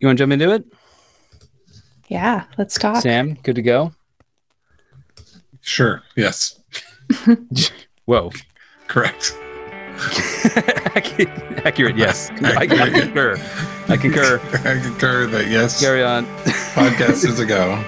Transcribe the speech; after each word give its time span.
You 0.00 0.08
want 0.08 0.18
to 0.18 0.22
jump 0.22 0.32
into 0.32 0.52
it? 0.52 0.64
Yeah, 2.08 2.44
let's 2.58 2.78
talk. 2.78 3.02
Sam, 3.02 3.34
good 3.42 3.54
to 3.56 3.62
go? 3.62 3.92
Sure. 5.60 6.02
Yes. 6.16 6.60
Whoa. 8.04 8.30
Correct. 8.86 9.34
Accurate, 11.64 11.96
yes. 11.96 12.30
I, 12.42 12.56
I 12.60 12.66
concur. 12.66 13.36
I 13.88 13.96
concur. 13.96 14.40
I 14.52 14.80
concur 14.82 15.26
that 15.28 15.46
yes. 15.48 15.80
Carry 15.80 16.02
on. 16.02 16.26
Podcast 16.74 17.24
is 17.24 17.38
a 17.38 17.46
go. 17.46 17.82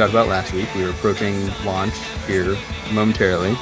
Talked 0.00 0.14
about 0.14 0.28
last 0.28 0.54
week 0.54 0.74
we 0.74 0.82
were 0.82 0.88
approaching 0.88 1.46
launch 1.62 1.92
here 2.26 2.56
momentarily. 2.90 3.54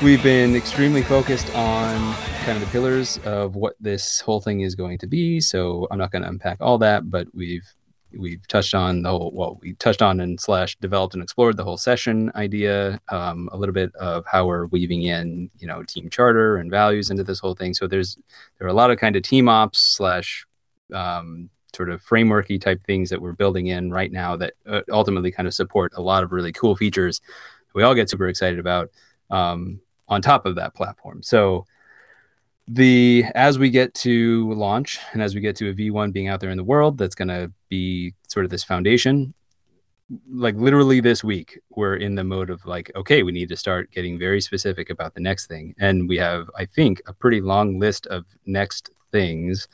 We've 0.00 0.22
been 0.22 0.54
extremely 0.54 1.02
focused 1.02 1.52
on 1.52 2.14
kind 2.44 2.56
of 2.56 2.60
the 2.60 2.70
pillars 2.70 3.18
of 3.24 3.56
what 3.56 3.74
this 3.80 4.20
whole 4.20 4.40
thing 4.40 4.60
is 4.60 4.76
going 4.76 4.98
to 4.98 5.08
be 5.08 5.40
so 5.40 5.88
i'm 5.90 5.98
not 5.98 6.12
going 6.12 6.22
to 6.22 6.28
unpack 6.28 6.58
all 6.60 6.78
that 6.78 7.10
but 7.10 7.26
we've 7.34 7.68
we've 8.16 8.46
touched 8.46 8.72
on 8.72 9.02
the 9.02 9.10
whole 9.10 9.32
well 9.34 9.58
we 9.60 9.72
touched 9.74 10.00
on 10.00 10.20
and 10.20 10.40
slash 10.40 10.76
developed 10.76 11.14
and 11.14 11.24
explored 11.24 11.56
the 11.56 11.64
whole 11.64 11.76
session 11.76 12.30
idea 12.36 13.00
um, 13.08 13.48
a 13.52 13.56
little 13.56 13.72
bit 13.72 13.92
of 13.96 14.24
how 14.26 14.46
we're 14.46 14.66
weaving 14.66 15.02
in 15.02 15.50
you 15.58 15.66
know 15.66 15.82
team 15.82 16.08
charter 16.08 16.56
and 16.56 16.70
values 16.70 17.10
into 17.10 17.24
this 17.24 17.40
whole 17.40 17.54
thing. 17.54 17.74
So 17.74 17.86
there's 17.86 18.16
there 18.58 18.66
are 18.66 18.70
a 18.70 18.74
lot 18.74 18.90
of 18.90 18.98
kind 18.98 19.16
of 19.16 19.22
team 19.22 19.48
ops 19.48 19.78
slash 19.78 20.46
um, 20.94 21.50
sort 21.74 21.90
of 21.90 22.02
frameworky 22.04 22.60
type 22.60 22.82
things 22.84 23.10
that 23.10 23.20
we're 23.20 23.32
building 23.32 23.68
in 23.68 23.90
right 23.90 24.12
now 24.12 24.36
that 24.36 24.54
uh, 24.66 24.80
ultimately 24.90 25.30
kind 25.30 25.46
of 25.46 25.54
support 25.54 25.92
a 25.96 26.02
lot 26.02 26.22
of 26.22 26.32
really 26.32 26.52
cool 26.52 26.76
features 26.76 27.20
we 27.74 27.82
all 27.82 27.94
get 27.94 28.10
super 28.10 28.28
excited 28.28 28.58
about 28.58 28.90
um, 29.30 29.80
on 30.08 30.20
top 30.22 30.46
of 30.46 30.56
that 30.56 30.74
platform. 30.74 31.22
So 31.22 31.66
the 32.68 33.24
as 33.34 33.58
we 33.58 33.70
get 33.70 33.92
to 33.94 34.52
launch 34.52 34.98
and 35.12 35.22
as 35.22 35.34
we 35.34 35.40
get 35.40 35.56
to 35.56 35.70
a 35.70 35.74
v1 35.74 36.12
being 36.12 36.28
out 36.28 36.38
there 36.38 36.50
in 36.50 36.56
the 36.56 36.62
world 36.62 36.96
that's 36.98 37.16
going 37.16 37.26
to 37.26 37.50
be 37.68 38.14
sort 38.28 38.44
of 38.44 38.50
this 38.50 38.62
foundation 38.62 39.34
like 40.30 40.54
literally 40.54 41.00
this 41.00 41.24
week 41.24 41.58
we're 41.70 41.96
in 41.96 42.14
the 42.14 42.22
mode 42.22 42.48
of 42.48 42.64
like 42.66 42.92
okay 42.94 43.24
we 43.24 43.32
need 43.32 43.48
to 43.48 43.56
start 43.56 43.90
getting 43.90 44.20
very 44.20 44.40
specific 44.40 44.88
about 44.88 45.14
the 45.14 45.20
next 45.20 45.46
thing. 45.46 45.74
And 45.80 46.08
we 46.08 46.16
have 46.18 46.48
i 46.56 46.64
think 46.64 47.02
a 47.08 47.12
pretty 47.12 47.40
long 47.40 47.80
list 47.80 48.06
of 48.06 48.24
next 48.46 48.90
things 49.10 49.66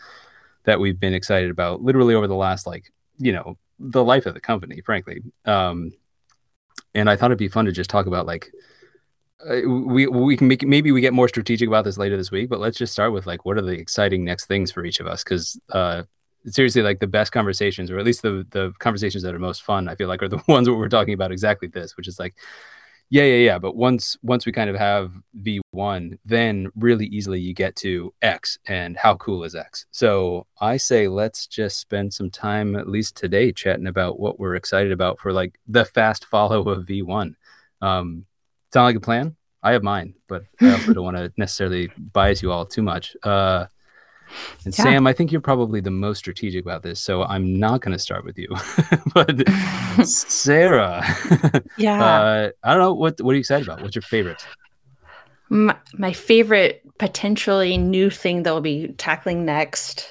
that 0.66 0.78
we've 0.78 1.00
been 1.00 1.14
excited 1.14 1.50
about 1.50 1.82
literally 1.82 2.14
over 2.14 2.26
the 2.26 2.34
last 2.34 2.66
like 2.66 2.92
you 3.18 3.32
know 3.32 3.56
the 3.78 4.04
life 4.04 4.26
of 4.26 4.34
the 4.34 4.40
company 4.40 4.80
frankly. 4.82 5.22
Um 5.44 5.92
and 6.94 7.10
i 7.10 7.16
thought 7.16 7.26
it'd 7.26 7.38
be 7.38 7.48
fun 7.48 7.66
to 7.66 7.72
just 7.72 7.90
talk 7.90 8.06
about 8.06 8.26
like 8.26 8.50
uh, 9.48 9.60
we 9.68 10.06
we 10.06 10.36
can 10.36 10.48
make 10.48 10.66
maybe 10.66 10.90
we 10.92 11.00
get 11.00 11.12
more 11.12 11.28
strategic 11.28 11.68
about 11.68 11.84
this 11.84 11.98
later 11.98 12.16
this 12.16 12.30
week 12.30 12.48
but 12.48 12.58
let's 12.58 12.78
just 12.78 12.92
start 12.92 13.12
with 13.12 13.26
like 13.26 13.44
what 13.44 13.56
are 13.58 13.62
the 13.62 13.72
exciting 13.72 14.24
next 14.24 14.46
things 14.46 14.72
for 14.72 14.84
each 14.84 14.98
of 14.98 15.06
us? 15.06 15.22
Because 15.22 15.60
uh 15.70 16.02
seriously 16.46 16.82
like 16.82 17.00
the 17.00 17.06
best 17.06 17.32
conversations 17.32 17.90
or 17.90 17.98
at 17.98 18.04
least 18.04 18.22
the 18.22 18.46
the 18.50 18.72
conversations 18.78 19.22
that 19.22 19.34
are 19.34 19.38
most 19.38 19.62
fun 19.62 19.88
i 19.88 19.94
feel 19.94 20.08
like 20.08 20.22
are 20.22 20.28
the 20.28 20.42
ones 20.48 20.68
where 20.68 20.78
we're 20.78 20.88
talking 20.88 21.14
about 21.14 21.32
exactly 21.32 21.68
this 21.68 21.96
which 21.96 22.08
is 22.08 22.18
like 22.18 22.36
yeah 23.10 23.22
yeah 23.22 23.36
yeah 23.36 23.58
but 23.58 23.76
once 23.76 24.16
once 24.22 24.44
we 24.46 24.52
kind 24.52 24.68
of 24.68 24.76
have 24.76 25.12
v1 25.42 26.18
then 26.24 26.68
really 26.76 27.06
easily 27.06 27.38
you 27.40 27.54
get 27.54 27.76
to 27.76 28.12
x 28.22 28.58
and 28.66 28.96
how 28.96 29.14
cool 29.16 29.44
is 29.44 29.54
x? 29.54 29.86
So 29.90 30.46
i 30.60 30.76
say 30.76 31.08
let's 31.08 31.46
just 31.46 31.78
spend 31.78 32.12
some 32.12 32.30
time 32.30 32.74
at 32.76 32.88
least 32.88 33.16
today 33.16 33.52
chatting 33.52 33.86
about 33.86 34.18
what 34.18 34.38
we're 34.40 34.56
excited 34.56 34.92
about 34.92 35.20
for 35.20 35.32
like 35.32 35.58
the 35.68 35.84
fast 35.84 36.24
follow 36.24 36.62
of 36.68 36.86
v1 36.86 37.34
um 37.82 38.26
sound 38.72 38.84
like 38.86 38.96
a 38.96 39.00
plan? 39.00 39.36
I 39.62 39.72
have 39.72 39.82
mine 39.82 40.14
but 40.28 40.44
i 40.60 40.72
also 40.72 40.92
don't 40.92 41.04
want 41.04 41.16
to 41.16 41.32
necessarily 41.36 41.90
bias 41.96 42.42
you 42.42 42.50
all 42.52 42.66
too 42.66 42.82
much. 42.82 43.16
Uh 43.22 43.66
and 44.64 44.76
Yeah. 44.78 44.84
Sam, 44.84 45.06
I 45.06 45.12
think 45.12 45.32
you're 45.32 45.40
probably 45.40 45.80
the 45.80 45.90
most 45.90 46.18
strategic 46.18 46.62
about 46.64 46.82
this, 46.82 47.00
so 47.00 47.22
I'm 47.24 47.58
not 47.58 47.80
going 47.80 47.92
to 47.92 47.98
start 47.98 48.24
with 48.24 48.38
you. 48.38 48.48
but 49.14 49.48
Sarah, 50.06 51.02
Yeah. 51.78 52.04
uh, 52.04 52.50
I 52.62 52.70
don't 52.70 52.80
know 52.80 52.94
what 52.94 53.20
what 53.20 53.32
are 53.32 53.34
you 53.34 53.40
excited 53.40 53.66
about? 53.66 53.82
What's 53.82 53.94
your 53.94 54.02
favorite? 54.02 54.44
my, 55.48 55.76
my 55.94 56.12
favorite 56.12 56.82
potentially 56.98 57.78
new 57.78 58.10
thing 58.10 58.42
that 58.42 58.52
we'll 58.52 58.60
be 58.60 58.88
tackling 58.98 59.44
next. 59.44 60.10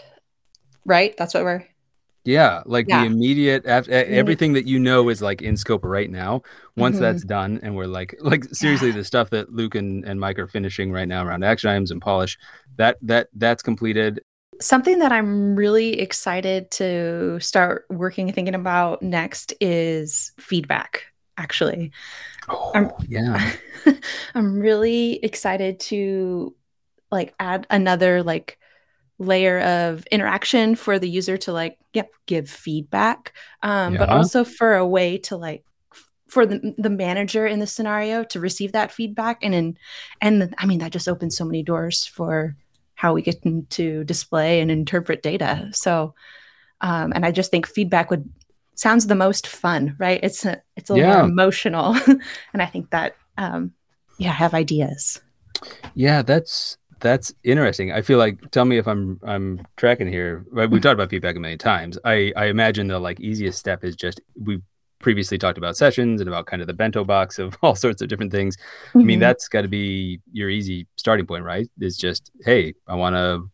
Right? 0.85 1.15
That's 1.17 1.33
what 1.33 1.43
we're 1.43 1.65
Yeah, 2.25 2.63
like 2.65 2.87
Yeah. 2.89 3.01
the 3.01 3.05
immediate 3.05 3.65
e- 3.65 3.91
everything 3.91 4.53
that 4.53 4.65
you 4.65 4.79
know 4.79 5.09
is 5.09 5.21
like 5.21 5.41
in 5.43 5.55
scope 5.55 5.85
right 5.85 6.09
now. 6.09 6.41
Once 6.75 6.97
Mhm. 6.97 7.01
that's 7.01 7.23
done, 7.23 7.59
and 7.63 7.75
we're 7.75 7.85
like, 7.85 8.15
like 8.19 8.43
seriously, 8.51 8.91
the 8.91 9.03
stuff 9.03 9.29
that 9.29 9.53
Luke 9.53 9.75
and, 9.75 10.03
and 10.05 10.19
Mike 10.19 10.39
are 10.39 10.47
finishing 10.47 10.91
right 10.91 11.07
now 11.07 11.23
around 11.25 11.43
action 11.43 11.69
items 11.69 11.91
and 11.91 12.01
polish, 12.01 12.37
that 12.77 12.97
that 13.03 13.27
that's 13.35 13.61
completed. 13.63 14.21
Something 14.61 14.99
that 14.99 15.11
I'm 15.11 15.55
really 15.55 15.99
excited 15.99 16.71
to 16.71 17.39
start 17.41 17.85
working 17.89 18.27
and 18.29 18.35
thinking 18.35 18.55
about 18.55 19.01
next 19.03 19.53
is 19.61 20.31
feedback, 20.39 21.03
actually. 21.37 21.91
Oh, 22.49 22.71
I'm- 22.73 22.91
yeah, 23.07 23.51
I'm 24.35 24.59
really 24.59 25.19
excited 25.23 25.79
to 25.91 26.55
like 27.11 27.33
add 27.39 27.67
another 27.69 28.23
like 28.23 28.57
layer 29.17 29.59
of 29.61 30.05
interaction 30.07 30.75
for 30.75 30.99
the 30.99 31.09
user 31.09 31.37
to 31.37 31.53
like 31.53 31.77
yep 31.93 32.09
give 32.25 32.49
feedback. 32.49 33.33
Um 33.63 33.95
but 33.97 34.09
also 34.09 34.43
for 34.43 34.75
a 34.75 34.85
way 34.87 35.17
to 35.19 35.37
like 35.37 35.63
f- 35.93 36.11
for 36.27 36.45
the, 36.45 36.73
the 36.77 36.89
manager 36.89 37.45
in 37.47 37.59
the 37.59 37.67
scenario 37.67 38.23
to 38.25 38.39
receive 38.39 38.73
that 38.73 38.91
feedback 38.91 39.39
and 39.41 39.55
in 39.55 39.77
and 40.21 40.53
i 40.57 40.65
mean 40.65 40.79
that 40.79 40.91
just 40.91 41.07
opens 41.07 41.37
so 41.37 41.45
many 41.45 41.63
doors 41.63 42.05
for 42.05 42.55
how 42.95 43.13
we 43.13 43.21
get 43.21 43.41
to 43.69 44.03
display 44.05 44.61
and 44.61 44.71
interpret 44.71 45.21
data. 45.23 45.69
So 45.71 46.13
um 46.81 47.13
and 47.15 47.25
i 47.25 47.31
just 47.31 47.51
think 47.51 47.67
feedback 47.67 48.09
would 48.11 48.29
sounds 48.75 49.07
the 49.07 49.15
most 49.15 49.47
fun 49.47 49.95
right? 49.99 50.19
It's 50.23 50.45
a 50.45 50.61
it's 50.75 50.89
a 50.89 50.93
little 50.93 51.07
Yeah. 51.09 51.21
more 51.21 51.29
emotional. 51.29 51.95
And 52.53 52.61
i 52.61 52.65
think 52.65 52.89
that 52.91 53.15
um 53.37 53.71
yeah 54.17 54.31
have 54.31 54.53
ideas. 54.53 55.21
Yeah, 55.93 56.21
that's 56.21 56.77
that's 56.99 57.33
interesting. 57.43 57.91
I 57.91 58.01
feel 58.01 58.17
like 58.17 58.51
tell 58.51 58.65
me 58.65 58.77
if 58.77 58.87
I'm 58.87 59.19
I'm 59.23 59.65
tracking 59.77 60.07
here. 60.07 60.45
Right, 60.51 60.69
We've 60.69 60.81
talked 60.81 60.93
about 60.93 61.09
feedback 61.09 61.35
a 61.35 61.39
million 61.39 61.59
times. 61.59 61.97
I 62.05 62.31
I 62.35 62.45
imagine 62.45 62.87
the 62.87 62.99
like 62.99 63.19
easiest 63.19 63.59
step 63.59 63.83
is 63.83 63.95
just 63.95 64.21
we 64.41 64.61
previously 64.99 65.37
talked 65.37 65.57
about 65.57 65.77
sessions 65.77 66.21
and 66.21 66.27
about 66.27 66.45
kind 66.47 66.61
of 66.61 66.67
the 66.67 66.73
bento 66.73 67.03
box 67.03 67.37
of 67.37 67.55
all 67.61 67.75
sorts 67.75 68.01
of 68.01 68.07
different 68.07 68.31
things. 68.31 68.55
I 68.95 68.99
mean, 68.99 69.17
Mhm. 69.17 69.21
that's 69.21 69.47
got 69.47 69.61
to 69.61 69.67
be 69.67 70.19
your 70.31 70.49
easy 70.49 70.87
starting 70.95 71.25
point, 71.27 71.43
right? 71.43 71.67
Is 71.79 71.97
just, 71.97 72.31
hey, 72.43 72.73
I 72.87 72.95
want 72.95 73.15
to, 73.15 73.49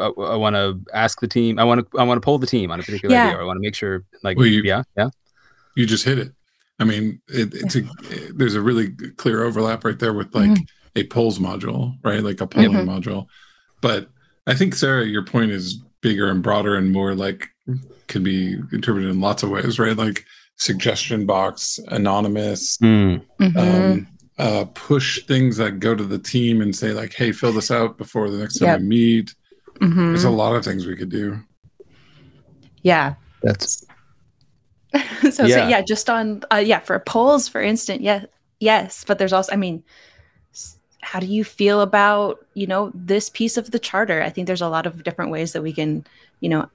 I, 0.00 0.06
I 0.06 0.36
want 0.36 0.56
to 0.56 0.80
ask 0.92 1.20
the 1.20 1.28
team, 1.28 1.58
I 1.58 1.64
want 1.64 1.88
to, 1.90 1.98
I 1.98 2.02
want 2.02 2.20
to 2.20 2.24
pull 2.24 2.38
the 2.38 2.46
team 2.46 2.70
on 2.70 2.80
a 2.80 2.82
particular 2.82 3.14
Yeah. 3.14 3.26
idea, 3.28 3.38
or 3.38 3.42
I 3.42 3.44
want 3.44 3.56
to 3.58 3.60
make 3.62 3.74
sure, 3.76 4.04
like, 4.24 4.36
Well, 4.36 4.46
you- 4.46 4.62
yeah, 4.64 4.82
yeah, 4.96 5.08
You 5.76 5.86
just 5.86 6.04
hit 6.04 6.18
it. 6.18 6.32
I 6.80 6.84
mean, 6.84 7.20
it, 7.28 7.54
it's 7.54 7.76
a 7.76 7.82
there's 8.34 8.56
a 8.56 8.60
really 8.60 8.90
clear 9.16 9.44
overlap 9.44 9.84
right 9.84 9.98
there 9.98 10.12
with 10.12 10.34
like 10.34 10.50
Mhm. 10.50 10.66
A 10.96 11.04
polls 11.04 11.38
module, 11.38 11.96
right? 12.04 12.22
Like 12.22 12.40
a 12.40 12.46
polling 12.46 12.72
Mhm. 12.72 12.86
module. 12.86 13.26
But 13.80 14.08
I 14.46 14.54
think 14.54 14.74
Sarah, 14.74 15.04
your 15.06 15.24
point 15.24 15.50
is 15.50 15.78
bigger 16.00 16.28
and 16.28 16.42
broader 16.42 16.74
and 16.76 16.90
more 16.92 17.14
like 17.14 17.48
can 18.08 18.22
be 18.22 18.54
interpreted 18.72 19.10
in 19.10 19.20
lots 19.20 19.42
of 19.42 19.50
ways, 19.50 19.78
right? 19.78 19.96
Like 19.96 20.24
suggestion 20.56 21.24
box, 21.26 21.78
anonymous, 21.88 22.76
Mhm. 22.78 23.22
um, 23.56 24.06
uh, 24.38 24.64
push 24.74 25.24
things 25.26 25.56
that 25.58 25.78
go 25.80 25.94
to 25.94 26.04
the 26.04 26.18
team 26.18 26.60
and 26.60 26.74
say 26.74 26.92
like, 26.92 27.14
"Hey, 27.14 27.32
fill 27.32 27.52
this 27.52 27.70
out 27.70 27.96
before 27.98 28.28
the 28.30 28.38
next 28.38 28.58
time 28.58 28.68
Yep. 28.68 28.80
we 28.80 28.86
meet." 28.86 29.34
Mhm. 29.80 29.94
There's 30.12 30.24
a 30.24 30.30
lot 30.30 30.54
of 30.56 30.64
things 30.64 30.86
we 30.86 30.96
could 30.96 31.08
do. 31.10 31.38
yeah 32.84 33.14
that's, 33.42 33.84
so, 35.22 35.30
so 35.30 35.46
Yeah. 35.46 35.68
yeah 35.68 35.82
just 35.82 36.10
on 36.10 36.42
uh, 36.52 36.56
yeah 36.56 36.80
for 36.80 36.98
polls 36.98 37.46
for 37.48 37.60
instance 37.62 38.02
yeah 38.02 38.24
yes 38.58 39.04
but 39.06 39.18
there's 39.18 39.32
also 39.32 39.52
i 39.52 39.56
mean 39.56 39.76
s- 39.76 39.82
how 41.02 41.20
do 41.20 41.26
you 41.26 41.44
feel 41.44 41.80
about 41.80 42.44
you 42.54 42.66
know 42.66 42.90
this 42.94 43.28
piece 43.28 43.56
of 43.56 43.70
the 43.70 43.78
charter 43.78 44.22
i 44.22 44.30
think 44.30 44.46
there's 44.46 44.62
a 44.62 44.68
lot 44.68 44.86
of 44.86 45.02
different 45.02 45.30
ways 45.30 45.52
that 45.52 45.62
we 45.62 45.72
can 45.72 46.04
you 46.40 46.48
know 46.48 46.68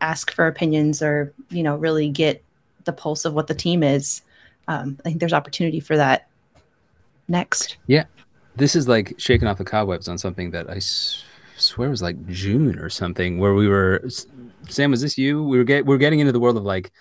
ask 0.00 0.30
for 0.32 0.46
opinions 0.46 1.02
or 1.02 1.32
you 1.50 1.62
know 1.62 1.76
really 1.76 2.08
get 2.08 2.42
the 2.84 2.92
pulse 2.92 3.24
of 3.24 3.34
what 3.34 3.46
the 3.46 3.54
team 3.54 3.82
is 3.82 4.22
um, 4.68 4.98
i 5.04 5.08
think 5.08 5.20
there's 5.20 5.32
opportunity 5.32 5.80
for 5.80 5.96
that 5.96 6.28
next 7.28 7.76
yeah 7.86 8.04
this 8.56 8.76
is 8.76 8.88
like 8.88 9.14
shaking 9.18 9.48
off 9.48 9.58
the 9.58 9.64
cobwebs 9.64 10.08
on 10.08 10.18
something 10.18 10.50
that 10.52 10.70
I 10.70 10.76
s- 10.76 11.24
swear 11.56 11.90
was 11.90 12.02
like 12.02 12.26
June 12.26 12.78
or 12.78 12.88
something, 12.88 13.38
where 13.38 13.54
we 13.54 13.68
were. 13.68 14.04
Sam, 14.68 14.92
was 14.92 15.02
this 15.02 15.18
you? 15.18 15.42
We 15.42 15.58
were 15.58 15.64
get 15.64 15.86
we 15.86 15.94
are 15.94 15.98
getting 15.98 16.20
into 16.20 16.32
the 16.32 16.40
world 16.40 16.56
of 16.56 16.64
like 16.64 16.92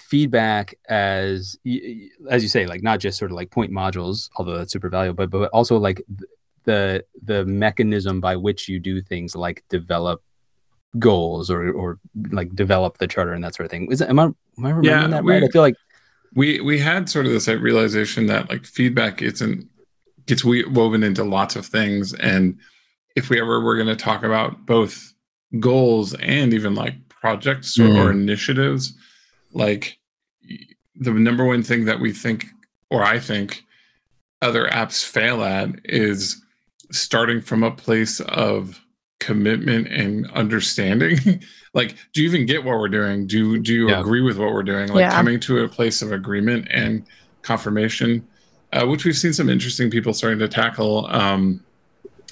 feedback 0.00 0.74
as 0.88 1.56
as 2.30 2.42
you 2.42 2.48
say, 2.48 2.66
like 2.66 2.82
not 2.82 3.00
just 3.00 3.18
sort 3.18 3.30
of 3.30 3.36
like 3.36 3.50
point 3.50 3.72
modules, 3.72 4.30
although 4.36 4.56
that's 4.56 4.72
super 4.72 4.88
valuable, 4.88 5.26
but 5.26 5.30
but 5.30 5.50
also 5.50 5.78
like 5.78 6.02
the 6.64 7.04
the 7.22 7.44
mechanism 7.46 8.20
by 8.20 8.36
which 8.36 8.68
you 8.68 8.78
do 8.78 9.00
things 9.00 9.34
like 9.34 9.64
develop 9.68 10.22
goals 10.98 11.50
or 11.50 11.70
or 11.72 11.98
like 12.30 12.54
develop 12.54 12.98
the 12.98 13.06
charter 13.06 13.32
and 13.32 13.44
that 13.44 13.54
sort 13.54 13.64
of 13.64 13.70
thing. 13.70 13.90
Is 13.90 14.02
am 14.02 14.18
I 14.18 14.24
am 14.24 14.34
I 14.58 14.70
remembering 14.70 14.84
yeah, 14.84 15.06
that 15.08 15.24
we, 15.24 15.32
right? 15.32 15.44
I 15.44 15.48
feel 15.48 15.62
like 15.62 15.76
we 16.34 16.60
we 16.60 16.78
had 16.78 17.08
sort 17.08 17.26
of 17.26 17.32
this 17.32 17.48
realization 17.48 18.26
that 18.26 18.48
like 18.48 18.64
feedback 18.64 19.22
isn't 19.22 19.68
gets 20.26 20.44
woven 20.44 21.02
into 21.02 21.24
lots 21.24 21.56
of 21.56 21.64
things 21.64 22.12
and 22.14 22.58
if 23.16 23.30
we 23.30 23.40
ever 23.40 23.60
were 23.60 23.76
going 23.76 23.88
to 23.88 23.96
talk 23.96 24.22
about 24.22 24.66
both 24.66 25.14
goals 25.58 26.14
and 26.14 26.52
even 26.52 26.74
like 26.74 26.94
projects 27.08 27.78
mm. 27.78 27.88
or, 27.88 27.92
or 27.92 28.10
mm-hmm. 28.10 28.20
initiatives 28.20 28.94
like 29.52 29.98
the 30.96 31.12
number 31.12 31.44
one 31.44 31.62
thing 31.62 31.84
that 31.84 32.00
we 32.00 32.12
think 32.12 32.46
or 32.90 33.02
i 33.02 33.18
think 33.18 33.64
other 34.42 34.66
apps 34.66 35.04
fail 35.04 35.42
at 35.42 35.70
is 35.84 36.42
starting 36.90 37.40
from 37.40 37.62
a 37.62 37.70
place 37.70 38.20
of 38.20 38.80
commitment 39.20 39.88
and 39.88 40.30
understanding 40.32 41.18
like 41.74 41.96
do 42.12 42.22
you 42.22 42.28
even 42.28 42.46
get 42.46 42.64
what 42.64 42.78
we're 42.78 42.88
doing 42.88 43.26
do 43.26 43.58
do 43.58 43.74
you 43.74 43.88
yeah. 43.90 44.00
agree 44.00 44.20
with 44.20 44.38
what 44.38 44.52
we're 44.52 44.62
doing 44.62 44.88
like 44.88 45.00
yeah. 45.00 45.10
coming 45.10 45.40
to 45.40 45.58
a 45.58 45.68
place 45.68 46.02
of 46.02 46.12
agreement 46.12 46.66
and 46.70 47.04
confirmation 47.42 48.26
uh, 48.72 48.86
which 48.86 49.04
we've 49.04 49.16
seen 49.16 49.32
some 49.32 49.48
interesting 49.48 49.90
people 49.90 50.12
starting 50.12 50.38
to 50.38 50.48
tackle 50.48 51.06
um 51.06 51.62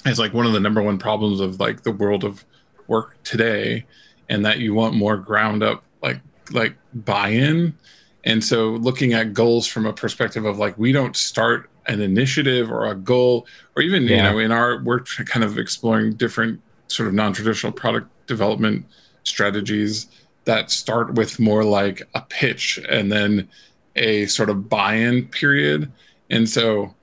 as 0.05 0.17
like 0.17 0.33
one 0.33 0.45
of 0.45 0.53
the 0.53 0.59
number 0.59 0.81
one 0.81 0.97
problems 0.97 1.41
of 1.41 1.59
like 1.59 1.83
the 1.83 1.91
world 1.91 2.23
of 2.23 2.45
work 2.87 3.21
today 3.23 3.85
and 4.29 4.45
that 4.45 4.59
you 4.59 4.73
want 4.73 4.93
more 4.93 5.17
ground 5.17 5.61
up 5.61 5.83
like 6.01 6.19
like 6.51 6.75
buy-in. 6.93 7.75
And 8.23 8.43
so 8.43 8.71
looking 8.71 9.13
at 9.13 9.33
goals 9.33 9.67
from 9.67 9.85
a 9.85 9.93
perspective 9.93 10.45
of 10.45 10.57
like 10.57 10.77
we 10.77 10.91
don't 10.91 11.15
start 11.15 11.69
an 11.85 12.01
initiative 12.01 12.69
or 12.71 12.85
a 12.85 12.95
goal 12.95 13.47
or 13.75 13.81
even 13.81 14.03
yeah. 14.03 14.17
you 14.17 14.23
know 14.23 14.39
in 14.39 14.51
our 14.51 14.83
we're 14.83 14.99
kind 14.99 15.45
of 15.45 15.57
exploring 15.57 16.13
different 16.13 16.61
sort 16.87 17.07
of 17.07 17.13
non-traditional 17.13 17.71
product 17.71 18.09
development 18.27 18.85
strategies 19.23 20.07
that 20.45 20.71
start 20.71 21.13
with 21.15 21.39
more 21.39 21.63
like 21.63 22.01
a 22.15 22.21
pitch 22.21 22.79
and 22.89 23.11
then 23.11 23.47
a 23.97 24.25
sort 24.27 24.49
of 24.49 24.69
buy-in 24.69 25.27
period. 25.27 25.91
And 26.29 26.47
so 26.47 26.95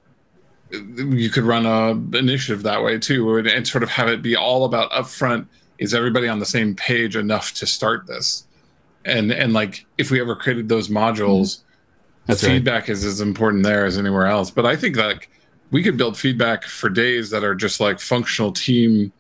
uh, 0.73 0.79
you 0.79 1.29
could 1.29 1.45
run 1.45 1.67
a 1.67 1.91
initiative 2.17 2.63
that 2.63 2.83
way 2.83 2.99
too 2.99 3.37
and, 3.37 3.47
and 3.47 3.69
sort 3.69 3.83
of 3.83 3.91
have 3.91 4.09
it 4.09 4.23
be 4.23 4.35
all 4.35 4.65
about 4.65 4.91
upfront 4.93 5.47
is 5.79 5.93
everybody 5.93 6.29
on 6.29 6.39
the 6.39 6.47
same 6.47 6.75
page 6.75 7.17
enough 7.17 7.53
to 7.55 7.67
start 7.67 8.07
this 8.07 8.47
and 9.05 9.33
and 9.33 9.53
like 9.53 9.87
if 9.99 10.11
we 10.11 10.21
ever 10.21 10.35
created 10.35 10.69
those 10.69 10.89
modules 10.89 11.61
That's 12.27 12.43
feedback 12.43 12.83
right. 12.83 12.91
is 12.91 13.05
as 13.05 13.21
important 13.21 13.63
there 13.63 13.85
as 13.85 13.99
anywhere 13.99 14.27
else 14.27 14.51
but 14.51 14.67
i 14.67 14.77
think 14.77 14.97
like 14.97 15.31
we 15.71 15.83
could 15.83 15.97
build 15.97 16.17
feedback 16.17 16.65
for 16.65 16.89
days 16.89 17.31
that 17.31 17.43
are 17.43 17.55
just 17.55 17.81
like 17.81 18.01
functional 18.01 18.53
team 18.53 19.13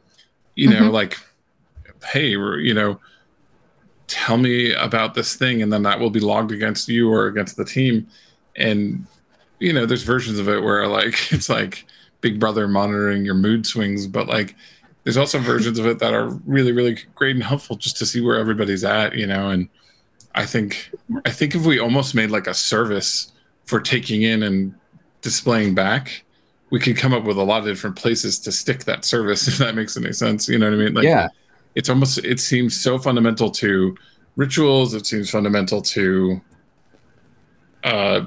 you 0.54 0.70
know, 0.70 0.82
mm-hmm. 0.82 0.90
like, 0.90 1.18
hey, 2.12 2.28
you 2.28 2.74
know, 2.74 3.00
tell 4.06 4.36
me 4.36 4.72
about 4.72 5.14
this 5.14 5.34
thing, 5.36 5.62
and 5.62 5.72
then 5.72 5.82
that 5.82 5.98
will 5.98 6.10
be 6.10 6.20
logged 6.20 6.52
against 6.52 6.88
you 6.88 7.12
or 7.12 7.26
against 7.26 7.56
the 7.56 7.64
team. 7.64 8.06
And 8.56 9.06
you 9.58 9.72
know, 9.72 9.86
there's 9.86 10.02
versions 10.02 10.38
of 10.38 10.48
it 10.48 10.62
where 10.62 10.86
like 10.86 11.14
it's 11.32 11.48
like 11.48 11.84
Big 12.20 12.38
Brother 12.38 12.68
monitoring 12.68 13.24
your 13.24 13.34
mood 13.34 13.66
swings, 13.66 14.06
but 14.06 14.28
like 14.28 14.54
there's 15.04 15.16
also 15.16 15.38
versions 15.38 15.78
of 15.78 15.86
it 15.86 15.98
that 15.98 16.14
are 16.14 16.28
really, 16.46 16.72
really 16.72 16.98
great 17.14 17.36
and 17.36 17.44
helpful 17.44 17.76
just 17.76 17.96
to 17.98 18.06
see 18.06 18.20
where 18.20 18.38
everybody's 18.38 18.84
at, 18.84 19.14
you 19.14 19.26
know. 19.26 19.50
And 19.50 19.68
I 20.34 20.46
think 20.46 20.90
I 21.24 21.30
think 21.30 21.54
if 21.54 21.64
we 21.64 21.78
almost 21.78 22.14
made 22.14 22.30
like 22.30 22.46
a 22.46 22.54
service 22.54 23.32
for 23.66 23.80
taking 23.80 24.22
in 24.22 24.42
and 24.42 24.74
displaying 25.20 25.74
back, 25.74 26.24
we 26.74 26.80
could 26.80 26.96
come 26.96 27.14
up 27.14 27.22
with 27.22 27.36
a 27.36 27.42
lot 27.42 27.60
of 27.60 27.66
different 27.66 27.94
places 27.94 28.38
to 28.40 28.50
stick 28.50 28.82
that 28.82 29.04
service 29.04 29.46
if 29.48 29.58
that 29.58 29.76
makes 29.76 29.96
any 29.96 30.12
sense 30.12 30.48
you 30.48 30.58
know 30.58 30.66
what 30.66 30.74
i 30.74 30.76
mean 30.76 30.92
like 30.92 31.04
yeah 31.04 31.28
it's 31.76 31.88
almost 31.88 32.18
it 32.18 32.40
seems 32.40 32.74
so 32.74 32.98
fundamental 32.98 33.48
to 33.48 33.96
rituals 34.34 34.92
it 34.92 35.06
seems 35.06 35.30
fundamental 35.30 35.80
to 35.80 36.40
uh 37.84 38.26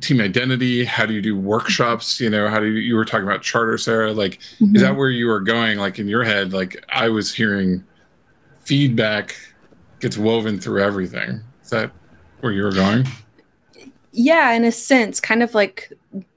team 0.00 0.20
identity? 0.20 0.84
How 0.84 1.04
do 1.04 1.12
you 1.12 1.20
do 1.20 1.36
workshops? 1.36 2.20
You 2.20 2.30
know 2.30 2.48
how 2.48 2.60
do 2.60 2.66
you 2.66 2.80
you 2.80 2.94
were 2.94 3.04
talking 3.04 3.26
about 3.26 3.42
charter 3.42 3.76
sarah 3.76 4.12
like 4.12 4.38
mm-hmm. 4.60 4.76
is 4.76 4.82
that 4.82 4.96
where 4.96 5.10
you 5.10 5.26
were 5.26 5.40
going? 5.40 5.78
Like 5.78 5.98
in 5.98 6.08
your 6.08 6.24
head 6.24 6.52
like 6.52 6.82
i 6.88 7.08
was 7.08 7.34
hearing 7.34 7.84
feedback 8.64 9.34
gets 10.00 10.16
woven 10.16 10.60
through 10.60 10.82
everything. 10.82 11.40
Is 11.62 11.70
that 11.70 11.90
where 12.40 12.52
you 12.52 12.62
were 12.62 12.72
going? 12.72 13.06
Yeah 14.12 14.52
in 14.52 14.64
a 14.64 14.72
sense 14.72 15.20
kind 15.20 15.42
of 15.42 15.54
like 15.54 15.92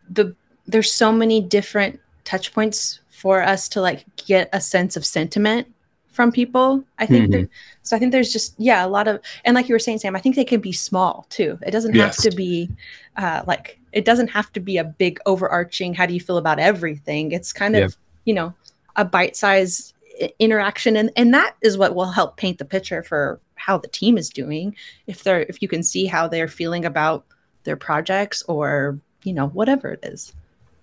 the 0.10 0.36
there's 0.68 0.92
so 0.92 1.12
many 1.12 1.42
different 1.42 2.00
touch 2.24 2.54
points 2.54 3.00
for 3.10 3.42
us 3.42 3.68
to 3.70 3.82
like 3.82 4.06
get 4.16 4.50
a 4.54 4.62
sense 4.62 4.96
of 4.96 5.06
sentiment 5.06 5.68
from 6.12 6.32
people. 6.32 6.84
I 7.00 7.06
think 7.06 7.32
mm-hmm. 7.32 7.46
so. 7.84 7.96
I 7.96 8.00
think 8.00 8.12
there's 8.12 8.32
just 8.32 8.54
yeah 8.58 8.86
a 8.86 8.88
lot 8.88 9.08
of 9.08 9.22
and 9.46 9.56
like 9.56 9.68
you 9.68 9.76
were 9.76 9.80
saying, 9.80 10.00
Sam. 10.00 10.16
I 10.16 10.20
think 10.20 10.36
they 10.36 10.46
can 10.46 10.62
be 10.62 10.72
small 10.72 11.26
too. 11.30 11.58
It 11.66 11.72
doesn't 11.72 11.96
yes. 11.96 12.24
have 12.24 12.32
to 12.32 12.36
be 12.36 12.70
uh, 13.18 13.44
like 13.48 13.80
it 13.92 14.06
doesn't 14.06 14.30
have 14.30 14.52
to 14.54 14.60
be 14.60 14.78
a 14.78 14.84
big 14.84 15.20
overarching. 15.26 15.94
How 15.94 16.06
do 16.06 16.14
you 16.14 16.20
feel 16.20 16.38
about 16.38 16.60
everything? 16.60 17.32
It's 17.32 17.52
kind 17.52 17.76
of 17.76 17.98
you 18.26 18.34
know 18.34 18.54
a 18.96 19.06
bite 19.06 19.36
size 19.36 19.94
interaction, 20.40 20.96
and 20.98 21.12
and 21.16 21.34
that 21.34 21.56
is 21.62 21.78
what 21.78 21.96
will 21.96 22.12
help 22.12 22.38
paint 22.38 22.58
the 22.58 22.66
picture 22.66 23.04
for 23.04 23.40
how 23.56 23.78
the 23.78 23.88
team 23.88 24.18
is 24.18 24.30
doing. 24.30 24.76
If 25.08 25.24
they're 25.24 25.42
if 25.44 25.62
you 25.62 25.68
can 25.68 25.84
see 25.84 26.06
how 26.06 26.28
they're 26.28 26.48
feeling 26.48 26.86
about 26.86 27.26
their 27.64 27.78
projects 27.78 28.44
or 28.44 29.00
you 29.24 29.34
know 29.34 29.48
whatever 29.48 29.92
it 29.92 30.00
is 30.04 30.34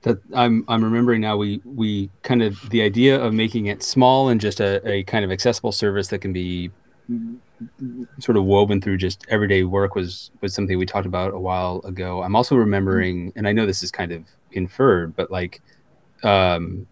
that 0.03 0.19
I'm 0.35 0.65
I'm 0.69 0.83
remembering 0.83 1.21
now 1.21 1.37
we 1.37 1.61
we 1.65 2.11
kind 2.23 2.43
of 2.43 2.71
the 2.71 2.83
idea 2.83 3.21
of 3.21 3.33
making 3.35 3.67
it 3.67 3.83
small 3.83 4.29
and 4.29 4.41
just 4.41 4.61
a, 4.61 4.87
a 4.89 5.03
kind 5.05 5.25
of 5.25 5.33
accessible 5.33 5.73
service 5.73 6.09
that 6.09 6.21
can 6.21 6.33
be 6.33 6.71
sort 8.19 8.37
of 8.37 8.45
woven 8.45 8.81
through 8.81 8.97
just 8.97 9.25
everyday 9.29 9.65
work 9.65 9.95
was 9.95 10.31
was 10.41 10.55
something 10.55 10.79
we 10.79 10.87
talked 10.87 11.07
about 11.07 11.35
a 11.35 11.39
while 11.39 11.81
ago. 11.85 12.23
I'm 12.23 12.37
also 12.37 12.55
remembering, 12.55 13.33
and 13.35 13.49
I 13.49 13.53
know 13.53 13.67
this 13.67 13.83
is 13.83 13.91
kind 13.91 14.13
of 14.13 14.25
inferred, 14.53 15.17
but 15.17 15.31
like 15.31 15.61
um, 16.23 16.87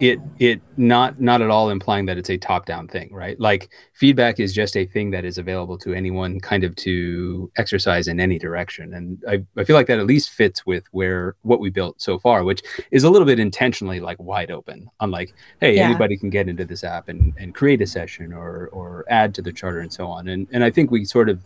it 0.00 0.18
it 0.38 0.60
not 0.76 1.20
not 1.20 1.40
at 1.40 1.50
all 1.50 1.70
implying 1.70 2.06
that 2.06 2.18
it's 2.18 2.30
a 2.30 2.36
top 2.36 2.66
down 2.66 2.88
thing 2.88 3.12
right? 3.12 3.38
Like 3.38 3.70
feedback 3.92 4.40
is 4.40 4.52
just 4.52 4.76
a 4.76 4.86
thing 4.86 5.10
that 5.12 5.24
is 5.24 5.38
available 5.38 5.78
to 5.78 5.94
anyone 5.94 6.40
kind 6.40 6.64
of 6.64 6.74
to 6.76 7.50
exercise 7.56 8.08
in 8.08 8.18
any 8.18 8.38
direction. 8.38 8.94
And 8.94 9.22
i, 9.28 9.44
I 9.56 9.64
feel 9.64 9.76
like 9.76 9.86
that 9.86 9.98
at 9.98 10.06
least 10.06 10.30
fits 10.30 10.66
with 10.66 10.84
where 10.92 11.36
what 11.42 11.60
we 11.60 11.70
built 11.70 12.00
so 12.00 12.18
far 12.18 12.44
which 12.44 12.62
is 12.90 13.04
a 13.04 13.10
little 13.10 13.26
bit 13.26 13.38
intentionally 13.38 14.00
like 14.00 14.18
wide 14.18 14.50
open. 14.50 14.88
On 15.00 15.10
like 15.10 15.34
hey 15.60 15.76
yeah. 15.76 15.84
anybody 15.84 16.16
can 16.16 16.30
get 16.30 16.48
into 16.48 16.64
this 16.64 16.82
app 16.82 17.08
and, 17.08 17.32
and 17.38 17.54
create 17.54 17.80
a 17.80 17.86
session 17.86 18.32
or 18.32 18.68
or 18.72 19.04
add 19.08 19.34
to 19.34 19.42
the 19.42 19.52
charter 19.52 19.80
and 19.80 19.92
so 19.92 20.06
on. 20.06 20.28
And 20.28 20.48
and 20.52 20.64
i 20.64 20.70
think 20.70 20.90
we 20.90 21.04
sort 21.04 21.28
of 21.28 21.40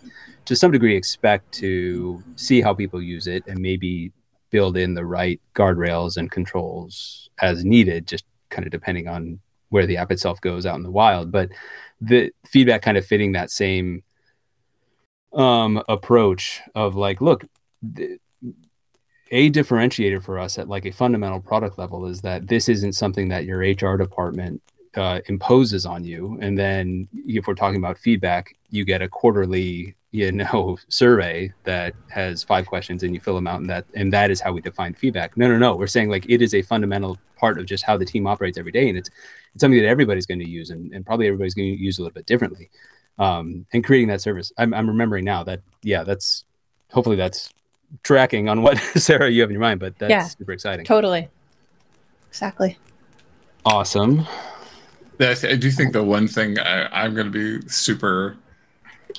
to 0.46 0.56
some 0.56 0.70
degree 0.70 0.96
expect 0.96 1.52
to 1.52 2.22
see 2.36 2.62
how 2.62 2.72
people 2.72 3.02
use 3.02 3.26
it 3.26 3.46
and 3.46 3.58
maybe 3.58 4.12
build 4.50 4.76
in 4.76 4.94
the 4.94 5.04
right 5.04 5.40
guardrails 5.54 6.16
and 6.16 6.30
controls 6.30 7.28
as 7.40 7.64
needed 7.64 8.06
just 8.06 8.24
kind 8.50 8.66
of 8.66 8.72
depending 8.72 9.08
on 9.08 9.40
where 9.70 9.86
the 9.86 9.96
app 9.96 10.10
itself 10.10 10.40
goes 10.40 10.66
out 10.66 10.76
in 10.76 10.82
the 10.82 10.90
wild. 10.90 11.30
But 11.30 11.50
the 12.00 12.32
feedback 12.46 12.82
kind 12.82 12.96
of 12.96 13.06
fitting 13.06 13.32
that 13.32 13.50
same 13.50 14.02
um, 15.32 15.82
approach 15.88 16.60
of 16.74 16.94
like, 16.94 17.20
look, 17.20 17.44
th- 17.96 18.20
a 19.30 19.50
differentiator 19.50 20.22
for 20.22 20.38
us 20.38 20.58
at 20.58 20.68
like 20.68 20.86
a 20.86 20.90
fundamental 20.90 21.40
product 21.40 21.78
level 21.78 22.06
is 22.06 22.22
that 22.22 22.48
this 22.48 22.68
isn't 22.68 22.94
something 22.94 23.28
that 23.28 23.44
your 23.44 23.58
HR 23.58 23.96
department 23.98 24.62
uh, 24.96 25.20
imposes 25.26 25.84
on 25.84 26.04
you. 26.04 26.38
And 26.40 26.58
then 26.58 27.08
if 27.12 27.46
we're 27.46 27.54
talking 27.54 27.78
about 27.78 27.98
feedback, 27.98 28.56
you 28.70 28.84
get 28.84 29.02
a 29.02 29.08
quarterly, 29.08 29.94
you 30.10 30.32
know, 30.32 30.78
survey 30.88 31.52
that 31.64 31.94
has 32.08 32.42
five 32.42 32.66
questions 32.66 33.02
and 33.02 33.14
you 33.14 33.20
fill 33.20 33.34
them 33.34 33.46
out 33.46 33.60
and 33.60 33.70
that, 33.70 33.86
and 33.94 34.12
that 34.12 34.30
is 34.30 34.40
how 34.40 34.52
we 34.52 34.60
define 34.60 34.94
feedback. 34.94 35.36
No, 35.36 35.48
no, 35.48 35.58
no. 35.58 35.76
We're 35.76 35.86
saying 35.86 36.10
like 36.10 36.26
it 36.28 36.42
is 36.42 36.54
a 36.54 36.62
fundamental 36.62 37.18
part 37.36 37.58
of 37.58 37.66
just 37.66 37.84
how 37.84 37.96
the 37.96 38.04
team 38.04 38.26
operates 38.26 38.58
every 38.58 38.72
day. 38.72 38.88
And 38.88 38.98
it's, 38.98 39.10
it's 39.54 39.60
something 39.60 39.80
that 39.80 39.88
everybody's 39.88 40.26
going 40.26 40.40
to 40.40 40.48
use 40.48 40.70
and, 40.70 40.92
and 40.92 41.04
probably 41.04 41.26
everybody's 41.26 41.54
going 41.54 41.76
to 41.76 41.82
use 41.82 41.98
a 41.98 42.02
little 42.02 42.14
bit 42.14 42.26
differently. 42.26 42.70
Um, 43.18 43.66
and 43.72 43.84
creating 43.84 44.08
that 44.08 44.20
service. 44.20 44.52
I'm, 44.58 44.72
I'm 44.72 44.88
remembering 44.88 45.24
now 45.24 45.42
that, 45.44 45.60
yeah, 45.82 46.04
that's 46.04 46.44
hopefully 46.92 47.16
that's 47.16 47.50
tracking 48.02 48.48
on 48.48 48.62
what 48.62 48.78
Sarah 48.96 49.28
you 49.28 49.40
have 49.40 49.50
in 49.50 49.54
your 49.54 49.60
mind, 49.60 49.80
but 49.80 49.98
that's 49.98 50.10
yeah, 50.10 50.24
super 50.24 50.52
exciting. 50.52 50.84
Totally. 50.84 51.28
Exactly. 52.28 52.78
Awesome. 53.64 54.26
I, 55.20 55.36
I 55.42 55.56
do 55.56 55.70
think 55.70 55.92
the 55.92 56.02
one 56.02 56.28
thing 56.28 56.58
I, 56.58 56.82
I, 56.86 57.04
am 57.04 57.14
going 57.14 57.30
to 57.30 57.60
be 57.60 57.68
super 57.68 58.36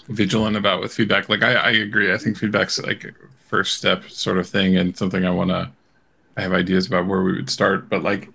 vigilant 0.08 0.56
about 0.56 0.82
with 0.82 0.94
feedback, 0.94 1.30
like 1.30 1.44
I, 1.44 1.54
I 1.54 1.72
agree. 1.72 2.14
I 2.14 2.18
think 2.18 2.38
feedback's 2.38 2.80
like 2.80 3.14
first 3.48 3.78
step 3.78 4.10
sort 4.10 4.38
of 4.38 4.48
thing 4.48 4.78
and 4.78 4.96
something 4.96 5.26
I 5.26 5.32
want 5.32 5.50
to, 5.50 5.72
I 6.38 6.42
have 6.42 6.54
ideas 6.54 6.88
about 6.88 7.08
where 7.08 7.22
we 7.22 7.34
would 7.34 7.50
start. 7.50 7.90
But 7.90 8.04
like 8.04 8.30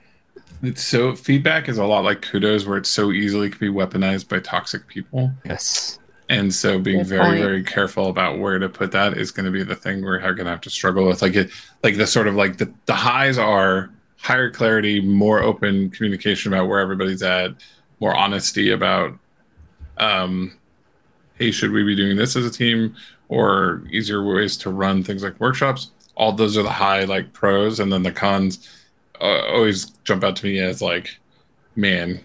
It's 0.63 0.83
so 0.83 1.15
feedback 1.15 1.69
is 1.69 1.79
a 1.79 1.85
lot 1.85 2.05
like 2.05 2.23
kudos, 2.23 2.67
where 2.67 2.79
it's 2.79 2.89
so 2.89 3.13
easily 3.13 3.51
can 3.51 3.59
be 3.59 3.69
weaponized 3.69 4.29
by 4.29 4.41
toxic 4.41 4.87
people. 4.87 5.31
Yes. 5.45 5.99
And 6.31 6.55
so 6.55 6.79
being 6.79 6.99
Good 6.99 7.09
very, 7.09 7.25
point. 7.25 7.41
very 7.41 7.63
careful 7.63 8.09
about 8.09 8.39
where 8.39 8.59
to 8.59 8.69
put 8.69 8.91
that 8.93 9.19
is 9.19 9.31
going 9.31 9.45
to 9.45 9.53
be 9.53 9.63
the 9.63 9.77
thing 9.77 10.03
we're 10.03 10.19
going 10.19 10.37
to 10.37 10.51
have 10.51 10.63
to 10.63 10.71
struggle 10.71 11.07
with. 11.07 11.21
Like 11.21 11.35
it, 11.35 11.51
like 11.83 11.99
the 11.99 12.07
sort 12.07 12.29
of 12.29 12.35
like 12.35 12.57
the, 12.57 12.73
the 12.87 12.95
highs 12.95 13.37
are 13.37 13.91
higher 14.17 14.51
clarity, 14.51 15.03
more 15.03 15.43
open 15.43 15.91
communication 15.91 16.51
about 16.53 16.67
where 16.67 16.81
everybody's 16.81 17.23
at, 17.23 17.51
more 18.01 18.15
honesty 18.15 18.71
about, 18.71 19.13
um, 19.99 20.57
hey, 21.35 21.51
should 21.51 21.73
we 21.73 21.83
be 21.83 21.95
doing 21.97 22.17
this 22.17 22.37
as 22.37 22.45
a 22.47 22.51
team 22.51 22.95
or 23.29 23.83
easier 23.91 24.23
ways 24.25 24.57
to 24.59 24.71
run 24.71 25.03
things 25.03 25.23
like 25.23 25.39
workshops? 25.41 25.91
All 26.17 26.33
those 26.33 26.57
are 26.57 26.63
the 26.63 26.71
high 26.71 27.05
like 27.05 27.33
pros, 27.33 27.81
and 27.81 27.93
then 27.93 28.03
the 28.03 28.13
cons 28.13 28.69
uh, 29.21 29.43
always 29.53 29.87
jump 30.05 30.23
out 30.25 30.37
to 30.37 30.47
me 30.47 30.59
as 30.61 30.81
like, 30.81 31.19
man, 31.77 32.21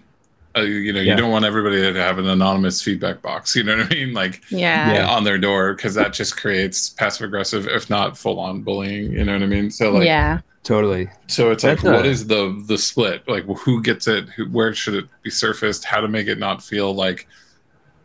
uh, 0.56 0.60
you 0.62 0.92
know, 0.92 1.00
Yeah. 1.00 1.12
you 1.14 1.20
don't 1.20 1.30
want 1.30 1.44
everybody 1.44 1.80
to 1.80 1.92
have 2.00 2.18
an 2.18 2.28
anonymous 2.28 2.82
feedback 2.82 3.20
box. 3.22 3.54
You 3.56 3.64
know 3.64 3.76
what 3.78 3.86
I 3.86 3.94
mean? 3.94 4.12
Like 4.12 4.42
Yeah. 4.50 4.92
Yeah. 4.94 5.08
on 5.08 5.24
their 5.24 5.38
door 5.38 5.74
because 5.74 5.94
that 5.94 6.12
just 6.12 6.36
creates 6.36 6.90
passive 6.90 7.24
aggressive, 7.26 7.66
if 7.68 7.88
not 7.90 8.16
full 8.18 8.38
on 8.38 8.62
bullying. 8.62 9.12
You 9.12 9.24
know 9.24 9.32
what 9.32 9.42
I 9.42 9.46
mean? 9.46 9.70
So 9.70 9.92
like, 9.92 10.04
yeah. 10.06 10.40
Totally. 10.62 11.08
so 11.26 11.50
it's 11.50 11.64
like, 11.64 11.78
That's 11.80 11.84
what 11.96 12.04
a- 12.04 12.08
is 12.08 12.26
the 12.26 12.62
the 12.66 12.76
split? 12.78 13.26
Like, 13.26 13.44
who 13.44 13.82
gets 13.82 14.06
it? 14.06 14.28
Who, 14.30 14.44
where 14.46 14.74
should 14.74 14.94
it 14.94 15.06
be 15.22 15.30
surfaced? 15.30 15.84
How 15.84 16.00
to 16.00 16.06
make 16.08 16.26
it 16.28 16.38
not 16.38 16.62
feel 16.62 16.92
like 16.94 17.26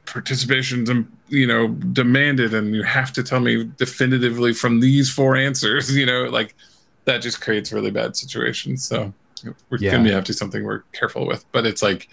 participation's 0.05 0.89
um, 0.89 1.11
you 1.29 1.47
know 1.47 1.69
demanded, 1.69 2.53
and 2.53 2.75
you 2.75 2.83
have 2.83 3.11
to 3.13 3.23
tell 3.23 3.39
me 3.39 3.63
definitively 3.77 4.53
from 4.53 4.79
these 4.79 5.09
four 5.11 5.35
answers. 5.35 5.95
You 5.95 6.05
know, 6.05 6.23
like 6.25 6.55
that 7.05 7.21
just 7.21 7.41
creates 7.41 7.71
really 7.71 7.91
bad 7.91 8.15
situations. 8.15 8.83
So 8.87 9.13
we're 9.69 9.77
Yeah. 9.79 9.91
gonna 9.91 10.11
have 10.13 10.23
to 10.25 10.33
something 10.33 10.63
we're 10.63 10.83
careful 10.91 11.27
with, 11.27 11.45
but 11.51 11.65
it's 11.65 11.81
like 11.83 12.07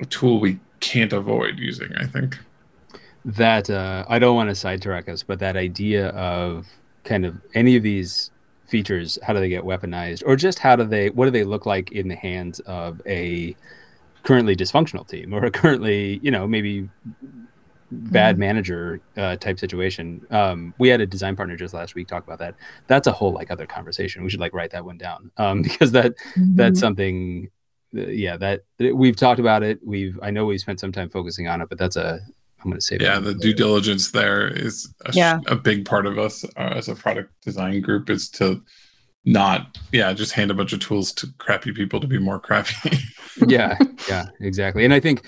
a 0.00 0.06
tool 0.06 0.40
we 0.40 0.60
can't 0.80 1.12
avoid 1.12 1.58
using. 1.58 1.92
I 1.96 2.06
think. 2.06 2.38
that 3.24 3.70
uh, 3.70 4.04
I 4.08 4.18
don't 4.18 4.34
want 4.36 4.48
to 4.50 4.54
sidetrack 4.54 5.08
us, 5.08 5.22
but 5.22 5.38
that 5.40 5.56
idea 5.56 6.08
of 6.08 6.66
kind 7.04 7.24
of 7.24 7.40
any 7.54 7.76
of 7.76 7.82
these 7.82 8.30
features, 8.66 9.18
how 9.22 9.32
do 9.32 9.38
they 9.40 9.48
get 9.48 9.62
weaponized, 9.64 10.22
or 10.26 10.34
just 10.36 10.58
how 10.58 10.74
do 10.76 10.84
they, 10.84 11.10
what 11.10 11.26
do 11.26 11.30
they 11.30 11.44
look 11.44 11.66
like 11.66 11.92
in 11.92 12.08
the 12.08 12.16
hands 12.16 12.58
of 12.60 13.00
a 13.06 13.54
currently 14.22 14.54
dysfunctional 14.56 15.06
team, 15.06 15.32
or 15.34 15.44
a 15.44 15.50
currently, 15.50 16.20
you 16.22 16.30
know, 16.30 16.46
maybe 16.46 16.88
bad 17.90 18.38
manager 18.38 19.00
uh, 19.16 19.36
type 19.36 19.58
situation. 19.58 20.26
Um, 20.30 20.72
we 20.78 20.88
had 20.88 21.00
a 21.00 21.06
design 21.06 21.36
partner 21.36 21.56
just 21.56 21.74
last 21.74 21.94
week 21.94 22.08
talk 22.08 22.24
about 22.24 22.38
that. 22.38 22.54
That's 22.86 23.06
a 23.06 23.12
whole 23.12 23.32
like 23.32 23.50
other 23.50 23.66
conversation. 23.66 24.22
We 24.24 24.30
should 24.30 24.40
like 24.40 24.54
write 24.54 24.70
that 24.70 24.84
one 24.84 24.96
down 24.96 25.30
um, 25.36 25.62
because 25.66 25.92
that 25.92 26.14
that's 26.36 26.80
something 26.80 27.50
uh, 27.96 28.06
yeah 28.06 28.38
that 28.38 28.62
we've 28.94 29.16
talked 29.16 29.38
about 29.38 29.62
it 29.62 29.78
we've 29.84 30.18
i 30.22 30.30
know 30.30 30.46
we've 30.46 30.60
spent 30.60 30.80
some 30.80 30.90
time 30.92 31.10
focusing 31.10 31.46
on 31.46 31.60
it 31.60 31.68
but 31.68 31.76
that's 31.76 31.94
a 31.96 32.20
i'm 32.64 32.70
going 32.70 32.74
to 32.74 32.80
say 32.80 32.96
yeah 32.98 33.18
the 33.18 33.34
due 33.34 33.52
diligence 33.52 34.12
there 34.12 34.48
is 34.48 34.94
a, 35.04 35.12
Yeah. 35.12 35.40
a 35.46 35.56
big 35.56 35.84
part 35.84 36.06
of 36.06 36.18
us 36.18 36.42
uh, 36.56 36.72
as 36.74 36.88
a 36.88 36.94
product 36.94 37.30
design 37.42 37.82
group 37.82 38.08
is 38.08 38.30
to 38.30 38.62
not 39.24 39.78
yeah 39.92 40.12
just 40.12 40.32
hand 40.32 40.50
a 40.50 40.54
bunch 40.54 40.72
of 40.72 40.80
tools 40.80 41.12
to 41.12 41.28
crappy 41.38 41.72
people 41.72 42.00
to 42.00 42.06
be 42.06 42.18
more 42.18 42.40
crappy. 42.40 42.98
Yeah 43.46 43.78
yeah 44.10 44.26
exactly. 44.40 44.84
And 44.84 44.92
i 44.92 45.00
think 45.00 45.24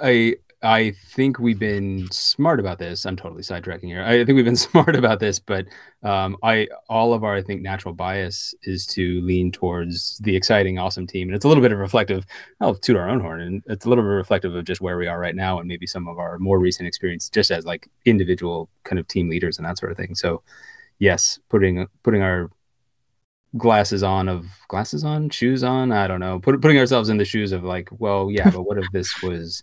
i 0.00 0.36
i 0.62 0.92
think 1.08 1.40
we've 1.40 1.58
been 1.58 2.06
smart 2.12 2.60
about 2.60 2.78
this. 2.78 3.04
I'm 3.04 3.16
totally 3.16 3.42
sidetracking 3.42 3.86
here. 3.86 4.04
I 4.04 4.24
think 4.24 4.36
we've 4.36 4.44
been 4.44 4.54
smart 4.70 4.94
about 4.94 5.18
this 5.18 5.40
but 5.40 5.66
um 6.04 6.36
i 6.44 6.68
all 6.88 7.14
of 7.14 7.24
our 7.24 7.34
i 7.34 7.42
think 7.42 7.62
natural 7.62 7.94
bias 7.94 8.54
is 8.62 8.86
to 8.88 9.20
lean 9.22 9.50
towards 9.50 10.18
the 10.18 10.36
exciting 10.36 10.78
awesome 10.78 11.06
team. 11.06 11.26
And 11.28 11.34
it's 11.34 11.44
a 11.44 11.48
little 11.48 11.62
bit 11.62 11.72
of 11.72 11.78
reflective 11.78 12.24
i'll 12.60 12.76
toot 12.76 12.96
our 12.96 13.08
own 13.08 13.18
horn 13.18 13.40
and 13.40 13.62
it's 13.66 13.86
a 13.86 13.88
little 13.88 14.04
bit 14.04 14.10
reflective 14.10 14.54
of 14.54 14.64
just 14.64 14.80
where 14.80 14.98
we 14.98 15.08
are 15.08 15.18
right 15.18 15.34
now 15.34 15.58
and 15.58 15.66
maybe 15.66 15.86
some 15.86 16.06
of 16.06 16.18
our 16.18 16.38
more 16.38 16.60
recent 16.60 16.86
experience 16.86 17.28
just 17.28 17.50
as 17.50 17.64
like 17.64 17.88
individual 18.04 18.68
kind 18.84 19.00
of 19.00 19.08
team 19.08 19.28
leaders 19.28 19.58
and 19.58 19.66
that 19.66 19.78
sort 19.78 19.90
of 19.90 19.98
thing. 19.98 20.14
So 20.14 20.42
yes 21.00 21.40
putting 21.48 21.88
putting 22.04 22.22
our 22.22 22.50
glasses 23.56 24.02
on 24.02 24.28
of 24.28 24.46
glasses 24.68 25.04
on? 25.04 25.30
Shoes 25.30 25.64
on? 25.64 25.92
I 25.92 26.06
don't 26.06 26.20
know. 26.20 26.38
Put, 26.38 26.60
putting 26.60 26.78
ourselves 26.78 27.08
in 27.08 27.16
the 27.16 27.24
shoes 27.24 27.52
of 27.52 27.64
like 27.64 27.88
well 27.98 28.30
yeah 28.30 28.50
but 28.50 28.62
what 28.62 28.78
if 28.78 28.86
this 28.92 29.22
was 29.22 29.62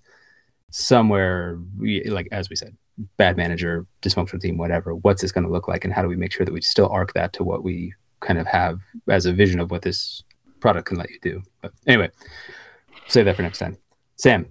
somewhere 0.72 1.60
like 2.08 2.28
as 2.32 2.50
we 2.50 2.56
said 2.56 2.76
bad 3.18 3.38
manager 3.38 3.86
dysfunctional 4.02 4.42
team 4.42 4.58
whatever 4.58 4.96
what's 4.96 5.22
this 5.22 5.32
going 5.32 5.46
to 5.46 5.52
look 5.52 5.68
like 5.68 5.84
and 5.84 5.94
how 5.94 6.02
do 6.02 6.08
we 6.08 6.16
make 6.16 6.32
sure 6.32 6.46
that 6.46 6.54
we 6.54 6.62
still 6.62 6.90
arc 6.90 7.14
that 7.14 7.34
to 7.34 7.44
what 7.44 7.64
we 7.64 7.94
kind 8.22 8.40
of 8.40 8.48
have 8.48 8.80
as 9.10 9.26
a 9.26 9.34
vision 9.34 9.60
of 9.60 9.70
what 9.70 9.82
this 9.82 10.24
product 10.60 10.88
can 10.88 10.98
let 10.98 11.10
you 11.10 11.20
do? 11.22 11.44
But 11.62 11.74
anyway 11.88 12.10
save 13.08 13.26
that 13.26 13.36
for 13.36 13.44
next 13.44 13.60
time. 13.60 13.78
Sam 14.16 14.48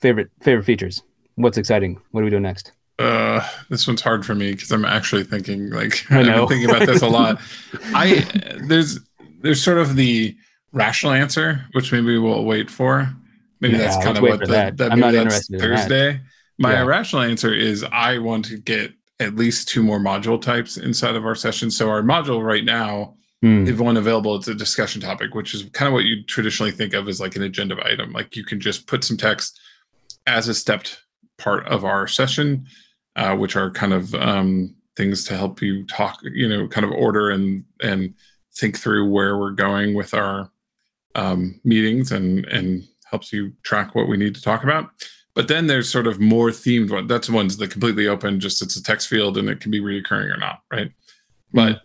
favorite 0.00 0.30
favorite 0.40 0.64
features? 0.64 1.02
What's 1.34 1.58
exciting? 1.58 2.00
What 2.12 2.22
are 2.22 2.24
we 2.24 2.30
doing 2.30 2.42
next 2.42 2.72
uh 2.98 3.46
this 3.68 3.86
one's 3.86 4.00
hard 4.00 4.24
for 4.24 4.34
me 4.34 4.52
because 4.52 4.72
i'm 4.72 4.84
actually 4.86 5.22
thinking 5.22 5.68
like 5.70 6.04
I 6.10 6.20
i've 6.20 6.26
been 6.26 6.48
thinking 6.48 6.70
about 6.70 6.86
this 6.86 7.02
a 7.02 7.08
lot. 7.08 7.40
I 7.94 8.26
there's 8.66 8.98
there's 9.42 9.62
sort 9.62 9.78
of 9.78 9.96
the 9.96 10.34
rational 10.72 11.12
answer 11.12 11.64
which 11.72 11.92
maybe 11.92 12.16
we'll 12.18 12.44
wait 12.44 12.70
for. 12.70 13.08
Maybe 13.60 13.74
Yeah, 13.74 13.80
that's 13.84 14.04
kind 14.04 14.16
of 14.16 14.22
what 14.22 14.40
the, 14.40 14.46
that. 14.46 14.76
that 14.78 14.92
I'm 14.92 15.00
not 15.00 15.12
that's 15.12 15.22
interested 15.50 15.54
in 15.54 15.60
thursday. 15.60 16.20
My 16.58 16.72
Yeah. 16.72 16.82
rational 16.84 17.22
answer 17.22 17.52
is 17.54 17.84
i 17.92 18.16
want 18.18 18.46
to 18.46 18.56
get 18.56 18.92
at 19.20 19.34
least 19.36 19.68
two 19.68 19.82
more 19.82 19.98
module 19.98 20.40
types 20.40 20.76
inside 20.76 21.16
of 21.16 21.24
our 21.24 21.34
session. 21.34 21.70
So 21.70 21.88
our 21.90 22.02
module 22.02 22.42
right 22.44 22.64
now 22.64 23.14
Hmm. 23.42 23.66
if 23.66 23.78
one 23.78 23.98
available 23.98 24.34
it's 24.36 24.48
a 24.48 24.54
discussion 24.54 25.02
topic 25.02 25.34
which 25.34 25.52
is 25.52 25.64
kind 25.74 25.86
of 25.86 25.92
what 25.92 26.04
you 26.04 26.24
traditionally 26.24 26.72
think 26.72 26.94
of 26.94 27.06
as 27.06 27.20
like 27.20 27.36
an 27.36 27.42
agenda 27.42 27.76
item. 27.86 28.10
Like 28.12 28.34
you 28.34 28.42
can 28.44 28.58
just 28.60 28.86
put 28.86 29.04
some 29.04 29.18
text 29.18 29.60
as 30.26 30.48
a 30.48 30.54
stepped 30.54 31.02
part 31.36 31.66
of 31.66 31.84
our 31.84 32.08
session 32.08 32.66
uh, 33.16 33.34
which 33.34 33.56
are 33.56 33.70
kind 33.70 33.92
of 33.92 34.14
um, 34.14 34.74
things 34.94 35.24
to 35.24 35.36
help 35.36 35.60
you 35.60 35.84
talk 35.86 36.20
you 36.22 36.48
know 36.48 36.68
kind 36.68 36.84
of 36.84 36.92
order 36.92 37.30
and 37.30 37.64
and 37.82 38.14
think 38.54 38.78
through 38.78 39.08
where 39.10 39.36
we're 39.36 39.50
going 39.50 39.94
with 39.94 40.14
our 40.14 40.50
um, 41.14 41.60
meetings 41.64 42.12
and 42.12 42.44
and 42.46 42.86
helps 43.10 43.32
you 43.32 43.52
track 43.62 43.94
what 43.94 44.08
we 44.08 44.16
need 44.16 44.34
to 44.34 44.42
talk 44.42 44.62
about. 44.62 44.90
But 45.34 45.48
then 45.48 45.66
there's 45.66 45.90
sort 45.90 46.06
of 46.06 46.18
more 46.18 46.50
themed 46.50 46.90
one 46.90 47.06
that's 47.06 47.28
ones 47.28 47.56
that 47.56 47.70
completely 47.70 48.06
open 48.06 48.40
just 48.40 48.62
it's 48.62 48.76
a 48.76 48.82
text 48.82 49.08
field 49.08 49.36
and 49.36 49.48
it 49.48 49.60
can 49.60 49.70
be 49.70 49.80
reoccurring 49.80 50.32
or 50.32 50.38
not 50.38 50.62
right? 50.70 50.90
But 51.52 51.82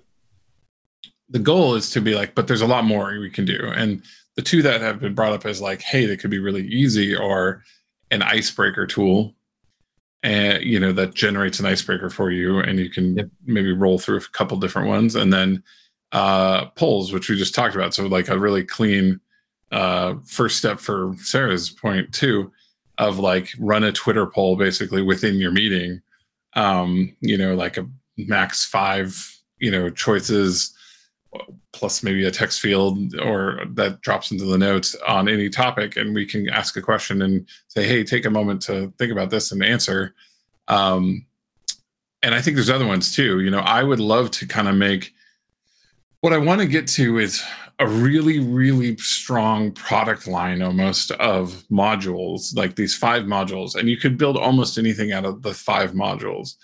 the 1.29 1.39
goal 1.39 1.75
is 1.75 1.89
to 1.91 2.01
be 2.01 2.15
like 2.15 2.35
but 2.35 2.47
there's 2.47 2.61
a 2.61 2.67
lot 2.67 2.85
more 2.85 3.17
we 3.19 3.29
can 3.29 3.45
do. 3.45 3.71
And 3.75 4.03
the 4.35 4.41
two 4.41 4.61
that 4.61 4.81
have 4.81 4.99
been 4.99 5.13
brought 5.13 5.33
up 5.33 5.45
as 5.45 5.61
like 5.61 5.81
hey 5.81 6.05
they 6.05 6.17
could 6.17 6.31
be 6.31 6.39
really 6.39 6.65
easy 6.67 7.15
or 7.15 7.63
an 8.09 8.21
icebreaker 8.21 8.87
tool 8.87 9.35
and 10.23 10.63
you 10.63 10.79
know 10.79 10.91
that 10.91 11.13
generates 11.15 11.59
an 11.59 11.65
icebreaker 11.65 12.09
for 12.09 12.31
you 12.31 12.59
and 12.59 12.79
you 12.79 12.89
can 12.89 13.15
Yep. 13.17 13.29
maybe 13.45 13.71
roll 13.73 13.97
through 13.97 14.17
a 14.17 14.21
couple 14.33 14.57
different 14.57 14.87
ones 14.87 15.15
and 15.15 15.33
then 15.33 15.63
uh 16.11 16.65
polls 16.71 17.11
which 17.11 17.29
we 17.29 17.35
just 17.37 17.55
talked 17.55 17.75
about 17.75 17.93
so 17.93 18.05
like 18.05 18.27
a 18.27 18.37
really 18.37 18.63
clean 18.63 19.19
uh 19.71 20.15
first 20.25 20.57
step 20.57 20.79
for 20.79 21.15
sarah's 21.17 21.69
point 21.69 22.13
too 22.13 22.51
of 22.97 23.17
like 23.17 23.49
run 23.59 23.83
a 23.83 23.91
twitter 23.91 24.27
poll 24.27 24.55
basically 24.55 25.01
within 25.01 25.35
your 25.35 25.51
meeting 25.51 26.01
um 26.55 27.15
you 27.21 27.37
know 27.37 27.55
like 27.55 27.77
a 27.77 27.87
max 28.17 28.65
five 28.65 29.15
you 29.59 29.71
know 29.71 29.89
choices 29.89 30.75
plus 31.71 32.03
maybe 32.03 32.25
a 32.25 32.31
text 32.31 32.59
field 32.59 33.15
or 33.19 33.61
that 33.73 34.01
drops 34.01 34.31
into 34.31 34.45
the 34.45 34.57
notes 34.57 34.95
on 35.07 35.29
any 35.29 35.49
topic 35.49 35.95
and 35.95 36.13
we 36.13 36.25
can 36.25 36.49
ask 36.49 36.75
a 36.75 36.81
question 36.81 37.21
and 37.21 37.47
say 37.67 37.87
hey 37.87 38.03
take 38.03 38.25
a 38.25 38.29
moment 38.29 38.61
to 38.61 38.93
think 38.97 39.11
about 39.11 39.29
this 39.29 39.51
and 39.51 39.63
answer. 39.63 40.13
Um, 40.67 41.25
and 42.23 42.35
i 42.35 42.41
think 42.41 42.55
there's 42.55 42.69
other 42.69 42.87
ones 42.87 43.15
too. 43.15 43.41
You 43.41 43.49
know 43.49 43.59
i 43.59 43.83
would 43.83 43.99
love 43.99 44.31
to 44.31 44.47
kind 44.47 44.67
of 44.67 44.75
make 44.75 45.13
what 46.21 46.33
i 46.33 46.37
want 46.37 46.61
to 46.61 46.67
get 46.67 46.87
to 46.87 47.17
is 47.17 47.43
a 47.79 47.87
really 47.87 48.39
really 48.39 48.95
strong 48.97 49.71
product 49.71 50.27
line 50.27 50.61
almost 50.61 51.11
of 51.11 51.63
modules 51.71 52.55
like 52.55 52.75
these 52.75 52.95
five 52.95 53.23
modules 53.23 53.75
and 53.75 53.89
you 53.89 53.97
could 53.97 54.17
build 54.17 54.37
almost 54.37 54.77
anything 54.77 55.11
out 55.11 55.25
of 55.25 55.41
the 55.41 55.53
five 55.53 55.93
modules 55.93 56.55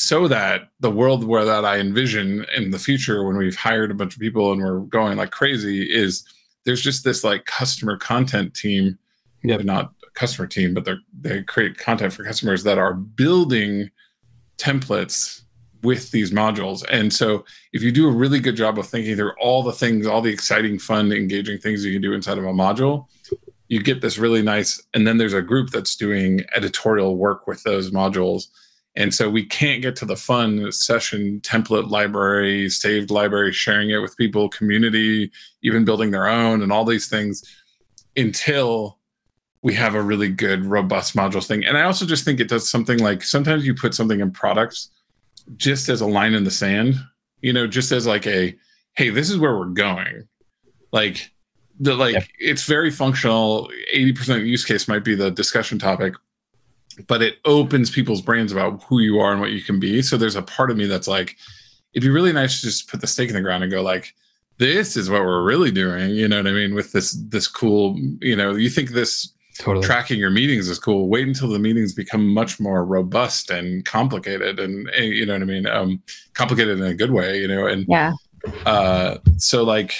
so 0.00 0.26
that 0.26 0.70
the 0.80 0.90
world 0.90 1.24
where 1.24 1.44
that 1.44 1.66
I 1.66 1.78
envision 1.78 2.46
in 2.56 2.70
the 2.70 2.78
future 2.78 3.22
when 3.22 3.36
we've 3.36 3.54
hired 3.54 3.90
a 3.90 3.94
bunch 3.94 4.14
of 4.14 4.20
people 4.20 4.50
and 4.50 4.62
we're 4.62 4.80
going 4.80 5.18
like 5.18 5.30
crazy 5.30 5.82
is 5.82 6.24
there's 6.64 6.80
just 6.80 7.04
this 7.04 7.22
like 7.22 7.44
customer 7.44 7.98
content 7.98 8.54
team. 8.54 8.98
Not 9.42 9.92
customer 10.14 10.48
team, 10.48 10.72
but 10.72 10.86
they 10.86 10.94
they 11.20 11.42
create 11.42 11.76
content 11.76 12.14
for 12.14 12.24
customers 12.24 12.64
that 12.64 12.78
are 12.78 12.94
building 12.94 13.90
templates 14.56 15.42
with 15.82 16.10
these 16.12 16.30
modules. 16.30 16.82
And 16.90 17.12
so 17.12 17.44
if 17.74 17.82
you 17.82 17.92
do 17.92 18.08
a 18.08 18.12
really 18.12 18.40
good 18.40 18.56
job 18.56 18.78
of 18.78 18.86
thinking 18.86 19.16
through 19.16 19.32
all 19.38 19.62
the 19.62 19.72
things, 19.72 20.06
all 20.06 20.22
the 20.22 20.32
exciting, 20.32 20.78
fun, 20.78 21.12
engaging 21.12 21.58
things 21.58 21.84
you 21.84 21.92
can 21.92 22.00
do 22.00 22.14
inside 22.14 22.38
of 22.38 22.44
a 22.44 22.52
module, 22.52 23.06
you 23.68 23.82
get 23.82 24.00
this 24.00 24.16
really 24.16 24.42
nice 24.42 24.82
and 24.94 25.06
then 25.06 25.18
there's 25.18 25.34
a 25.34 25.42
group 25.42 25.68
that's 25.70 25.94
doing 25.94 26.40
editorial 26.56 27.16
work 27.16 27.46
with 27.46 27.62
those 27.64 27.90
modules 27.90 28.46
And 28.96 29.14
so 29.14 29.30
we 29.30 29.44
can't 29.44 29.82
get 29.82 29.94
to 29.96 30.04
the 30.04 30.16
fun 30.16 30.72
session 30.72 31.40
template 31.42 31.90
library, 31.90 32.68
saved 32.68 33.10
library, 33.10 33.52
sharing 33.52 33.90
it 33.90 33.98
with 33.98 34.16
people, 34.16 34.48
community, 34.48 35.30
even 35.62 35.84
building 35.84 36.10
their 36.10 36.26
own, 36.26 36.62
and 36.62 36.72
all 36.72 36.84
these 36.84 37.08
things 37.08 37.44
until 38.16 38.98
we 39.62 39.74
have 39.74 39.94
a 39.94 40.02
really 40.02 40.28
good, 40.28 40.66
robust 40.66 41.14
modules 41.14 41.46
thing. 41.46 41.64
And 41.64 41.78
I 41.78 41.82
also 41.82 42.04
just 42.04 42.24
think 42.24 42.40
it 42.40 42.48
does 42.48 42.68
something 42.68 42.98
like 42.98 43.22
sometimes 43.22 43.64
you 43.64 43.74
put 43.74 43.94
something 43.94 44.20
in 44.20 44.32
products 44.32 44.90
just 45.56 45.88
as 45.88 46.00
a 46.00 46.06
line 46.06 46.34
in 46.34 46.44
the 46.44 46.50
sand, 46.50 46.94
you 47.42 47.52
know, 47.52 47.66
just 47.66 47.92
as 47.92 48.06
like 48.06 48.26
a, 48.26 48.56
hey, 48.96 49.10
this 49.10 49.30
is 49.30 49.38
where 49.38 49.56
we're 49.56 49.66
going. 49.66 50.26
Like, 50.92 51.30
the 51.82 51.94
like 51.94 52.30
it's 52.38 52.64
very 52.64 52.90
functional 52.90 53.70
80% 53.94 54.46
use 54.46 54.64
case 54.66 54.86
might 54.86 55.02
be 55.02 55.14
the 55.14 55.30
discussion 55.30 55.78
topic 55.78 56.14
but 57.06 57.22
it 57.22 57.36
opens 57.44 57.90
people's 57.90 58.22
brains 58.22 58.52
about 58.52 58.82
who 58.84 59.00
you 59.00 59.18
are 59.18 59.32
and 59.32 59.40
what 59.40 59.52
you 59.52 59.62
can 59.62 59.80
be. 59.80 60.02
So 60.02 60.16
there's 60.16 60.36
a 60.36 60.42
part 60.42 60.70
of 60.70 60.76
me 60.76 60.86
that's 60.86 61.08
like, 61.08 61.36
it'd 61.92 62.06
be 62.06 62.10
really 62.10 62.32
nice 62.32 62.60
to 62.60 62.66
just 62.66 62.88
put 62.88 63.00
the 63.00 63.06
stake 63.06 63.28
in 63.28 63.34
the 63.34 63.40
ground 63.40 63.62
and 63.62 63.72
go 63.72 63.82
like, 63.82 64.14
this 64.58 64.96
is 64.96 65.08
what 65.08 65.22
we're 65.22 65.42
really 65.42 65.70
doing. 65.70 66.10
You 66.10 66.28
know 66.28 66.36
what 66.36 66.46
I 66.46 66.52
mean? 66.52 66.74
With 66.74 66.92
this 66.92 67.12
this 67.28 67.48
cool, 67.48 67.98
you 68.20 68.36
know, 68.36 68.54
you 68.54 68.68
think 68.68 68.90
this 68.90 69.32
totally. 69.58 69.84
tracking 69.84 70.18
your 70.18 70.30
meetings 70.30 70.68
is 70.68 70.78
cool. 70.78 71.08
Wait 71.08 71.26
until 71.26 71.48
the 71.48 71.58
meetings 71.58 71.94
become 71.94 72.28
much 72.28 72.60
more 72.60 72.84
robust 72.84 73.50
and 73.50 73.84
complicated, 73.86 74.60
and, 74.60 74.86
and 74.90 75.06
you 75.06 75.24
know 75.24 75.32
what 75.32 75.42
I 75.42 75.46
mean? 75.46 75.66
Um, 75.66 76.02
complicated 76.34 76.78
in 76.78 76.84
a 76.84 76.94
good 76.94 77.10
way, 77.10 77.40
you 77.40 77.48
know. 77.48 77.66
And 77.66 77.86
yeah. 77.88 78.12
Uh, 78.66 79.16
so 79.38 79.64
like 79.64 79.94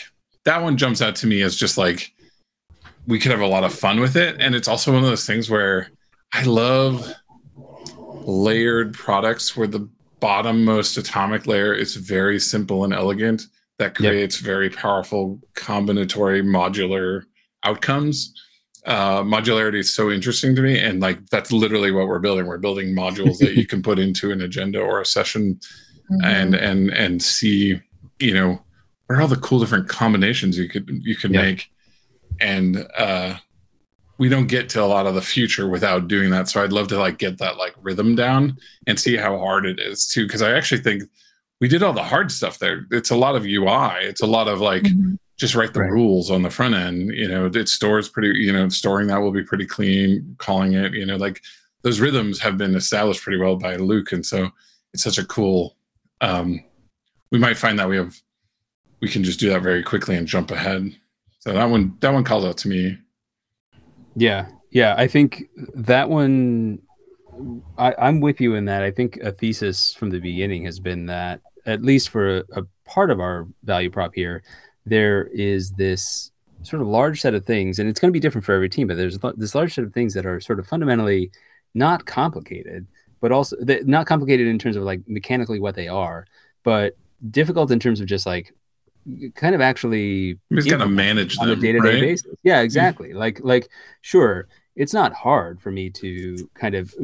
that 0.45 0.63
one 0.63 0.77
jumps 0.77 1.01
out 1.01 1.17
to 1.17 1.27
me 1.27 1.41
as 1.41 1.57
just 1.57 1.79
like 1.79 2.13
we 3.07 3.19
could 3.19 3.31
have 3.31 3.41
a 3.41 3.47
lot 3.47 3.65
of 3.65 3.73
fun 3.73 3.99
with 3.99 4.15
it, 4.15 4.37
and 4.41 4.55
it's 4.55 4.69
also 4.69 4.93
one 4.93 5.03
of 5.03 5.09
those 5.09 5.27
things 5.27 5.49
where 5.49 5.89
I 6.33 6.45
love 6.45 7.13
layered 8.25 8.95
products 8.95 9.57
where 9.57 9.67
the 9.67 9.89
bottommost 10.21 10.99
atomic 10.99 11.47
layer 11.47 11.75
is 11.75 11.97
very 11.97 12.39
simple 12.39 12.85
and 12.85 12.93
elegant 12.93 13.43
that 13.79 13.95
creates 13.95 14.41
yep. 14.41 14.45
very 14.45 14.69
powerful 14.69 15.41
combinatory 15.55 16.43
modular 16.43 17.25
outcomes 17.65 18.35
uh, 18.87 19.23
modularity 19.23 19.79
is 19.79 19.93
so 19.93 20.11
interesting 20.11 20.55
to 20.57 20.63
me 20.63 20.79
and 20.79 21.01
like 21.01 21.25
that's 21.27 21.53
literally 21.53 21.91
what 21.91 22.07
we're 22.07 22.19
building 22.19 22.47
we're 22.47 22.59
building 22.59 22.95
modules 22.95 23.39
that 23.39 23.55
you 23.55 23.67
can 23.73 23.83
put 23.83 23.99
into 23.99 24.31
an 24.31 24.41
agenda 24.41 24.81
or 24.81 25.01
a 25.01 25.07
session 25.07 25.59
mm-hmm. 26.11 26.25
and 26.25 26.55
and 26.55 26.91
and 26.91 27.23
see 27.23 27.81
you 28.19 28.33
know 28.33 28.63
what 29.07 29.17
are 29.17 29.21
all 29.21 29.29
the 29.29 29.37
cool 29.37 29.59
different 29.59 29.89
combinations 29.89 30.57
you 30.57 30.69
could 30.69 30.89
you 31.03 31.15
could 31.15 31.33
yep. 31.33 31.43
make 31.43 31.71
and 32.41 32.87
uh 32.97 33.35
we 34.21 34.29
don't 34.29 34.49
get 34.49 34.69
to 34.69 34.83
a 34.83 34.85
lot 34.85 35.07
of 35.07 35.15
the 35.15 35.23
future 35.23 35.67
without 35.67 36.07
doing 36.07 36.29
that. 36.29 36.47
So 36.47 36.63
I'd 36.63 36.75
love 36.75 36.89
to 36.89 36.99
like 36.99 37.17
get 37.17 37.39
that 37.39 37.57
like 37.57 37.75
rhythm 37.81 38.15
down 38.15 38.59
and 38.87 39.01
see 39.01 39.17
how 39.17 39.39
hard 39.39 39.65
it 39.65 39.81
is 39.81 40.07
too. 40.07 40.29
Cause 40.29 40.43
I 40.43 40.53
actually 40.53 40.83
think 40.83 41.05
we 41.59 41.69
did 41.69 41.83
all 41.83 41.95
the 41.95 42.03
hard 42.03 42.31
stuff 42.31 42.59
there. 42.59 42.87
It's 42.91 43.09
a 43.09 43.17
lot 43.17 43.35
of 43.35 43.47
UI. 43.47 43.95
It's 44.03 44.21
a 44.21 44.27
lot 44.27 44.47
of 44.47 44.61
like 44.61 44.83
mm-hmm. 44.83 45.15
just 45.39 45.55
write 45.55 45.73
the 45.73 45.81
right. 45.81 45.91
rules 45.91 46.31
on 46.31 46.43
the 46.43 46.51
front 46.51 46.75
end. 46.75 47.15
You 47.15 47.29
know, 47.29 47.47
it 47.47 47.69
stores 47.71 48.11
pretty, 48.11 48.39
you 48.39 48.53
know, 48.53 48.69
storing 48.69 49.07
that 49.07 49.23
will 49.23 49.33
be 49.33 49.43
pretty 49.43 49.65
clean, 49.65 50.37
calling 50.37 50.75
it, 50.75 50.93
you 50.93 51.07
know, 51.07 51.17
like 51.17 51.41
those 51.81 51.99
rhythms 51.99 52.39
have 52.41 52.59
been 52.59 52.75
established 52.75 53.23
pretty 53.23 53.39
well 53.39 53.57
by 53.57 53.77
Luke. 53.77 54.13
And 54.13 54.25
so 54.25 54.51
it's 54.93 55.03
such 55.03 55.17
a 55.17 55.25
cool 55.25 55.79
um 56.21 56.63
we 57.33 57.39
might 57.39 57.57
find 57.57 57.79
that 57.79 57.89
we 57.89 57.97
have 57.97 58.21
we 59.01 59.09
can 59.09 59.25
just 59.25 59.41
do 59.41 59.49
that 59.49 59.63
very 59.63 59.83
quickly 59.83 60.15
and 60.15 60.27
jump 60.27 60.51
ahead. 60.51 60.95
So 61.39 61.55
that 61.55 61.71
one 61.71 61.97
that 62.01 62.13
one 62.13 62.25
calls 62.25 62.45
out 62.45 62.59
to 62.59 62.69
me 62.69 62.99
yeah, 64.17 64.49
yeah. 64.71 64.95
I 64.97 65.07
think 65.07 65.45
that 65.75 66.09
one. 66.09 66.81
I, 67.79 67.95
I'm 67.99 68.21
with 68.21 68.41
you 68.41 68.55
in 68.55 68.67
that. 68.67 68.83
I 68.83 68.91
think 68.91 69.17
a 69.19 69.33
thesis 69.33 69.95
from 69.95 70.11
the 70.11 70.19
beginning 70.19 70.65
has 70.67 70.79
been 70.79 71.07
that 71.07 71.41
at 71.67 71.83
least 71.83 72.11
for 72.11 72.39
a, 72.39 72.45
a 72.57 72.63
part 72.85 73.11
of 73.11 73.21
our 73.21 73.47
value 73.63 73.91
prop 73.91 74.15
here, 74.15 74.43
there 74.85 75.25
is 75.33 75.71
this 75.73 76.33
sort 76.63 76.83
of 76.83 76.89
large 76.89 77.21
set 77.21 77.35
of 77.35 77.47
things, 77.47 77.79
and 77.79 77.89
it's 77.89 78.01
going 78.01 78.11
to 78.11 78.13
be 78.13 78.21
different 78.21 78.45
for 78.45 78.53
every 78.53 78.69
team. 78.69 78.89
But 78.89 78.97
there's 78.97 79.19
this 79.37 79.55
large 79.55 79.75
set 79.75 79.85
of 79.85 79.93
things 79.95 80.15
that 80.15 80.27
are 80.27 80.41
sort 80.41 80.59
of 80.59 80.67
fundamentally 80.67 81.31
not 81.75 82.07
complicated, 82.07 82.87
but 83.21 83.33
also 83.33 83.57
not 83.85 84.07
complicated 84.07 84.47
in 84.47 84.59
terms 84.59 84.77
of 84.77 84.83
like 84.83 85.01
mechanically 85.07 85.61
what 85.61 85.75
they 85.75 85.89
are, 85.89 86.27
but 86.63 86.97
difficult 87.31 87.71
in 87.71 87.79
terms 87.79 88.01
of 88.01 88.07
just 88.07 88.27
like 88.27 88.55
kind 89.35 89.55
of 89.55 89.61
actually 89.61 90.39
he's 90.51 90.67
got 90.67 90.79
to 90.79 90.87
manage 90.87 91.39
on 91.39 91.49
them, 91.49 91.59
a 91.59 91.63
day-to-day 91.63 91.95
right? 91.95 92.01
basis. 92.01 92.35
Yeah 92.43 92.61
exactly. 92.61 93.13
Like 93.13 93.41
like 93.43 93.69
sure 94.01 94.49
it's 94.77 94.95
not 94.95 95.13
hard 95.13 95.61
for 95.61 95.71
me 95.71 95.91
to 95.91 96.49
kind 96.55 96.75
of 96.75 96.95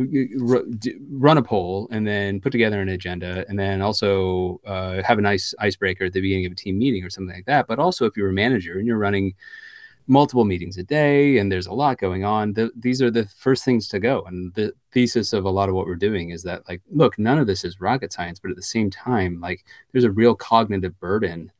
run 1.10 1.36
a 1.36 1.42
poll 1.42 1.88
and 1.90 2.06
then 2.06 2.40
put 2.40 2.52
together 2.52 2.80
an 2.80 2.88
agenda 2.88 3.44
and 3.48 3.58
then 3.58 3.82
also 3.82 4.60
uh, 4.64 5.02
have 5.02 5.18
a 5.18 5.22
nice 5.22 5.52
icebreaker 5.58 6.04
at 6.04 6.12
the 6.12 6.20
beginning 6.20 6.46
of 6.46 6.52
a 6.52 6.54
team 6.54 6.78
meeting 6.78 7.04
or 7.04 7.10
something 7.10 7.34
like 7.34 7.44
that. 7.46 7.66
But 7.66 7.78
also 7.78 8.06
if 8.06 8.16
you're 8.16 8.30
a 8.30 8.32
manager 8.32 8.78
and 8.78 8.86
you're 8.86 8.98
running 8.98 9.34
multiple 10.06 10.44
meetings 10.44 10.78
a 10.78 10.84
day 10.84 11.38
and 11.38 11.50
there's 11.50 11.66
a 11.66 11.72
lot 11.72 11.98
going 11.98 12.24
on 12.24 12.52
the, 12.52 12.70
these 12.76 13.02
are 13.02 13.10
the 13.10 13.26
first 13.26 13.64
things 13.64 13.88
to 13.88 13.98
go. 13.98 14.22
And 14.22 14.54
the 14.54 14.72
thesis 14.92 15.32
of 15.32 15.44
a 15.44 15.50
lot 15.50 15.68
of 15.68 15.74
what 15.74 15.86
we're 15.86 15.96
doing 15.96 16.30
is 16.30 16.44
that 16.44 16.66
like 16.68 16.80
look 16.90 17.18
none 17.18 17.38
of 17.38 17.46
this 17.46 17.64
is 17.64 17.80
rocket 17.80 18.12
science 18.12 18.38
but 18.38 18.50
at 18.50 18.56
the 18.56 18.62
same 18.62 18.88
time 18.88 19.38
like 19.40 19.62
there's 19.92 20.04
a 20.04 20.10
real 20.10 20.34
cognitive 20.34 20.98
burden 21.00 21.52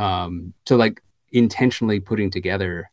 um, 0.00 0.54
to 0.64 0.76
like 0.76 1.02
intentionally 1.32 2.00
putting 2.00 2.30
together 2.30 2.90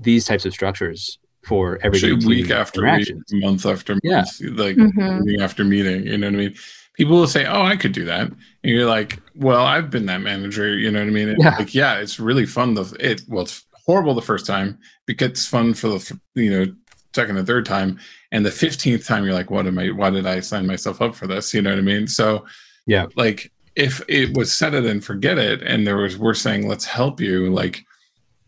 these 0.00 0.24
types 0.24 0.44
of 0.46 0.52
structures 0.52 1.18
for 1.44 1.80
every 1.82 2.12
week 2.12 2.50
after 2.50 2.82
week, 2.82 3.10
month 3.32 3.66
after 3.66 3.94
month, 3.94 4.04
yeah. 4.04 4.24
like 4.52 4.76
mm-hmm. 4.76 5.24
meeting 5.24 5.42
after 5.42 5.64
meeting. 5.64 6.06
You 6.06 6.18
know 6.18 6.28
what 6.28 6.34
I 6.34 6.38
mean? 6.38 6.54
People 6.94 7.16
will 7.16 7.26
say, 7.26 7.46
"Oh, 7.46 7.62
I 7.62 7.76
could 7.76 7.92
do 7.92 8.04
that," 8.04 8.28
and 8.28 8.38
you're 8.62 8.88
like, 8.88 9.20
"Well, 9.34 9.64
I've 9.64 9.90
been 9.90 10.06
that 10.06 10.20
manager." 10.20 10.76
You 10.76 10.90
know 10.92 11.00
what 11.00 11.08
I 11.08 11.10
mean? 11.10 11.34
yeah. 11.38 11.56
Like, 11.58 11.74
yeah, 11.74 11.98
it's 11.98 12.20
really 12.20 12.46
fun. 12.46 12.74
The 12.74 12.96
it 13.00 13.22
well, 13.28 13.42
it's 13.42 13.64
horrible 13.86 14.14
the 14.14 14.22
first 14.22 14.46
time 14.46 14.78
because 15.06 15.30
it's 15.30 15.46
fun 15.46 15.74
for 15.74 15.88
the 15.88 16.20
you 16.34 16.50
know 16.50 16.72
second 17.14 17.38
and 17.38 17.46
third 17.46 17.66
time, 17.66 17.98
and 18.30 18.46
the 18.46 18.50
fifteenth 18.50 19.06
time 19.06 19.24
you're 19.24 19.34
like, 19.34 19.50
"What 19.50 19.66
am 19.66 19.78
I? 19.78 19.88
Why 19.90 20.10
did 20.10 20.26
I 20.26 20.40
sign 20.40 20.66
myself 20.66 21.00
up 21.02 21.16
for 21.16 21.26
this?" 21.26 21.52
You 21.52 21.62
know 21.62 21.70
what 21.70 21.78
I 21.78 21.82
mean? 21.82 22.06
So, 22.06 22.46
yeah, 22.86 23.06
like 23.16 23.50
if 23.76 24.02
it 24.08 24.36
was 24.36 24.52
set 24.52 24.74
it 24.74 24.84
and 24.84 25.04
forget 25.04 25.38
it. 25.38 25.62
And 25.62 25.86
there 25.86 25.96
was 25.96 26.18
we're 26.18 26.34
saying 26.34 26.68
let's 26.68 26.84
help 26.84 27.20
you. 27.20 27.50
Like 27.50 27.84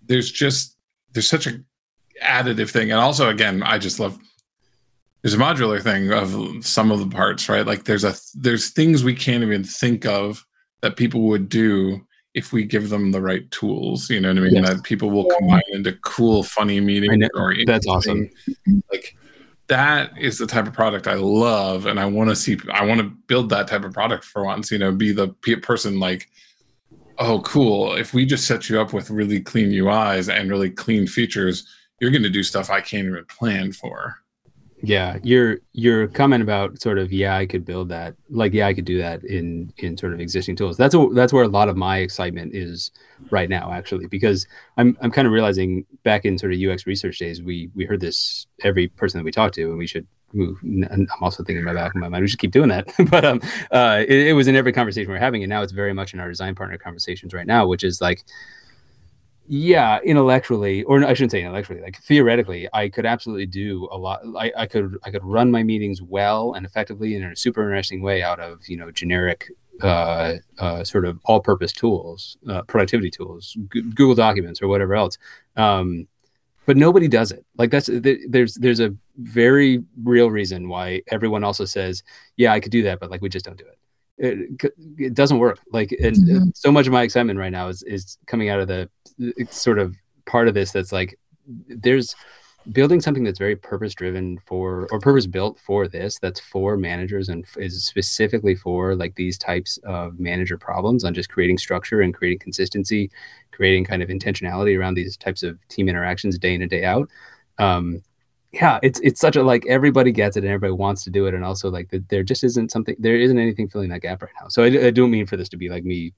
there's 0.07 0.31
just 0.31 0.77
there's 1.13 1.29
such 1.29 1.47
a 1.47 1.61
additive 2.23 2.71
thing. 2.71 2.91
And 2.91 3.01
also 3.01 3.29
again 3.29 3.63
i 3.63 3.79
just 3.79 3.99
love 3.99 4.19
there's 5.23 5.35
a 5.35 5.39
modular 5.39 5.83
thing 5.83 6.13
of 6.13 6.65
some 6.65 6.91
of 6.91 6.99
the 6.99 7.07
parts 7.07 7.49
right? 7.49 7.67
Like 7.67 7.85
there's 7.85 8.05
a 8.05 8.15
there's 8.35 8.71
things 8.71 9.03
we 9.03 9.15
can't 9.15 9.43
even 9.43 9.65
think 9.65 10.05
of 10.05 10.45
that 10.83 10.97
people 10.97 11.23
would 11.23 11.49
do 11.49 12.07
if 12.35 12.53
we 12.53 12.65
give 12.65 12.91
them 12.91 13.13
the 13.13 13.23
right 13.23 13.49
tools. 13.51 14.11
You 14.11 14.21
know 14.21 14.29
what 14.29 14.39
i 14.39 14.41
mean? 14.41 14.55
Yes. 14.57 14.69
that 14.69 14.83
people 14.83 15.11
will 15.11 15.29
combine 15.39 15.63
into 15.73 15.93
cool 16.03 16.43
funny 16.43 16.81
meetings 16.81 17.29
or 17.35 17.55
that's 17.65 17.87
awesome. 17.87 18.29
like 18.93 19.17
that 19.69 20.13
is 20.19 20.39
the 20.39 20.47
type 20.47 20.67
of 20.67 20.75
product 20.75 21.07
I 21.07 21.15
love, 21.15 21.87
and 21.87 21.99
I 21.99 22.05
want 22.05 22.31
to 22.31 22.37
see. 22.37 22.59
I 22.73 22.85
want 22.85 23.01
to 23.01 23.09
build 23.27 23.49
that 23.51 23.69
type 23.69 23.85
of 23.85 23.93
product 23.93 24.25
for 24.25 24.45
once. 24.45 24.71
You 24.71 24.79
know, 24.79 24.93
be 24.93 25.13
the 25.13 25.29
person 25.63 25.99
like, 25.99 26.29
oh, 27.19 27.41
cool. 27.41 27.95
If 27.95 28.13
we 28.13 28.27
just 28.27 28.47
set 28.47 28.69
you 28.69 28.81
up 28.81 28.93
with 28.93 29.11
really 29.11 29.41
clean 29.41 29.71
UIs 29.71 30.33
and 30.33 30.51
really 30.51 30.71
clean 30.71 31.07
features, 31.07 31.67
you're 32.01 32.11
going 32.11 32.23
to 32.23 32.31
do 32.31 32.43
stuff 32.43 32.71
I 32.71 32.81
can't 32.81 33.07
even 33.07 33.25
plan 33.27 33.73
for. 33.73 34.17
Yeah, 34.87 35.19
your 35.23 35.59
your 35.73 36.09
comment 36.09 36.43
about 36.43 36.81
sort 36.81 36.99
of 36.99 37.13
yeah, 37.13 37.37
I 37.37 37.47
could 37.47 37.65
build 37.65 37.89
that. 37.89 38.17
Like 38.29 38.53
yeah, 38.53 38.67
I 38.67 38.75
could 38.75 38.85
do 38.85 38.99
that 38.99 39.25
in 39.25 39.73
in 39.79 39.97
sort 39.97 40.13
of 40.13 40.21
existing 40.21 40.57
tools. 40.57 40.77
That's 40.77 40.95
a, 40.95 41.09
that's 41.13 41.33
where 41.33 41.45
a 41.45 41.49
lot 41.49 41.69
of 41.69 41.77
my 41.77 41.99
excitement 41.99 42.55
is 42.55 42.91
right 43.31 43.49
now, 43.49 43.73
actually, 43.73 44.07
because 44.07 44.47
I'm 44.77 44.97
I'm 45.01 45.11
kind 45.11 45.27
of 45.27 45.33
realizing 45.33 45.87
back 46.03 46.25
in 46.25 46.39
sort 46.39 46.53
of 46.53 46.61
UX 46.61 46.87
research 46.87 47.19
days, 47.19 47.43
we 47.43 47.71
we 47.75 47.87
heard 47.87 48.01
this 48.01 48.47
every 48.63 48.89
person 48.89 49.19
that 49.19 49.25
we 49.25 49.31
talked 49.31 49.55
to, 49.55 49.71
and 49.71 49.79
we 49.79 49.87
should 49.87 50.07
move. 50.35 50.59
And 50.63 50.85
I'm 50.91 51.23
also 51.23 51.43
thinking 51.43 51.61
in 51.61 51.65
my 51.65 51.73
back 51.73 51.95
of 51.95 52.01
my 52.01 52.09
mind, 52.09 52.23
we 52.23 52.29
should 52.29 52.41
keep 52.41 52.53
doing 52.53 52.69
that. 52.69 52.93
but 53.11 53.25
um, 53.25 53.41
uh, 53.71 54.05
it, 54.07 54.29
it 54.29 54.33
was 54.35 54.49
in 54.49 54.57
every 54.57 54.73
conversation 54.73 55.11
we're 55.11 55.19
having, 55.19 55.43
and 55.43 55.51
now 55.51 55.63
it's 55.63 55.73
very 55.73 55.95
much 55.95 56.13
in 56.13 56.21
our 56.21 56.29
design 56.29 56.55
partner 56.55 56.77
conversations 56.77 57.33
right 57.33 57.47
now, 57.47 57.67
which 57.67 57.85
is 57.85 58.01
like 58.01 58.23
yeah 59.47 60.01
intellectually 60.05 60.83
or 60.85 61.05
i 61.05 61.13
shouldn't 61.13 61.31
say 61.31 61.41
intellectually 61.41 61.81
like 61.81 62.01
theoretically 62.03 62.69
i 62.73 62.89
could 62.89 63.05
absolutely 63.05 63.47
do 63.47 63.89
a 63.93 63.97
lot 63.97 64.21
I, 64.37 64.53
I 64.57 64.67
could 64.67 64.97
i 65.05 65.11
could 65.11 65.25
run 65.25 65.51
my 65.51 65.63
meetings 65.63 66.01
well 66.01 66.55
and 66.55 66.65
effectively 66.65 67.15
in 67.15 67.25
a 67.25 67.37
super 67.37 67.63
interesting 67.63 68.03
way 68.03 68.23
out 68.23 68.41
of 68.41 68.67
you 68.69 68.77
know 68.77 68.91
generic 68.91 69.51
uh, 69.83 70.35
uh, 70.61 70.85
sort 70.85 71.05
of 71.05 71.19
all-purpose 71.25 71.73
tools 71.73 72.37
uh, 72.49 72.63
productivity 72.63 73.11
tools 73.11 73.57
G- 73.73 73.83
google 73.83 74.15
documents 74.15 74.63
or 74.63 74.69
whatever 74.69 74.95
else 74.95 75.19
um, 75.57 76.07
but 76.67 76.77
nobody 76.77 77.09
does 77.09 77.31
it. 77.31 77.45
Like 77.57 77.71
that's 77.71 77.91
there's 77.93 78.55
there's 78.55 78.81
a 78.81 78.95
very 79.19 79.85
real 80.03 80.31
reason 80.31 80.69
why 80.69 81.03
everyone 81.09 81.45
also 81.45 81.65
says 81.65 82.03
yeah 82.37 82.53
i 82.53 82.59
could 82.59 82.73
do 82.73 82.83
that 82.83 82.99
but 82.99 83.11
like 83.11 83.21
we 83.21 83.29
just 83.29 83.45
don't 83.45 83.59
do 83.59 83.65
it 83.65 83.79
it, 84.19 84.63
it 84.99 85.15
doesn't 85.15 85.39
work. 85.39 85.61
Like, 85.73 85.93
and 85.93 86.17
mm-hmm. 86.17 86.49
so 86.55 86.71
much 86.71 86.87
of 86.87 86.93
my 86.93 87.03
excitement 87.03 87.39
right 87.39 87.53
now 87.53 87.69
is 87.69 87.83
is 87.83 88.19
coming 88.27 88.49
out 88.49 88.61
of 88.61 88.69
the 88.69 88.89
sort 89.51 89.79
of 89.79 89.95
part 90.27 90.49
of 90.49 90.55
this 90.55 90.73
that's 90.73 90.93
like, 90.93 91.19
there's 91.47 92.15
building 92.73 93.01
something 93.01 93.25
that's 93.25 93.39
very 93.39 93.57
purpose 93.57 93.95
driven 93.95 94.39
for 94.39 94.89
or 94.91 94.99
purpose 94.99 95.27
built 95.27 95.59
for 95.59 95.87
this 95.87 96.19
that's 96.19 96.41
for 96.41 96.77
managers 96.77 97.29
and 97.29 97.45
is 97.57 97.85
specifically 97.85 98.55
for 98.55 98.95
like 98.95 99.15
these 99.17 99.37
types 99.37 99.79
of 99.85 100.19
manager 100.19 100.57
problems 100.57 101.05
on 101.05 101.13
just 101.13 101.29
creating 101.29 101.59
structure 101.59 102.01
and 102.01 102.15
creating 102.15 102.39
consistency 102.39 103.11
creating 103.53 103.85
kind 103.85 104.03
of 104.03 104.09
intentionality 104.09 104.79
around 104.79 104.95
these 104.95 105.17
types 105.17 105.43
of 105.43 105.59
team 105.69 105.89
interactions 105.89 106.39
day 106.39 106.55
in 106.55 106.63
and 106.63 106.71
day 106.71 106.85
out 106.85 107.09
um, 107.59 108.03
yeah, 108.55 108.79
it's 108.83 109.01
it's 109.01 109.21
such 109.21 109.35
a 109.35 109.43
like 109.43 109.67
everybody 109.67 110.13
gets 110.13 110.37
it 110.37 110.45
and 110.45 110.53
everybody 110.53 110.73
wants 110.73 111.03
to 111.05 111.11
do 111.11 111.27
it, 111.27 111.35
and 111.35 111.45
also 111.45 111.71
like 111.71 111.91
the, 111.91 111.99
there 112.09 112.23
just 112.23 112.45
isn't 112.45 112.71
something 112.71 112.95
there 112.99 113.17
isn't 113.17 113.39
anything 113.39 113.69
filling 113.69 113.91
that 113.91 114.01
gap 114.01 114.23
right 114.23 114.31
now. 114.41 114.49
So 114.49 114.63
I, 114.63 114.87
I 114.87 114.91
don't 114.91 115.11
mean 115.11 115.27
for 115.27 115.37
this 115.37 115.49
to 115.51 115.57
be 115.57 115.69
like 115.69 115.85
me 115.85 116.13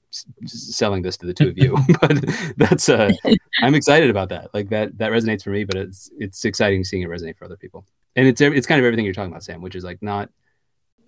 selling 0.45 1.01
this 1.01 1.17
to 1.17 1.25
the 1.25 1.33
two 1.33 1.49
of 1.49 1.57
you, 1.57 1.75
but 2.01 2.23
that's 2.57 2.89
uh, 2.89 3.11
I'm 3.61 3.73
excited 3.73 4.09
about 4.11 4.29
that. 4.29 4.53
Like 4.53 4.69
that 4.69 4.97
that 4.99 5.11
resonates 5.11 5.43
for 5.43 5.49
me, 5.49 5.63
but 5.63 5.75
it's 5.75 6.11
it's 6.19 6.45
exciting 6.45 6.83
seeing 6.83 7.01
it 7.01 7.09
resonate 7.09 7.37
for 7.37 7.45
other 7.45 7.57
people. 7.57 7.85
And 8.15 8.27
it's 8.27 8.39
it's 8.39 8.67
kind 8.67 8.79
of 8.79 8.85
everything 8.85 9.05
you're 9.05 9.15
talking 9.15 9.31
about, 9.31 9.43
Sam, 9.43 9.61
which 9.61 9.75
is 9.75 9.83
like 9.83 10.01
not 10.01 10.29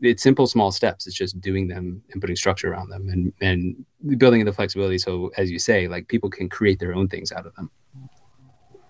it's 0.01 0.23
simple 0.23 0.47
small 0.47 0.71
steps. 0.71 1.05
It's 1.05 1.15
just 1.15 1.39
doing 1.41 1.67
them 1.67 2.01
and 2.11 2.21
putting 2.21 2.35
structure 2.35 2.71
around 2.71 2.89
them 2.89 3.07
and 3.09 3.33
and 3.41 4.19
building 4.19 4.39
in 4.39 4.47
the 4.47 4.53
flexibility. 4.53 4.97
So 4.97 5.31
as 5.37 5.51
you 5.51 5.59
say, 5.59 5.87
like 5.87 6.07
people 6.07 6.29
can 6.29 6.49
create 6.49 6.79
their 6.79 6.95
own 6.95 7.07
things 7.07 7.31
out 7.31 7.45
of 7.45 7.53
them. 7.55 7.69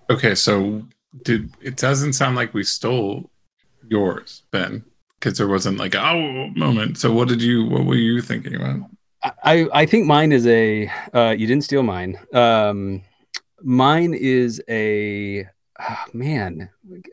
Okay, 0.10 0.36
so 0.36 0.84
did 1.24 1.52
it 1.62 1.78
doesn't 1.78 2.14
sound 2.14 2.36
like 2.36 2.54
we 2.54 2.64
stole 2.64 3.30
yours, 3.88 4.44
Ben, 4.52 4.84
because 5.20 5.38
there 5.38 5.48
wasn't 5.48 5.78
like 5.78 5.96
a 5.96 6.02
oh 6.02 6.48
moment. 6.56 6.98
So 6.98 7.12
what 7.12 7.28
did 7.28 7.42
you 7.42 7.66
what 7.66 7.86
were 7.86 7.96
you 7.96 8.22
thinking 8.22 8.56
about? 8.56 8.82
I 9.44 9.68
I 9.74 9.86
think 9.86 10.06
mine 10.06 10.32
is 10.32 10.48
a 10.48 10.90
uh, 11.14 11.36
you 11.38 11.48
didn't 11.48 11.64
steal 11.64 11.84
mine. 11.84 12.18
Um, 12.34 13.02
mine 13.62 14.14
is 14.14 14.62
a 14.70 15.46
oh, 15.80 16.06
man. 16.14 16.70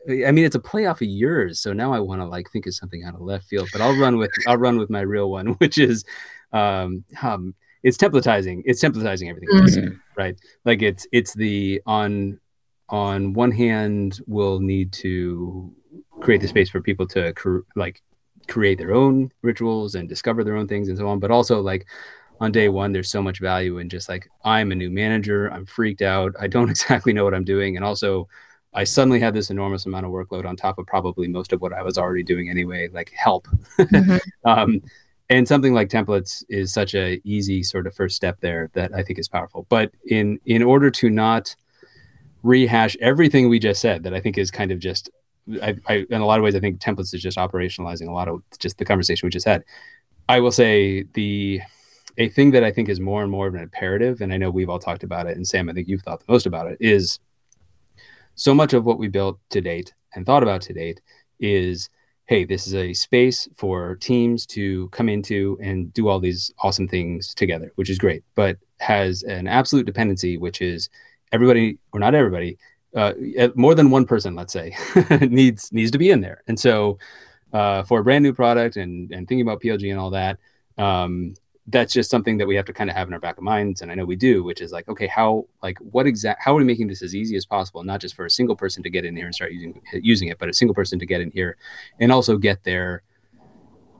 I 0.09 0.31
mean, 0.31 0.45
it's 0.45 0.55
a 0.55 0.59
play 0.59 0.85
off 0.85 1.01
of 1.01 1.07
yours, 1.07 1.59
so 1.59 1.73
now 1.73 1.93
I 1.93 1.99
want 1.99 2.21
to 2.21 2.25
like 2.25 2.49
think 2.51 2.65
of 2.65 2.75
something 2.75 3.03
out 3.03 3.15
of 3.15 3.21
left 3.21 3.45
field. 3.45 3.69
But 3.71 3.81
I'll 3.81 3.97
run 3.97 4.17
with 4.17 4.31
I'll 4.47 4.57
run 4.57 4.77
with 4.77 4.89
my 4.89 5.01
real 5.01 5.29
one, 5.29 5.47
which 5.57 5.77
is 5.77 6.05
um, 6.53 7.03
um 7.21 7.55
it's 7.83 7.97
templatizing. 7.97 8.63
It's 8.65 8.83
templatizing 8.83 9.29
everything, 9.29 9.49
mm-hmm. 9.49 9.95
right? 10.15 10.39
Like 10.65 10.81
it's 10.81 11.07
it's 11.11 11.33
the 11.33 11.81
on 11.85 12.39
on 12.89 13.33
one 13.33 13.51
hand 13.51 14.19
will 14.27 14.59
need 14.59 14.91
to 14.93 15.73
create 16.21 16.41
the 16.41 16.47
space 16.47 16.69
for 16.69 16.81
people 16.81 17.07
to 17.07 17.33
cr- 17.33 17.59
like 17.75 18.01
create 18.47 18.77
their 18.77 18.93
own 18.93 19.31
rituals 19.41 19.95
and 19.95 20.07
discover 20.07 20.43
their 20.43 20.55
own 20.55 20.67
things 20.67 20.87
and 20.87 20.97
so 20.97 21.07
on. 21.07 21.19
But 21.19 21.31
also 21.31 21.61
like 21.61 21.85
on 22.39 22.51
day 22.51 22.69
one 22.69 22.91
there's 22.91 23.09
so 23.09 23.21
much 23.21 23.39
value 23.39 23.79
in 23.79 23.89
just 23.89 24.07
like 24.09 24.29
i'm 24.43 24.71
a 24.71 24.75
new 24.75 24.89
manager 24.89 25.51
i'm 25.51 25.65
freaked 25.65 26.03
out 26.03 26.33
i 26.39 26.47
don't 26.47 26.69
exactly 26.75 27.13
know 27.13 27.23
what 27.23 27.33
i'm 27.33 27.43
doing. 27.43 27.75
And 27.75 27.85
also 27.85 28.27
i 28.73 28.83
suddenly 28.83 29.19
had 29.19 29.33
this 29.33 29.49
enormous 29.49 29.85
amount 29.85 30.05
of 30.05 30.11
workload 30.11 30.45
on 30.45 30.55
top 30.55 30.77
of 30.77 30.85
probably 30.85 31.27
most 31.27 31.53
of 31.53 31.61
what 31.61 31.73
i 31.73 31.81
was 31.81 31.97
already 31.97 32.23
doing 32.23 32.49
anyway 32.49 32.89
like 32.89 33.11
help. 33.15 33.47
Mm-hmm. 33.79 34.17
um, 34.49 34.81
and 35.29 35.45
something 35.45 35.73
like 35.73 35.89
templates 35.89 36.43
is 36.47 36.71
such 36.71 36.95
a 36.95 37.19
easy 37.25 37.63
sort 37.63 37.85
of 37.85 37.93
first 37.93 38.15
step 38.15 38.39
there 38.39 38.69
that 38.73 38.93
i 38.93 39.03
think 39.03 39.19
is 39.19 39.27
powerful. 39.27 39.65
But 39.69 39.91
in 40.05 40.39
in 40.45 40.63
order 40.63 40.89
to 40.91 41.09
not 41.09 41.55
rehash 42.47 42.95
everything 43.01 43.49
we 43.49 43.59
just 43.59 43.81
said 43.81 44.03
that 44.03 44.13
I 44.13 44.19
think 44.19 44.37
is 44.37 44.49
kind 44.49 44.71
of 44.71 44.79
just 44.79 45.09
I, 45.61 45.75
I, 45.87 46.05
in 46.09 46.21
a 46.21 46.25
lot 46.25 46.39
of 46.39 46.43
ways 46.43 46.55
I 46.55 46.59
think 46.59 46.79
templates 46.79 47.13
is 47.13 47.21
just 47.21 47.37
operationalizing 47.37 48.07
a 48.07 48.11
lot 48.11 48.27
of 48.27 48.41
just 48.59 48.77
the 48.77 48.85
conversation 48.85 49.25
we 49.25 49.31
just 49.31 49.45
had. 49.45 49.63
I 50.29 50.39
will 50.39 50.51
say 50.51 51.05
the 51.13 51.61
a 52.17 52.29
thing 52.29 52.51
that 52.51 52.63
I 52.63 52.71
think 52.71 52.89
is 52.89 52.99
more 52.99 53.21
and 53.21 53.31
more 53.31 53.47
of 53.47 53.53
an 53.53 53.61
imperative, 53.61 54.21
and 54.21 54.33
I 54.33 54.37
know 54.37 54.49
we've 54.49 54.69
all 54.69 54.79
talked 54.79 55.03
about 55.03 55.27
it, 55.27 55.37
and 55.37 55.45
Sam, 55.45 55.69
I 55.69 55.73
think 55.73 55.87
you've 55.87 56.01
thought 56.01 56.19
the 56.19 56.31
most 56.31 56.45
about 56.45 56.67
it, 56.67 56.77
is 56.79 57.19
so 58.35 58.53
much 58.55 58.73
of 58.73 58.85
what 58.85 58.97
we 58.97 59.07
built 59.07 59.39
to 59.51 59.61
date 59.61 59.93
and 60.15 60.25
thought 60.25 60.43
about 60.43 60.61
to 60.63 60.73
date 60.73 61.01
is 61.39 61.89
hey, 62.27 62.43
this 62.43 62.67
is 62.67 62.75
a 62.75 62.93
space 62.93 63.47
for 63.55 63.95
teams 63.95 64.45
to 64.45 64.89
come 64.89 65.07
into 65.07 65.57
and 65.61 65.93
do 65.93 66.09
all 66.09 66.19
these 66.19 66.53
awesome 66.61 66.85
things 66.85 67.33
together, 67.33 67.71
which 67.75 67.89
is 67.89 67.97
great, 67.97 68.21
but 68.35 68.57
has 68.79 69.23
an 69.23 69.47
absolute 69.47 69.85
dependency, 69.85 70.37
which 70.37 70.61
is 70.61 70.89
everybody 71.31 71.77
or 71.91 71.99
not 71.99 72.15
everybody 72.15 72.57
uh, 72.95 73.13
more 73.55 73.75
than 73.75 73.91
one 73.91 74.05
person 74.05 74.35
let's 74.35 74.53
say 74.53 74.75
needs 75.21 75.71
needs 75.71 75.91
to 75.91 75.97
be 75.97 76.09
in 76.09 76.21
there. 76.21 76.43
And 76.47 76.59
so 76.59 76.97
uh, 77.53 77.83
for 77.83 77.99
a 77.99 78.03
brand 78.03 78.23
new 78.23 78.33
product 78.33 78.77
and 78.77 79.11
and 79.11 79.27
thinking 79.27 79.47
about 79.47 79.61
plg 79.61 79.89
and 79.89 79.99
all 79.99 80.09
that 80.09 80.37
um, 80.77 81.33
that's 81.67 81.93
just 81.93 82.09
something 82.09 82.37
that 82.37 82.47
we 82.47 82.55
have 82.55 82.65
to 82.65 82.73
kind 82.73 82.89
of 82.89 82.95
have 82.95 83.07
in 83.07 83.13
our 83.13 83.19
back 83.19 83.37
of 83.37 83.43
minds 83.43 83.81
and 83.81 83.91
i 83.91 83.95
know 83.95 84.05
we 84.05 84.15
do 84.15 84.43
which 84.43 84.61
is 84.61 84.71
like 84.71 84.87
okay 84.87 85.07
how 85.07 85.45
like 85.61 85.77
what 85.79 86.07
exact 86.07 86.41
how 86.41 86.53
are 86.53 86.57
we 86.57 86.63
making 86.63 86.87
this 86.87 87.01
as 87.01 87.13
easy 87.13 87.35
as 87.35 87.45
possible? 87.45 87.83
Not 87.83 88.01
just 88.01 88.15
for 88.15 88.25
a 88.25 88.29
single 88.29 88.55
person 88.55 88.83
to 88.83 88.89
get 88.89 89.05
in 89.05 89.15
here 89.15 89.25
and 89.25 89.35
start 89.35 89.51
using 89.51 89.81
using 89.93 90.27
it 90.29 90.39
but 90.39 90.49
a 90.49 90.53
single 90.53 90.75
person 90.75 90.97
to 90.99 91.05
get 91.05 91.21
in 91.21 91.31
here 91.31 91.57
and 91.99 92.11
also 92.11 92.37
get 92.37 92.63
their 92.63 93.03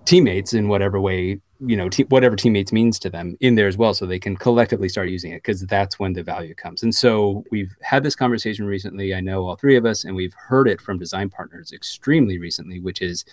teammates 0.08 0.54
in 0.54 0.70
whatever 0.70 1.02
way 1.02 1.38
you 1.60 1.76
know 1.76 1.90
te- 1.90 2.06
whatever 2.06 2.36
teammates 2.36 2.72
means 2.72 2.98
to 2.98 3.10
them 3.10 3.36
in 3.42 3.56
there 3.56 3.68
as 3.68 3.76
well 3.76 3.94
so 3.94 4.06
they 4.06 4.20
can 4.20 4.38
collectively 4.38 4.88
start 4.88 5.10
using 5.10 5.34
it 5.34 5.44
because 5.44 5.62
that's 5.66 6.00
when 6.00 6.14
the 6.14 6.24
value 6.24 6.56
comes. 6.56 6.82
And 6.82 6.96
so 6.96 7.44
we've 7.52 7.76
had 7.82 8.04
this 8.04 8.16
conversation 8.16 8.66
recently 8.66 9.14
i 9.14 9.20
know 9.20 9.46
all 9.46 9.58
three 9.58 9.76
of 9.76 9.86
us 9.86 10.06
and 10.06 10.16
we've 10.16 10.34
heard 10.34 10.70
it 10.70 10.80
from 10.80 10.98
design 10.98 11.30
partners 11.30 11.74
extremely 11.74 12.38
recently 12.38 12.80
which 12.80 13.02
is 13.02 13.26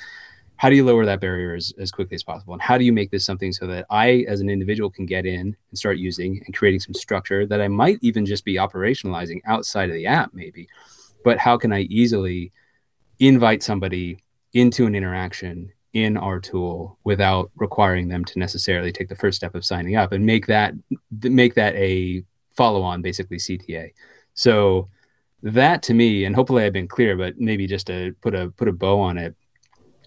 how 0.57 0.69
do 0.69 0.77
you 0.77 0.85
lower 0.85 1.05
that 1.05 1.21
barrier 1.21 1.55
as, 1.55 1.73
as 1.79 1.91
quickly 1.91 2.15
as 2.15 2.23
possible? 2.23 2.53
And 2.53 2.63
how 2.63 2.79
do 2.79 2.85
you 2.85 2.93
make 2.93 3.11
this 3.11 3.25
something 3.25 3.53
so 3.53 3.67
that 3.69 3.87
i 3.91 4.25
as 4.29 4.41
an 4.41 4.51
individual 4.51 4.91
can 4.91 5.07
get 5.07 5.27
in 5.27 5.57
and 5.71 5.79
start 5.79 5.99
using 5.99 6.43
and 6.45 6.57
creating 6.57 6.81
some 6.81 6.95
structure 6.95 7.47
that 7.47 7.61
i 7.61 7.69
might 7.69 7.99
even 8.03 8.27
just 8.27 8.45
be 8.45 8.57
operationalizing 8.57 9.41
outside 9.47 9.91
of 9.91 9.95
the 9.95 10.07
app 10.07 10.35
maybe? 10.35 10.69
But 11.23 11.39
how 11.39 11.57
can 11.57 11.73
i 11.73 11.83
easily 11.83 12.51
invite 13.21 13.63
somebody 13.63 14.19
into 14.55 14.87
an 14.87 14.97
interaction 14.97 15.71
in 15.95 16.17
our 16.17 16.41
tool 16.41 16.99
without 17.05 17.51
requiring 17.57 18.09
them 18.09 18.25
to 18.25 18.39
necessarily 18.39 18.93
take 18.93 19.09
the 19.09 19.17
first 19.17 19.37
step 19.37 19.55
of 19.55 19.65
signing 19.65 19.97
up 19.97 20.13
and 20.13 20.27
make 20.27 20.47
that 20.47 20.75
make 21.23 21.55
that 21.55 21.75
a 21.77 22.23
follow 22.55 22.83
on 22.83 23.01
basically 23.01 23.39
CTA. 23.39 23.91
So 24.35 24.89
that 25.43 25.83
to 25.85 25.95
me, 25.95 26.25
and 26.25 26.35
hopefully 26.35 26.65
I've 26.65 26.73
been 26.73 26.89
clear, 26.89 27.17
but 27.17 27.39
maybe 27.39 27.67
just 27.67 27.87
to 27.87 28.15
put 28.21 28.35
a 28.35 28.51
put 28.51 28.69
a 28.69 28.73
bow 28.73 29.01
on 29.01 29.19
it, 29.19 29.35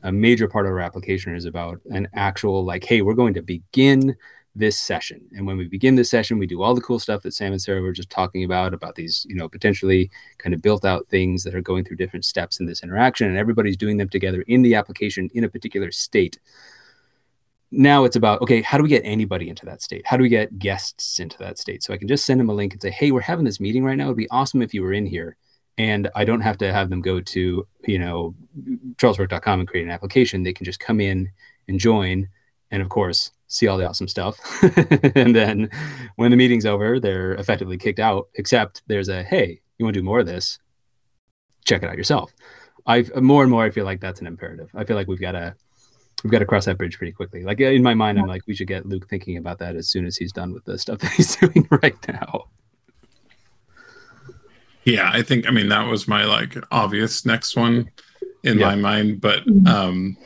a 0.03 0.11
major 0.11 0.47
part 0.47 0.65
of 0.65 0.73
our 0.73 0.81
application 0.81 1.35
is 1.35 1.45
about 1.45 1.79
an 1.85 2.09
actual 2.13 2.65
like, 2.65 2.83
hey, 2.83 3.01
we're 3.01 3.13
going 3.13 3.33
to 3.35 3.41
begin 3.41 4.15
this 4.57 4.77
session. 4.77 5.21
And 5.35 5.45
when 5.45 5.57
we 5.57 5.67
begin 5.67 5.95
this 5.95 6.09
session, 6.09 6.39
we 6.39 6.47
do 6.47 6.61
all 6.61 6.73
the 6.73 6.81
cool 6.81 6.99
stuff 6.99 7.21
that 7.23 7.33
Sam 7.33 7.51
and 7.51 7.61
Sarah 7.61 7.81
were 7.81 7.91
just 7.91 8.09
talking 8.09 8.43
about, 8.43 8.73
about 8.73 8.95
these, 8.95 9.25
you 9.29 9.35
know, 9.35 9.47
potentially 9.47 10.09
kind 10.39 10.53
of 10.53 10.61
built 10.61 10.83
out 10.83 11.07
things 11.07 11.43
that 11.43 11.53
are 11.53 11.61
going 11.61 11.83
through 11.83 11.97
different 11.97 12.25
steps 12.25 12.59
in 12.59 12.65
this 12.65 12.81
interaction. 12.81 13.27
And 13.27 13.37
everybody's 13.37 13.77
doing 13.77 13.97
them 13.97 14.09
together 14.09 14.43
in 14.47 14.63
the 14.63 14.75
application 14.75 15.29
in 15.33 15.43
a 15.43 15.49
particular 15.49 15.91
state. 15.91 16.39
Now 17.69 18.05
it's 18.05 18.15
about, 18.15 18.41
okay, 18.41 18.61
how 18.61 18.77
do 18.77 18.83
we 18.83 18.89
get 18.89 19.03
anybody 19.05 19.49
into 19.49 19.65
that 19.65 19.81
state? 19.81 20.01
How 20.05 20.17
do 20.17 20.23
we 20.23 20.29
get 20.29 20.57
guests 20.57 21.19
into 21.19 21.37
that 21.39 21.57
state? 21.57 21.83
So 21.83 21.93
I 21.93 21.97
can 21.97 22.07
just 22.07 22.25
send 22.25 22.39
them 22.39 22.49
a 22.49 22.53
link 22.53 22.73
and 22.73 22.81
say, 22.81 22.89
hey, 22.89 23.11
we're 23.11 23.21
having 23.21 23.45
this 23.45 23.59
meeting 23.59 23.83
right 23.83 23.97
now. 23.97 24.05
It'd 24.05 24.17
be 24.17 24.29
awesome 24.31 24.61
if 24.61 24.73
you 24.73 24.81
were 24.81 24.93
in 24.93 25.05
here. 25.05 25.35
And 25.77 26.09
I 26.15 26.25
don't 26.25 26.41
have 26.41 26.57
to 26.59 26.73
have 26.73 26.89
them 26.89 27.01
go 27.01 27.21
to, 27.21 27.67
you 27.85 27.99
know, 27.99 28.33
trelliswork.com 28.95 29.59
and 29.59 29.69
create 29.69 29.83
an 29.83 29.91
application. 29.91 30.41
They 30.41 30.53
can 30.53 30.65
just 30.65 30.79
come 30.79 30.99
in 30.99 31.29
and 31.67 31.79
join. 31.79 32.29
And 32.71 32.81
of 32.81 32.89
course, 32.89 33.31
see 33.47 33.67
all 33.67 33.77
the 33.77 33.87
awesome 33.87 34.07
stuff. 34.07 34.37
and 35.15 35.35
then 35.35 35.69
when 36.15 36.31
the 36.31 36.37
meeting's 36.37 36.65
over, 36.65 36.99
they're 36.99 37.33
effectively 37.33 37.77
kicked 37.77 37.99
out, 37.99 38.27
except 38.35 38.83
there's 38.87 39.09
a, 39.09 39.23
hey, 39.23 39.61
you 39.77 39.85
want 39.85 39.93
to 39.93 40.01
do 40.01 40.05
more 40.05 40.19
of 40.19 40.25
this? 40.25 40.59
Check 41.65 41.83
it 41.83 41.89
out 41.89 41.97
yourself. 41.97 42.33
I 42.85 43.03
more 43.19 43.43
and 43.43 43.51
more 43.51 43.63
I 43.63 43.69
feel 43.69 43.85
like 43.85 43.99
that's 43.99 44.21
an 44.21 44.27
imperative. 44.27 44.69
I 44.73 44.85
feel 44.85 44.95
like 44.95 45.07
we've 45.07 45.19
got 45.19 45.33
to 45.33 45.55
we've 46.23 46.31
got 46.31 46.39
to 46.39 46.45
cross 46.45 46.65
that 46.65 46.77
bridge 46.77 46.97
pretty 46.97 47.11
quickly. 47.11 47.43
Like 47.43 47.59
in 47.59 47.83
my 47.83 47.93
mind, 47.93 48.17
I'm 48.17 48.27
like, 48.27 48.43
we 48.47 48.55
should 48.55 48.67
get 48.67 48.85
Luke 48.85 49.07
thinking 49.09 49.37
about 49.37 49.59
that 49.59 49.75
as 49.75 49.89
soon 49.89 50.05
as 50.05 50.15
he's 50.15 50.31
done 50.31 50.53
with 50.53 50.65
the 50.65 50.77
stuff 50.77 50.99
that 50.99 51.11
he's 51.11 51.35
doing 51.35 51.67
right 51.69 51.95
now. 52.07 52.45
Yeah, 54.85 55.09
I 55.13 55.21
think 55.21 55.47
I 55.47 55.51
mean 55.51 55.67
that 55.69 55.85
was 55.87 56.07
my 56.07 56.23
like 56.23 56.55
obvious 56.71 57.25
next 57.25 57.57
one 57.57 57.91
in 58.43 58.57
yeah. 58.57 58.67
my 58.67 58.75
mind, 58.75 59.19
but 59.19 59.45
mm-hmm. 59.45 59.67
um 59.67 60.17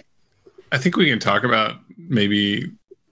I 0.71 0.77
think 0.77 0.95
we 0.95 1.09
can 1.09 1.19
talk 1.19 1.43
about 1.43 1.77
maybe 1.97 2.71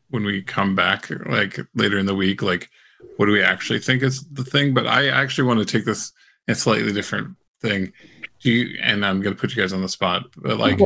when 0.09 0.23
we 0.23 0.41
come 0.41 0.75
back 0.75 1.09
like 1.27 1.59
later 1.75 1.97
in 1.97 2.05
the 2.05 2.15
week 2.15 2.41
like 2.41 2.69
what 3.17 3.27
do 3.27 3.31
we 3.31 3.43
actually 3.43 3.79
think 3.79 4.01
is 4.03 4.25
the 4.29 4.43
thing? 4.43 4.73
But 4.73 4.87
i 4.87 5.07
actually 5.07 5.47
want 5.47 5.59
to 5.59 5.65
take 5.65 5.85
this 5.85 6.11
a 6.47 6.55
slightly 6.55 6.91
different 6.91 7.35
thing. 7.61 7.91
Do 8.41 8.51
you 8.51 8.79
and 8.81 9.05
i'm 9.05 9.21
going 9.21 9.35
to 9.35 9.39
put 9.39 9.55
you 9.55 9.61
guys 9.61 9.73
on 9.73 9.81
the 9.81 9.89
spot 9.89 10.23
but 10.37 10.57
like 10.57 10.79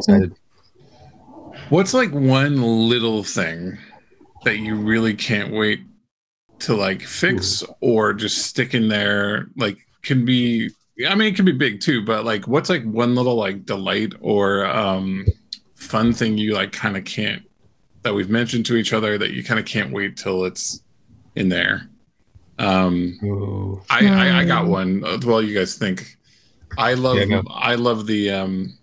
what's 1.70 1.94
like 1.94 2.12
one 2.12 2.62
little 2.62 3.24
thing 3.24 3.78
that 4.44 4.58
you 4.58 4.76
really 4.76 5.14
can't 5.14 5.54
wait 5.54 5.82
to 6.60 6.76
like 6.76 7.02
fix 7.02 7.64
or 7.82 8.14
just 8.14 8.46
stick 8.46 8.74
in 8.74 8.88
there? 8.88 9.48
Like 9.56 9.78
can 10.04 10.26
be 10.26 10.70
i 11.08 11.16
mean 11.16 11.30
it 11.30 11.36
can 11.36 11.46
be 11.46 11.52
big 11.52 11.82
too 11.82 12.06
but 12.06 12.24
like 12.24 12.48
what's 12.48 12.70
like 12.70 12.84
one 12.84 13.16
little 13.16 13.36
like 13.36 13.66
delight 13.66 14.14
or 14.22 14.66
um 14.66 15.26
fun 15.84 16.14
thing 16.14 16.38
you 16.38 16.54
like 16.54 16.72
kind 16.72 16.98
of 16.98 17.06
can't 17.06 17.44
that 18.04 18.14
we've 18.14 18.30
mentioned 18.30 18.66
to 18.68 18.76
each 18.76 18.94
other 18.94 19.18
that 19.18 19.32
you 19.32 19.44
kind 19.44 19.60
of 19.60 19.66
can't 19.66 19.92
wait 19.94 20.18
till 20.18 20.46
it's 20.46 20.82
in 21.36 21.50
there. 21.50 21.88
Um, 22.60 23.18
I, 23.90 24.06
I, 24.08 24.40
I 24.42 24.46
got 24.46 24.68
one. 24.68 25.04
Uh, 25.06 25.18
well, 25.26 25.42
you 25.42 25.58
guys 25.58 25.76
think. 25.76 26.18
I 26.78 26.94
love 26.96 27.18
Yeah, 27.18 27.26
go. 27.26 27.44
I 27.50 27.76
love 27.76 28.08
the 28.08 28.32
um 28.32 28.78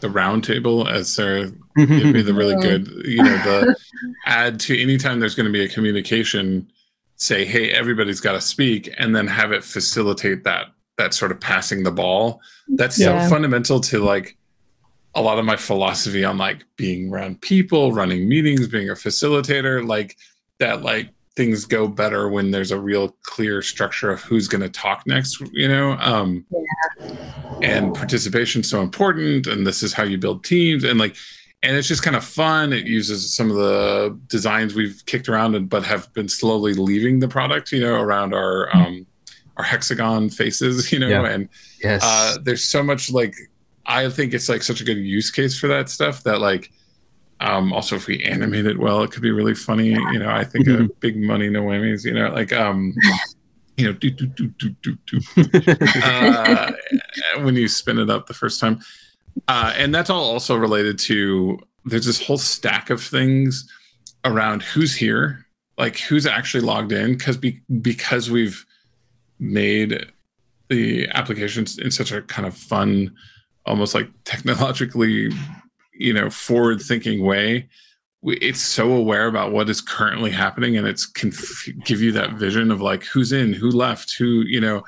the 0.00 0.10
round 0.10 0.44
table 0.44 0.86
as 0.88 1.10
Sarah 1.12 1.50
gave 1.76 2.12
me 2.14 2.22
the 2.22 2.34
really 2.34 2.54
good 2.56 2.86
you 3.04 3.22
know 3.22 3.36
the 3.38 3.74
add 4.26 4.60
to 4.60 4.80
anytime 4.80 5.18
there's 5.20 5.34
going 5.34 5.46
to 5.46 5.52
be 5.52 5.64
a 5.64 5.68
communication 5.68 6.70
say 7.16 7.44
hey 7.44 7.70
everybody's 7.70 8.20
got 8.20 8.32
to 8.32 8.40
speak 8.40 8.92
and 8.98 9.14
then 9.16 9.26
have 9.26 9.50
it 9.52 9.64
facilitate 9.64 10.44
that 10.44 10.66
that 10.98 11.14
sort 11.14 11.32
of 11.32 11.40
passing 11.40 11.82
the 11.84 11.90
ball 11.90 12.40
that's 12.76 12.98
Yeah. 12.98 13.24
so 13.24 13.30
fundamental 13.30 13.80
to 13.80 14.04
like 14.04 14.36
a 15.16 15.22
lot 15.22 15.38
of 15.38 15.44
my 15.44 15.56
philosophy 15.56 16.24
on 16.24 16.38
like 16.38 16.64
being 16.76 17.12
around 17.12 17.40
people 17.40 17.92
running 17.92 18.28
meetings 18.28 18.66
being 18.66 18.90
a 18.90 18.94
facilitator 18.94 19.86
like 19.86 20.16
that 20.58 20.82
like 20.82 21.10
things 21.36 21.64
go 21.64 21.88
better 21.88 22.28
when 22.28 22.50
there's 22.50 22.70
a 22.70 22.80
real 22.80 23.16
clear 23.22 23.60
structure 23.60 24.10
of 24.10 24.20
who's 24.22 24.46
going 24.46 24.60
to 24.60 24.68
talk 24.68 25.02
next 25.06 25.40
you 25.52 25.68
know? 25.68 25.92
Um 26.00 26.44
and 27.62 27.94
participation 27.94 28.62
so 28.62 28.80
important 28.80 29.46
and 29.46 29.66
this 29.66 29.82
is 29.82 29.92
how 29.92 30.04
you 30.04 30.18
build 30.18 30.44
teams 30.44 30.84
and 30.84 30.98
like 30.98 31.16
and 31.62 31.76
it's 31.76 31.88
just 31.88 32.02
kind 32.02 32.14
of 32.14 32.22
fun. 32.22 32.74
It 32.74 32.86
uses 32.86 33.34
some 33.34 33.50
of 33.50 33.56
the 33.56 34.20
designs 34.26 34.74
we've 34.74 35.02
kicked 35.06 35.30
around 35.30 35.54
and 35.54 35.68
but 35.68 35.82
have 35.84 36.12
been 36.12 36.28
slowly 36.28 36.74
leaving 36.74 37.20
the 37.20 37.28
product 37.28 37.72
you 37.72 37.80
know 37.80 37.94
around 37.94 38.34
our 38.34 38.74
um 38.76 39.06
our 39.56 39.64
hexagon 39.64 40.30
faces 40.30 40.92
you 40.92 40.98
know? 40.98 41.08
Yeah. 41.08 41.26
and 41.26 41.48
yes. 41.82 42.02
uh 42.04 42.36
there's 42.42 42.64
so 42.64 42.82
much 42.82 43.10
like 43.10 43.34
i 43.86 44.08
think 44.08 44.34
it's 44.34 44.48
like 44.48 44.62
such 44.62 44.80
a 44.80 44.84
good 44.84 44.98
use 44.98 45.30
case 45.30 45.58
for 45.58 45.68
that 45.68 45.88
stuff 45.88 46.22
that 46.22 46.40
like 46.40 46.70
um 47.40 47.72
also 47.72 47.96
if 47.96 48.06
we 48.06 48.22
animate 48.22 48.66
it 48.66 48.78
well 48.78 49.02
it 49.02 49.10
could 49.10 49.22
be 49.22 49.30
really 49.30 49.54
funny 49.54 49.88
you 49.88 50.18
know 50.18 50.30
i 50.30 50.44
think 50.44 50.66
a 50.68 50.88
big 51.00 51.16
money 51.16 51.48
no 51.48 51.62
whammies 51.62 52.04
you 52.04 52.12
know 52.12 52.28
like 52.30 52.52
um 52.52 52.94
you 53.76 53.84
know 53.84 53.92
do, 53.92 54.10
do, 54.10 54.26
do, 54.26 54.48
do, 54.48 54.70
do, 54.82 54.96
do. 55.06 55.20
uh, 56.04 56.72
when 57.40 57.56
you 57.56 57.66
spin 57.66 57.98
it 57.98 58.08
up 58.08 58.26
the 58.26 58.34
first 58.34 58.60
time 58.60 58.78
uh 59.48 59.72
and 59.76 59.94
that's 59.94 60.10
all 60.10 60.24
also 60.24 60.54
related 60.54 60.98
to 60.98 61.58
there's 61.84 62.06
this 62.06 62.24
whole 62.24 62.38
stack 62.38 62.88
of 62.88 63.02
things 63.02 63.68
around 64.24 64.62
who's 64.62 64.94
here 64.94 65.44
like 65.76 65.98
who's 65.98 66.26
actually 66.26 66.60
logged 66.62 66.92
in 66.92 67.16
because 67.16 67.36
be, 67.36 67.60
because 67.80 68.30
we've 68.30 68.64
made 69.38 70.06
the 70.68 71.08
applications 71.10 71.78
in 71.78 71.90
such 71.90 72.12
a 72.12 72.22
kind 72.22 72.46
of 72.46 72.56
fun 72.56 73.14
almost 73.66 73.94
like 73.94 74.08
technologically 74.24 75.30
you 75.92 76.12
know 76.12 76.30
forward 76.30 76.80
thinking 76.80 77.24
way 77.24 77.68
it's 78.26 78.62
so 78.62 78.92
aware 78.92 79.26
about 79.26 79.52
what 79.52 79.68
is 79.68 79.80
currently 79.80 80.30
happening 80.30 80.76
and 80.76 80.86
it's 80.86 81.04
can 81.04 81.28
f- 81.28 81.68
give 81.84 82.00
you 82.00 82.10
that 82.10 82.32
vision 82.32 82.70
of 82.70 82.80
like 82.80 83.04
who's 83.04 83.32
in 83.32 83.52
who 83.52 83.70
left 83.70 84.14
who 84.16 84.42
you 84.46 84.60
know 84.60 84.82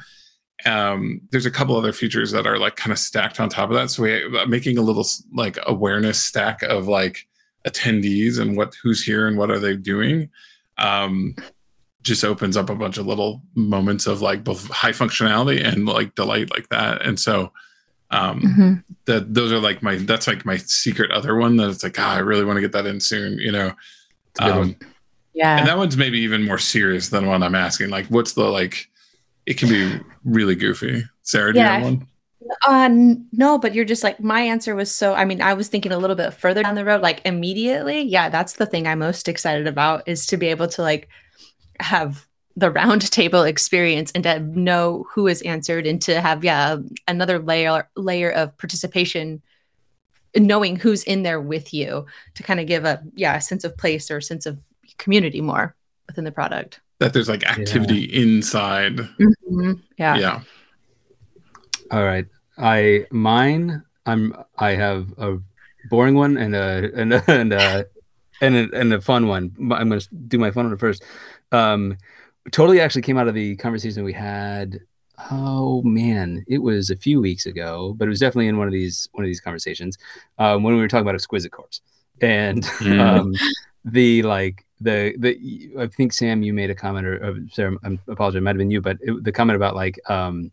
um 0.65 1.21
there's 1.31 1.45
a 1.45 1.51
couple 1.51 1.77
other 1.77 1.93
features 1.93 2.31
that 2.31 2.47
are 2.47 2.59
like 2.59 2.77
kind 2.77 2.93
of 2.93 2.99
stacked 2.99 3.39
on 3.39 3.49
top 3.49 3.69
of 3.69 3.77
that. 3.77 3.91
So 3.91 4.03
we 4.03 4.25
uh, 4.39 4.47
making 4.47 4.79
a 4.79 4.83
little 4.83 5.05
like 5.35 5.59
awareness 5.67 6.23
stack 6.23 6.63
of 6.63 6.89
like 6.89 7.27
attendees 7.67 8.41
and 8.41 8.57
what 8.57 8.75
who's 8.83 9.05
here 9.05 9.27
and 9.27 9.37
what 9.37 9.51
are 9.51 9.59
they 9.59 9.77
doing 9.77 10.31
um 10.79 11.35
just 12.03 12.25
opens 12.25 12.57
up 12.57 12.71
a 12.71 12.75
bunch 12.75 12.97
of 12.97 13.07
little 13.07 13.43
moments 13.55 14.07
of 14.07 14.23
like 14.23 14.45
both 14.45 14.71
high 14.71 14.93
functionality 14.93 15.63
and 15.63 15.87
like 15.87 16.15
delight 16.15 16.51
like 16.51 16.69
that. 16.69 17.05
And 17.05 17.19
so 17.19 17.53
um 18.11 18.41
Mhm. 18.41 18.85
that 19.07 19.35
those 19.35 19.51
are 19.53 19.59
like 19.59 19.83
my 19.83 19.97
that's 19.97 20.27
like 20.27 20.45
my 20.45 20.57
secret 20.59 21.11
other 21.11 21.35
one 21.37 21.57
that 21.57 21.71
it's 21.71 21.83
like 21.83 21.99
ah, 21.99 22.15
i 22.15 22.19
really 22.19 22.45
want 22.45 22.57
to 22.57 22.61
get 22.61 22.73
that 22.73 22.87
in 22.87 23.01
soon 23.01 23.39
you 23.39 23.51
know 23.53 23.73
It's 24.31 24.41
a 24.41 24.45
good 24.45 24.53
um. 24.53 24.77
Yeah. 25.35 25.59
and 25.59 25.67
that 25.69 25.77
one's 25.77 25.97
maybe 25.97 26.19
even 26.21 26.45
more 26.45 26.59
serious 26.59 27.09
than 27.09 27.27
what 27.27 27.43
i'm 27.43 27.55
asking 27.55 27.91
like 27.91 28.07
what's 28.07 28.33
the 28.35 28.45
like 28.45 28.89
it 29.45 29.59
can 29.59 29.69
be 29.69 30.01
really 30.25 30.55
goofy 30.55 31.05
sarah 31.23 31.53
do 31.53 31.59
Yeah. 31.59 31.79
you 31.79 31.85
have 31.85 31.93
one 31.99 32.09
Uh, 32.69 32.89
no, 33.33 33.59
but 33.59 33.75
you're 33.75 33.85
just 33.85 34.05
like 34.05 34.21
my 34.21 34.41
answer 34.41 34.77
was 34.77 34.95
so. 34.95 35.15
I 35.15 35.25
mean, 35.25 35.43
I 35.43 35.55
was 35.55 35.67
thinking 35.67 35.91
a 35.91 35.99
little 35.99 36.15
bit 36.15 36.33
further 36.33 36.63
down 36.63 36.77
the 36.77 36.85
road, 36.85 37.03
like 37.03 37.21
immediately. 37.25 38.03
Yeah, 38.03 38.29
that's 38.29 38.53
the 38.53 38.67
thing 38.67 38.87
I'm 38.87 39.01
most 39.01 39.27
excited 39.27 39.67
about 39.67 40.07
is 40.07 40.27
to 40.27 40.37
be 40.37 40.47
able 40.47 40.69
to 40.69 40.83
like 40.83 41.09
have 41.81 42.25
the 42.57 42.71
round 42.71 43.11
table 43.11 43.43
experience 43.43 44.11
and 44.15 44.25
to 44.25 44.39
know 44.41 45.07
who 45.13 45.27
is 45.27 45.43
answered 45.43 45.87
and 45.87 46.01
to 46.03 46.21
have 46.21 46.43
yeah 46.45 46.77
another 47.07 47.39
layer 47.39 47.89
layer 47.97 48.31
of 48.31 48.57
participation 48.57 49.43
knowing 50.35 50.77
who's 50.77 51.03
in 51.05 51.23
there 51.23 51.41
with 51.41 51.73
you 51.73 52.07
to 52.35 52.43
kind 52.43 52.61
of 52.61 52.67
give 52.67 52.85
a 52.85 53.03
yeah 53.15 53.37
a 53.37 53.41
sense 53.41 53.65
of 53.65 53.77
place 53.77 54.11
or 54.11 54.19
a 54.19 54.23
sense 54.23 54.47
of 54.47 54.59
community 54.99 55.41
more 55.41 55.75
within 56.07 56.25
the 56.25 56.33
product 56.33 56.81
that 56.99 57.13
there's 57.13 57.29
like 57.29 57.47
activity 57.47 58.05
inside 58.05 58.97
Mhm. 59.51 59.83
yeah 59.99 60.17
yeah 60.17 60.41
All 61.91 62.05
right. 62.05 62.27
I 62.59 63.07
mine. 63.11 63.83
I'm. 64.07 64.35
I 64.59 64.71
have 64.75 65.13
a 65.19 65.39
boring 65.91 66.15
one 66.15 66.37
and 66.37 66.55
a 66.55 66.91
and 66.95 67.13
a, 67.13 67.23
and 67.31 67.53
a 67.53 67.87
and 68.41 68.57
a, 68.57 68.69
and 68.73 68.93
a 68.93 69.01
fun 69.01 69.29
one. 69.29 69.55
I'm 69.59 69.89
going 69.89 70.01
to 70.01 70.09
do 70.27 70.39
my 70.39 70.51
fun 70.51 70.67
one 70.69 70.79
first. 70.79 71.05
Um, 71.53 71.97
totally 72.53 72.81
actually 72.81 73.03
came 73.03 73.19
out 73.19 73.29
of 73.29 73.35
the 73.35 73.57
conversation 73.57 74.05
we 74.05 74.13
had. 74.13 74.81
Oh 75.31 75.83
man, 75.83 76.45
it 76.47 76.59
was 76.59 76.91
a 76.91 76.97
few 76.97 77.21
weeks 77.21 77.47
ago, 77.47 77.95
but 77.97 78.07
it 78.07 78.09
was 78.11 78.21
definitely 78.21 78.49
in 78.49 78.59
one 78.59 78.67
of 78.67 78.73
these 78.73 79.09
one 79.13 79.25
of 79.25 79.29
these 79.29 79.41
conversations 79.41 79.97
um, 80.39 80.63
when 80.63 80.75
we 80.75 80.81
were 80.81 80.89
talking 80.89 81.03
about 81.03 81.15
exquisite 81.15 81.53
corpse 81.53 81.81
and 82.21 82.63
Mm. 82.81 83.01
um, 83.01 83.35
the 83.85 84.23
like 84.23 84.65
the 84.81 85.15
the 85.19 85.71
I 85.79 85.87
think 85.87 86.13
Sam 86.13 86.43
you 86.43 86.53
made 86.53 86.71
a 86.71 86.75
comment 86.75 87.07
or, 87.07 87.25
or 87.25 87.37
Sarah 87.51 87.77
I 87.83 87.99
apologize 88.09 88.37
it 88.37 88.43
might 88.43 88.51
have 88.51 88.59
been 88.59 88.71
you 88.71 88.83
but 88.83 88.99
it, 89.01 89.25
the 89.25 89.33
comment 89.33 89.57
about 89.57 89.75
like 89.75 89.99
um, 90.11 90.51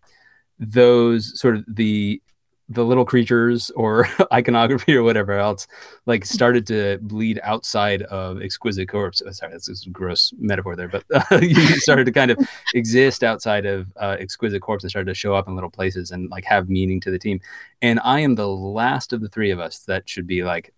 those 0.59 1.37
sort 1.39 1.55
of 1.55 1.65
the 1.67 2.21
the 2.69 2.83
little 2.83 3.05
creatures 3.05 3.69
or 3.71 4.07
iconography 4.33 4.95
or 4.95 5.03
whatever 5.03 5.33
else 5.33 5.67
like 6.05 6.25
started 6.25 6.65
to 6.65 6.97
bleed 7.01 7.39
outside 7.43 8.03
of 8.03 8.41
exquisite 8.41 8.87
corpse 8.87 9.21
oh, 9.25 9.31
sorry 9.31 9.51
that's 9.51 9.85
a 9.85 9.89
gross 9.89 10.33
metaphor 10.39 10.75
there 10.75 10.87
but 10.87 11.03
uh, 11.13 11.37
you 11.41 11.55
started 11.79 12.05
to 12.05 12.11
kind 12.11 12.31
of 12.31 12.37
exist 12.73 13.23
outside 13.23 13.65
of 13.65 13.91
uh, 13.97 14.15
exquisite 14.19 14.61
corpse 14.61 14.83
and 14.83 14.89
started 14.89 15.09
to 15.09 15.13
show 15.13 15.35
up 15.35 15.47
in 15.47 15.55
little 15.55 15.69
places 15.69 16.11
and 16.11 16.29
like 16.29 16.45
have 16.45 16.69
meaning 16.69 16.99
to 16.99 17.11
the 17.11 17.19
team. 17.19 17.39
And 17.81 17.99
i 18.03 18.19
am 18.19 18.35
the 18.35 18.47
last 18.47 19.13
of 19.13 19.21
the 19.21 19.29
three 19.29 19.51
of 19.51 19.59
us 19.59 19.79
that 19.79 20.07
should 20.07 20.27
be 20.27 20.43
like 20.43 20.73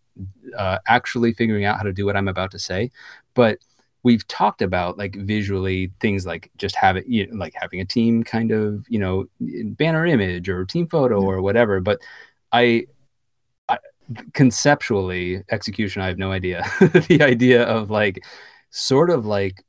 uh, 0.57 0.79
actually 0.87 1.33
figuring 1.33 1.65
out 1.65 1.77
how 1.77 1.83
to 1.83 1.93
do 1.93 2.05
what 2.05 2.15
i'm 2.15 2.27
about 2.27 2.51
to 2.51 2.59
say 2.59 2.89
but 3.33 3.59
we've 4.05 4.25
talked 4.27 4.61
about 4.61 4.99
like 4.99 5.15
visually 5.15 5.91
things 5.99 6.27
like 6.27 6.51
just 6.57 6.75
having 6.75 7.03
you 7.07 7.25
know, 7.25 7.35
like 7.35 7.53
having 7.59 7.81
a 7.81 7.85
team 7.85 8.23
kind 8.23 8.51
of 8.51 8.85
you 8.87 8.99
know 8.99 9.25
banner 9.79 10.05
image 10.05 10.47
or 10.47 10.63
team 10.63 10.87
photo 10.87 11.19
or 11.19 11.41
whatever 11.41 11.81
but 11.81 11.99
i, 12.51 12.85
I 13.67 13.79
conceptually 14.33 15.43
execution 15.49 16.03
i 16.03 16.07
have 16.07 16.19
no 16.19 16.31
idea 16.31 16.63
the 17.09 17.19
idea 17.21 17.63
of 17.63 17.89
like 17.89 18.23
sort 18.69 19.09
of 19.09 19.25
like 19.25 19.63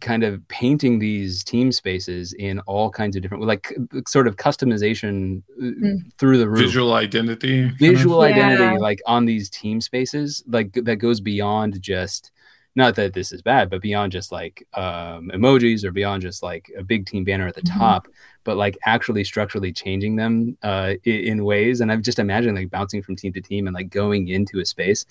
kind 0.00 0.24
of 0.24 0.46
painting 0.48 0.98
these 0.98 1.44
team 1.44 1.70
spaces 1.70 2.32
in 2.34 2.60
all 2.60 2.90
kinds 2.90 3.16
of 3.16 3.22
different 3.22 3.44
like 3.44 3.74
sort 4.06 4.26
of 4.26 4.36
customization 4.36 5.42
uh, 5.62 5.98
through 6.18 6.38
the 6.38 6.48
roof 6.48 6.60
visual 6.60 6.94
identity 6.94 7.62
kind 7.62 7.72
of? 7.72 7.78
visual 7.78 8.20
Yeah. 8.20 8.34
identity 8.34 8.78
like 8.78 9.00
on 9.06 9.26
these 9.26 9.50
team 9.50 9.80
spaces 9.80 10.42
like 10.46 10.72
that 10.72 10.96
goes 10.96 11.20
beyond 11.20 11.80
just 11.82 12.30
not 12.76 12.94
that 12.94 13.12
this 13.14 13.32
is 13.32 13.42
bad 13.42 13.68
but 13.70 13.82
beyond 13.82 14.12
just 14.12 14.30
like 14.30 14.66
um, 14.74 15.30
emojis 15.34 15.84
or 15.84 15.90
beyond 15.90 16.22
just 16.22 16.42
like 16.42 16.70
a 16.78 16.82
big 16.82 17.06
team 17.06 17.24
banner 17.24 17.46
at 17.46 17.54
the 17.54 17.62
Mhm. 17.62 17.78
top 17.78 18.08
but 18.44 18.56
like 18.56 18.78
actually 18.86 19.24
structurally 19.24 19.72
changing 19.72 20.16
them 20.16 20.56
uh, 20.62 20.94
in 21.04 21.44
ways. 21.44 21.80
And 21.80 21.90
i'm 21.92 22.02
just 22.02 22.18
imagining 22.18 22.54
like 22.56 22.70
bouncing 22.70 23.02
from 23.02 23.16
team 23.16 23.32
to 23.34 23.40
team 23.40 23.66
and 23.66 23.74
like 23.74 23.90
going 23.90 24.28
into 24.28 24.60
a 24.60 24.64
space. 24.64 25.04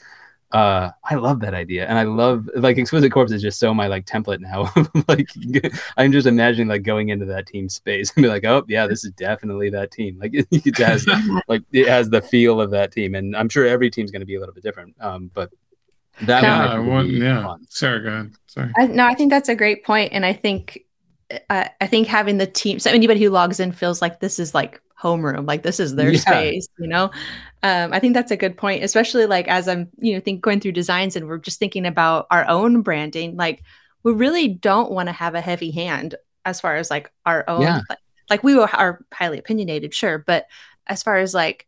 Uh 0.53 0.91
i 1.03 1.15
love 1.15 1.41
that 1.41 1.53
idea. 1.53 1.85
And 1.87 1.99
i 1.99 2.03
love 2.03 2.49
like 2.55 2.77
exquisite 2.77 3.11
corpse 3.11 3.33
is 3.33 3.41
just 3.41 3.59
so 3.59 3.73
my 3.73 3.87
like 3.87 4.05
template 4.05 4.39
now. 4.39 4.71
Like 5.09 5.27
i'm 5.97 6.11
just 6.13 6.25
imagining 6.25 6.69
like 6.69 6.83
going 6.83 7.09
into 7.09 7.25
that 7.25 7.47
team 7.47 7.67
space 7.67 8.13
and 8.15 8.23
be 8.23 8.29
like 8.29 8.45
oh 8.45 8.63
yeah 8.69 8.87
this 8.87 9.03
is 9.03 9.11
definitely 9.11 9.69
that 9.71 9.91
team. 9.91 10.17
Like 10.19 10.31
it 10.33 10.77
has 10.77 11.05
like 11.49 11.63
it 11.73 11.87
has 11.89 12.09
the 12.09 12.21
feel 12.21 12.61
of 12.61 12.71
that 12.71 12.91
team. 12.93 13.13
And 13.13 13.35
i'm 13.35 13.49
sure 13.49 13.65
every 13.67 13.89
team's 13.89 14.09
going 14.09 14.21
to 14.21 14.25
be 14.25 14.35
a 14.35 14.39
little 14.39 14.55
bit 14.55 14.63
different 14.63 14.95
um 15.01 15.29
but 15.33 15.49
that 16.21 16.41
No. 16.41 16.49
one 16.49 16.59
I 16.59 16.65
yeah, 16.65 16.77
would 16.79 16.87
want, 16.87 17.07
be 17.09 17.13
yeah. 17.15 17.43
fun. 17.43 17.65
Sarah, 17.69 18.01
go 18.01 18.09
ahead. 18.09 18.31
Sorry. 18.47 18.71
I, 18.77 18.87
no, 18.87 19.05
I 19.05 19.13
think 19.13 19.29
that's 19.29 19.49
a 19.49 19.55
great 19.55 19.83
point, 19.83 20.13
and 20.13 20.25
I 20.25 20.33
think, 20.33 20.83
uh, 21.49 21.67
I 21.81 21.87
think 21.87 22.07
having 22.07 22.37
the 22.37 22.47
team, 22.47 22.79
so 22.79 22.89
anybody 22.89 23.23
who 23.23 23.29
logs 23.29 23.59
in 23.59 23.71
feels 23.71 24.01
like 24.01 24.19
this 24.19 24.39
is 24.39 24.53
like 24.55 24.81
homeroom, 24.99 25.45
like 25.47 25.61
this 25.63 25.79
is 25.79 25.95
their 25.95 26.11
Yeah. 26.11 26.19
space, 26.19 26.67
you 26.79 26.87
know. 26.87 27.11
Um, 27.63 27.93
I 27.93 27.99
think 27.99 28.13
that's 28.13 28.31
a 28.31 28.37
good 28.37 28.57
point, 28.57 28.83
especially 28.83 29.25
like 29.25 29.47
as 29.47 29.67
I'm, 29.67 29.89
you 29.97 30.13
know, 30.13 30.19
think 30.19 30.41
going 30.41 30.59
through 30.59 30.71
designs 30.71 31.15
and 31.15 31.27
we're 31.27 31.37
just 31.37 31.59
thinking 31.59 31.85
about 31.85 32.25
our 32.31 32.47
own 32.47 32.81
branding. 32.81 33.35
Like, 33.35 33.63
we 34.03 34.13
really 34.13 34.47
don't 34.47 34.91
want 34.91 35.07
to 35.07 35.13
have 35.13 35.35
a 35.35 35.41
heavy 35.41 35.69
hand 35.69 36.15
as 36.45 36.61
far 36.61 36.77
as 36.77 36.89
like 36.89 37.11
our 37.25 37.43
own. 37.47 37.61
Yeah. 37.61 37.81
Like, 37.89 37.99
like 38.29 38.43
we 38.43 38.55
were, 38.55 38.69
are 38.73 39.05
highly 39.13 39.37
opinionated, 39.37 39.93
sure, 39.93 40.17
but 40.17 40.47
as 40.87 41.03
far 41.03 41.17
as 41.17 41.33
like 41.33 41.67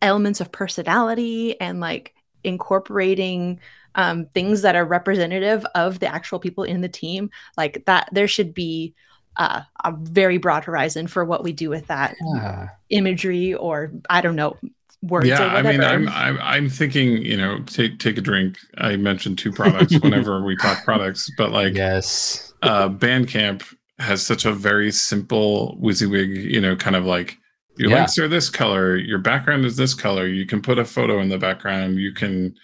elements 0.00 0.40
of 0.40 0.50
personality 0.50 1.60
and 1.60 1.80
like 1.80 2.14
incorporating 2.44 3.60
um, 3.94 4.26
things 4.26 4.62
that 4.62 4.76
are 4.76 4.84
representative 4.84 5.64
of 5.74 5.98
the 5.98 6.06
actual 6.06 6.38
people 6.38 6.64
in 6.64 6.80
the 6.80 6.88
team 6.88 7.30
like 7.56 7.84
that 7.86 8.08
there 8.12 8.28
should 8.28 8.54
be 8.54 8.94
uh, 9.36 9.62
a 9.84 9.92
very 10.02 10.36
broad 10.38 10.64
horizon 10.64 11.06
for 11.06 11.24
what 11.24 11.42
we 11.44 11.52
do 11.52 11.70
with 11.70 11.86
that 11.86 12.16
Yeah. 12.34 12.68
imagery 12.90 13.54
or 13.54 13.92
I 14.10 14.20
don't 14.20 14.36
know 14.36 14.56
words 15.00 15.26
or 15.26 15.28
yeah 15.28 15.46
i 15.54 15.62
mean 15.62 15.80
I'm, 15.80 16.08
I'm 16.08 16.38
i'm 16.40 16.68
thinking 16.68 17.22
you 17.24 17.36
know 17.36 17.60
take 17.66 18.00
take 18.00 18.18
a 18.18 18.20
drink 18.20 18.58
i 18.78 18.96
mentioned 18.96 19.38
two 19.38 19.52
products 19.52 19.96
whenever 20.00 20.42
we 20.44 20.56
talk 20.56 20.84
products 20.84 21.30
but 21.38 21.52
like 21.52 21.74
yes. 21.76 22.52
uh 22.62 22.88
bandcamp 22.88 23.62
has 24.00 24.26
such 24.26 24.44
a 24.44 24.52
very 24.52 24.90
simple 24.90 25.76
WYSIWYG, 25.80 26.50
you 26.50 26.60
know 26.60 26.74
kind 26.74 26.96
of 26.96 27.04
like 27.04 27.38
your 27.78 27.90
Yeah. 27.90 27.96
links 27.98 28.18
are 28.18 28.28
this 28.28 28.50
color 28.50 28.96
your 28.96 29.18
background 29.18 29.64
is 29.64 29.76
this 29.76 29.94
color 29.94 30.26
you 30.26 30.44
can 30.46 30.60
put 30.60 30.78
a 30.78 30.84
photo 30.84 31.20
in 31.20 31.28
the 31.28 31.38
background 31.38 31.96
you 31.98 32.12
can 32.12 32.54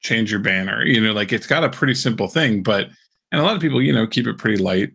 change 0.00 0.30
your 0.30 0.40
banner 0.40 0.84
you 0.84 1.00
know 1.00 1.12
like 1.12 1.32
it's 1.32 1.46
got 1.46 1.64
a 1.64 1.68
pretty 1.68 1.94
simple 1.94 2.28
thing 2.28 2.62
but 2.62 2.88
and 3.32 3.40
a 3.40 3.44
lot 3.44 3.54
of 3.56 3.60
people 3.60 3.82
you 3.82 3.92
know 3.92 4.06
keep 4.06 4.26
it 4.26 4.38
pretty 4.38 4.56
light 4.62 4.92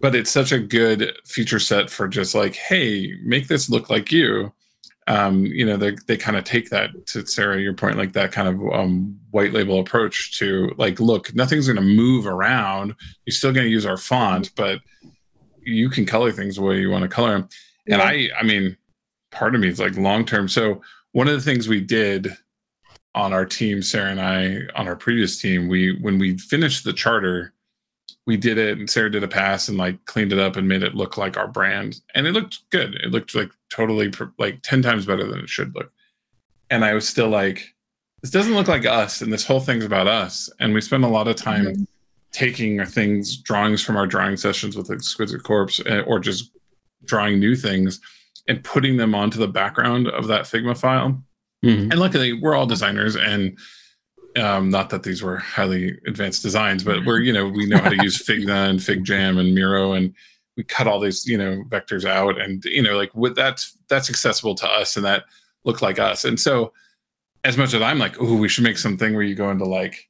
but 0.00 0.14
it's 0.16 0.30
such 0.30 0.50
a 0.50 0.58
good 0.58 1.12
feature 1.26 1.60
set 1.60 1.88
for 1.90 2.08
just 2.08 2.34
like 2.34 2.54
hey 2.56 3.12
make 3.24 3.48
this 3.48 3.68
look 3.70 3.88
like 3.90 4.10
you 4.10 4.52
um 5.08 5.44
you 5.46 5.66
know 5.66 5.76
they, 5.76 5.94
they 6.06 6.16
kind 6.16 6.36
of 6.36 6.44
take 6.44 6.70
that 6.70 6.90
to 7.06 7.26
sarah 7.26 7.60
your 7.60 7.74
point 7.74 7.96
like 7.98 8.12
that 8.12 8.32
kind 8.32 8.48
of 8.48 8.60
um 8.72 9.18
white 9.30 9.52
label 9.52 9.78
approach 9.80 10.38
to 10.38 10.72
like 10.78 10.98
look 11.00 11.34
nothing's 11.34 11.66
going 11.66 11.76
to 11.76 11.82
move 11.82 12.26
around 12.26 12.94
you're 13.26 13.32
still 13.34 13.52
going 13.52 13.66
to 13.66 13.70
use 13.70 13.84
our 13.86 13.96
font 13.96 14.50
but 14.56 14.80
you 15.64 15.88
can 15.88 16.04
color 16.06 16.32
things 16.32 16.56
the 16.56 16.62
way 16.62 16.78
you 16.80 16.90
want 16.90 17.02
to 17.02 17.08
color 17.08 17.32
them 17.32 17.48
and 17.88 18.00
Yeah. 18.00 18.04
i 18.08 18.28
i 18.40 18.42
mean 18.44 18.76
part 19.32 19.54
of 19.54 19.60
me 19.60 19.68
is 19.68 19.80
like 19.80 19.96
long 19.96 20.24
term 20.24 20.48
so 20.48 20.80
one 21.12 21.26
of 21.26 21.34
the 21.34 21.40
things 21.40 21.66
we 21.68 21.80
did 21.80 22.28
on 23.14 23.32
our 23.32 23.44
team 23.44 23.82
sarah 23.82 24.10
and 24.10 24.20
i 24.20 24.58
on 24.78 24.86
our 24.86 24.96
previous 24.96 25.40
team 25.40 25.68
we 25.68 25.98
when 26.00 26.18
we 26.18 26.38
finished 26.38 26.84
the 26.84 26.92
charter 26.92 27.52
we 28.26 28.36
did 28.36 28.56
it 28.58 28.78
and 28.78 28.88
sarah 28.88 29.10
did 29.10 29.24
a 29.24 29.28
pass 29.28 29.68
and 29.68 29.76
like 29.78 30.02
cleaned 30.04 30.32
it 30.32 30.38
up 30.38 30.56
and 30.56 30.68
made 30.68 30.82
it 30.82 30.94
look 30.94 31.16
like 31.16 31.36
our 31.36 31.48
brand. 31.48 32.00
And 32.14 32.24
it 32.24 32.32
looked 32.32 32.60
good. 32.70 32.94
It 32.94 33.10
looked 33.10 33.34
like 33.34 33.50
totally 33.68 34.12
like 34.38 34.62
10 34.62 34.80
times 34.80 35.06
better 35.06 35.26
than 35.26 35.40
it 35.40 35.48
should 35.48 35.74
look. 35.74 35.90
And 36.70 36.84
i 36.84 36.94
was 36.94 37.08
still 37.08 37.28
like 37.28 37.74
this 38.22 38.30
doesn't 38.30 38.54
look 38.54 38.68
like 38.68 38.86
us 38.86 39.22
and 39.22 39.32
this 39.32 39.44
whole 39.44 39.58
thing's 39.58 39.84
about 39.84 40.06
us. 40.06 40.48
And 40.60 40.72
we 40.72 40.80
spent 40.80 41.02
a 41.02 41.08
lot 41.08 41.26
of 41.26 41.34
time 41.34 41.64
Mhm. 41.66 41.86
taking 42.30 42.78
our 42.78 42.86
things 42.86 43.36
drawings 43.36 43.82
from 43.82 43.96
our 43.96 44.06
drawing 44.06 44.36
sessions 44.36 44.76
with 44.76 44.90
exquisite 44.92 45.42
corpse 45.42 45.80
uh, 45.80 46.04
or 46.06 46.20
just 46.20 46.52
drawing 47.04 47.40
new 47.40 47.56
things 47.56 48.00
and 48.48 48.62
putting 48.64 48.96
them 48.96 49.14
onto 49.14 49.38
the 49.38 49.48
background 49.48 50.08
of 50.08 50.26
that 50.28 50.42
figma 50.42 50.76
file 50.76 51.22
Mhm. 51.64 51.90
and 51.92 51.98
luckily 52.00 52.32
we're 52.32 52.54
all 52.56 52.66
designers 52.66 53.14
and 53.16 53.56
um, 54.36 54.70
not 54.70 54.90
that 54.90 55.02
these 55.02 55.22
were 55.22 55.36
highly 55.36 55.96
advanced 56.06 56.42
designs 56.42 56.82
but 56.82 57.04
we're 57.04 57.20
you 57.20 57.32
know 57.32 57.46
we 57.46 57.66
know 57.66 57.78
how 57.78 57.88
to 57.90 58.02
use 58.02 58.18
figma 58.26 58.68
and 58.70 58.80
figjam 58.80 59.38
and 59.38 59.54
miro 59.54 59.92
and 59.92 60.12
we 60.56 60.64
cut 60.64 60.86
all 60.88 60.98
these 60.98 61.24
you 61.26 61.36
know 61.38 61.62
vectors 61.68 62.04
out 62.04 62.40
and 62.40 62.64
you 62.64 62.82
know 62.82 62.96
like 62.96 63.14
with 63.14 63.36
that's 63.36 63.78
that's 63.88 64.10
accessible 64.10 64.54
to 64.56 64.66
us 64.66 64.96
and 64.96 65.04
that 65.04 65.24
look 65.64 65.82
like 65.82 65.98
us 65.98 66.24
and 66.24 66.40
so 66.40 66.72
as 67.44 67.56
much 67.56 67.74
as 67.74 67.82
i'm 67.82 67.98
like 67.98 68.20
oh 68.20 68.34
we 68.34 68.48
should 68.48 68.64
make 68.64 68.78
something 68.78 69.12
where 69.14 69.22
you 69.22 69.34
go 69.34 69.50
into 69.50 69.64
like 69.64 70.08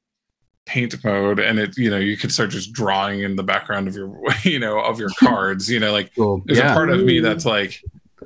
paint 0.65 0.95
mode 1.05 1.41
and 1.41 1.59
it 1.59 1.77
you 1.77 1.91
know 1.91 1.99
you 1.99 2.17
can 2.17 2.31
start 2.31 2.49
just 2.49 2.73
drawing 2.73 3.21
in 3.21 3.35
the 3.37 3.43
background 3.43 3.89
of 3.89 3.95
your 3.97 4.19
you 4.45 4.59
know 4.59 4.79
of 4.81 4.99
your 5.01 5.11
cards 5.19 5.69
you 5.69 5.81
know 5.81 5.93
like 5.93 6.15
Cool. 6.15 6.41
there's 6.47 6.59
yeah. 6.59 6.71
a 6.71 6.75
part 6.75 6.89
of 6.91 7.03
me 7.03 7.19
that's 7.21 7.45
like 7.45 7.83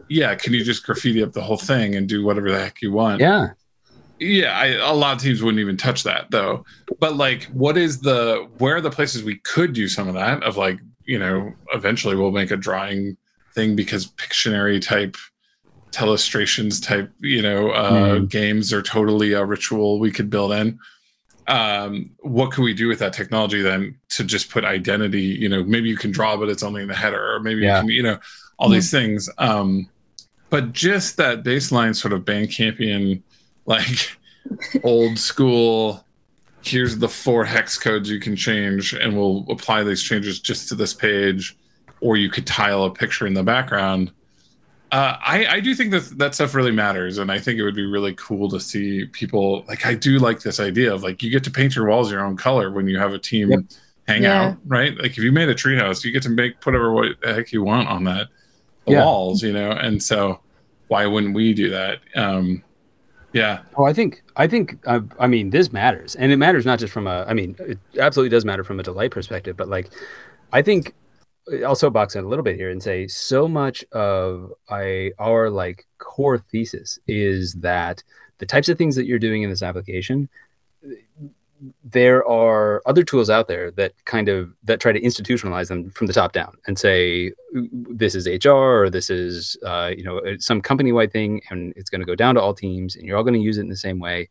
yeah 0.09 0.35
can 0.35 0.53
you 0.53 0.63
just 0.65 0.85
graffiti 0.87 1.23
up 1.23 1.33
the 1.33 1.43
whole 1.43 1.57
thing 1.57 1.95
and 1.97 2.09
do 2.09 2.25
whatever 2.25 2.51
the 2.51 2.59
heck 2.59 2.81
you 2.83 2.93
want 2.93 3.21
yeah. 3.21 3.49
yeah 4.21 4.57
I, 4.59 4.67
a 4.67 4.93
lot 4.95 5.17
of 5.17 5.23
teams 5.23 5.43
wouldn't 5.43 5.61
even 5.61 5.77
touch 5.77 6.03
that 6.05 6.31
though 6.31 6.65
but 7.01 7.17
like 7.17 7.45
what 7.53 7.77
is 7.77 8.01
the 8.01 8.49
where 8.59 8.77
are 8.77 8.81
the 8.81 8.91
places 8.91 9.25
we 9.25 9.37
could 9.39 9.73
do 9.73 9.89
some 9.89 10.07
of 10.09 10.15
that 10.15 10.43
of 10.43 10.57
like 10.57 10.79
you 11.05 11.19
know 11.19 11.53
eventually 11.73 12.15
we'll 12.17 12.31
make 12.31 12.51
a 12.51 12.57
drawing 12.57 13.17
thing 13.55 13.75
because 13.77 14.07
pictionary 14.13 14.81
type 14.81 15.17
telestrations 15.93 16.83
type 16.85 17.11
you 17.21 17.41
know 17.41 17.71
uh 17.71 17.91
Mhm. 18.19 18.29
games 18.29 18.73
are 18.73 18.83
totally 18.83 19.33
a 19.33 19.45
ritual 19.45 19.99
we 19.99 20.11
could 20.11 20.29
build 20.29 20.53
in 20.53 20.79
um 21.49 22.11
what 22.21 22.51
can 22.51 22.65
we 22.65 22.75
do 22.75 22.89
with 22.89 22.99
that 22.99 23.13
technology 23.13 23.63
then 23.63 23.97
to 24.11 24.25
just 24.25 24.51
put 24.51 24.65
identity 24.65 25.23
you 25.23 25.49
know 25.49 25.63
maybe 25.65 25.89
you 25.89 25.97
can 25.97 26.11
draw 26.11 26.37
but 26.37 26.49
it's 26.49 26.63
only 26.63 26.83
in 26.83 26.89
the 26.89 26.95
header 26.95 27.35
or 27.35 27.41
maybe 27.41 27.63
Yeah. 27.63 27.77
you 27.77 27.81
can 27.83 27.91
you 27.91 28.03
know 28.03 28.19
all 28.59 28.69
these 28.69 28.91
things 28.91 29.29
um 29.39 29.89
but 30.51 30.73
just 30.73 31.17
that 31.17 31.43
baseline 31.43 31.95
sort 31.95 32.13
of 32.13 32.25
bandcampian 32.25 33.21
like 33.67 34.17
old 34.85 35.19
school 35.19 36.05
here's 36.63 36.99
the 36.99 37.09
four 37.09 37.45
hex 37.45 37.79
codes 37.79 38.11
you 38.11 38.19
can 38.21 38.35
change 38.35 38.93
and 38.93 39.17
we'll 39.17 39.45
apply 39.49 39.83
these 39.83 40.03
changes 40.03 40.41
just 40.41 40.69
to 40.69 40.75
this 40.75 40.93
page 40.95 41.57
or 42.01 42.17
you 42.17 42.29
could 42.29 42.47
tile 42.47 42.85
a 42.85 42.91
picture 42.91 43.27
in 43.27 43.35
the 43.35 43.43
background 43.43 44.11
uh, 44.93 45.17
I, 45.21 45.47
I 45.47 45.61
do 45.61 45.75
think 45.75 45.91
that 45.91 46.17
that 46.19 46.35
stuff 46.35 46.55
really 46.55 46.71
matters 46.71 47.19
and 47.19 47.31
i 47.31 47.39
think 47.39 47.59
it 47.59 47.65
would 47.65 47.75
be 47.75 47.87
really 47.87 48.15
cool 48.15 48.49
to 48.51 48.61
see 48.61 49.05
people 49.07 49.65
like 49.69 49.85
i 49.87 49.95
do 49.95 50.19
like 50.19 50.41
this 50.41 50.61
idea 50.61 50.93
of 50.95 51.03
like 51.03 51.23
you 51.23 51.31
get 51.31 51.43
to 51.45 51.51
paint 51.51 51.75
your 51.75 51.87
walls 51.87 52.11
your 52.11 52.25
own 52.25 52.37
color 52.37 52.71
when 52.71 52.87
you 52.89 52.99
have 52.99 53.13
a 53.13 53.19
team 53.19 53.51
Yep. 53.51 53.61
hang 54.07 54.23
Yeah. 54.23 54.43
out 54.51 54.57
right 54.67 54.97
like 54.97 55.13
if 55.13 55.19
you 55.19 55.33
made 55.33 55.49
a 55.49 55.55
treehouse 55.55 56.05
you 56.05 56.13
get 56.13 56.23
to 56.25 56.31
make 56.31 56.65
whatever 56.65 56.93
what 56.93 57.21
the 57.21 57.35
heck 57.35 57.51
you 57.53 57.63
want 57.65 57.89
on 57.89 58.05
that 58.05 58.29
the 58.87 58.93
Yeah. 58.93 59.05
walls 59.05 59.43
you 59.43 59.53
know 59.53 59.71
and 59.71 60.03
so 60.03 60.41
why 60.89 61.07
wouldn't 61.07 61.35
we 61.35 61.53
do 61.55 61.71
that 61.71 61.99
um 62.15 62.63
yeah 63.33 63.61
Oh, 63.77 63.85
I 63.85 63.93
think 63.93 64.23
I 64.37 64.47
think 64.47 64.79
uh, 64.87 65.01
I 65.19 65.27
mean 65.27 65.51
this 65.51 65.73
matters, 65.73 66.15
and 66.15 66.33
it 66.33 66.37
matters 66.39 66.65
not 66.65 66.79
just 66.79 66.93
from 66.93 67.07
a. 67.07 67.25
I 67.29 67.35
mean, 67.35 67.55
it 67.59 67.79
absolutely 67.99 68.31
does 68.31 68.45
matter 68.47 68.65
from 68.65 68.81
a 68.81 68.83
delight 68.83 69.11
perspective, 69.11 69.57
but 69.57 69.69
like, 69.69 69.91
I 70.53 70.63
think 70.63 70.95
I'll 71.65 71.75
soapbox 71.75 72.17
it 72.17 72.25
a 72.25 72.29
little 72.29 72.43
bit 72.45 72.57
here 72.57 72.71
and 72.71 72.83
say 72.83 73.07
so 73.09 73.47
much 73.47 73.85
of 73.93 74.53
I 74.71 75.13
our 75.19 75.51
like 75.51 75.85
core 75.99 76.39
thesis 76.39 76.99
is 77.07 77.55
that 77.55 78.03
the 78.39 78.47
types 78.47 78.69
of 78.71 78.79
things 78.79 78.97
that 78.97 79.05
you're 79.07 79.19
doing 79.19 79.43
in 79.43 79.51
this 79.51 79.63
application 79.63 80.29
there 81.85 82.27
are 82.27 82.83
other 82.87 83.03
tools 83.03 83.31
out 83.31 83.49
there 83.49 83.71
that 83.73 83.93
kind 84.05 84.29
of 84.29 84.53
that 84.65 84.81
try 84.81 84.93
to 84.93 85.01
institutionalize 85.01 85.69
them 85.69 85.91
from 85.91 86.07
the 86.07 86.13
top 86.13 86.33
down 86.33 86.55
and 86.67 86.79
say 86.79 87.33
this 87.53 88.15
is 88.15 88.29
hr 88.45 88.51
or 88.51 88.91
this 88.91 89.09
is 89.09 89.57
uh, 89.65 89.91
you 89.97 90.05
know 90.05 90.21
some 90.39 90.61
company 90.61 90.93
wide 90.93 91.13
thing 91.13 91.41
and 91.51 91.73
it's 91.77 91.91
going 91.91 92.01
to 92.01 92.07
go 92.07 92.15
down 92.15 92.35
to 92.35 92.41
all 92.41 92.55
teams 92.55 92.97
and 92.97 93.07
you're 93.07 93.17
all 93.17 93.23
going 93.23 93.35
to 93.35 93.41
use 93.41 93.59
it 93.59 93.63
in 93.63 93.69
the 93.69 93.77
same 93.77 93.99
way. 93.99 94.29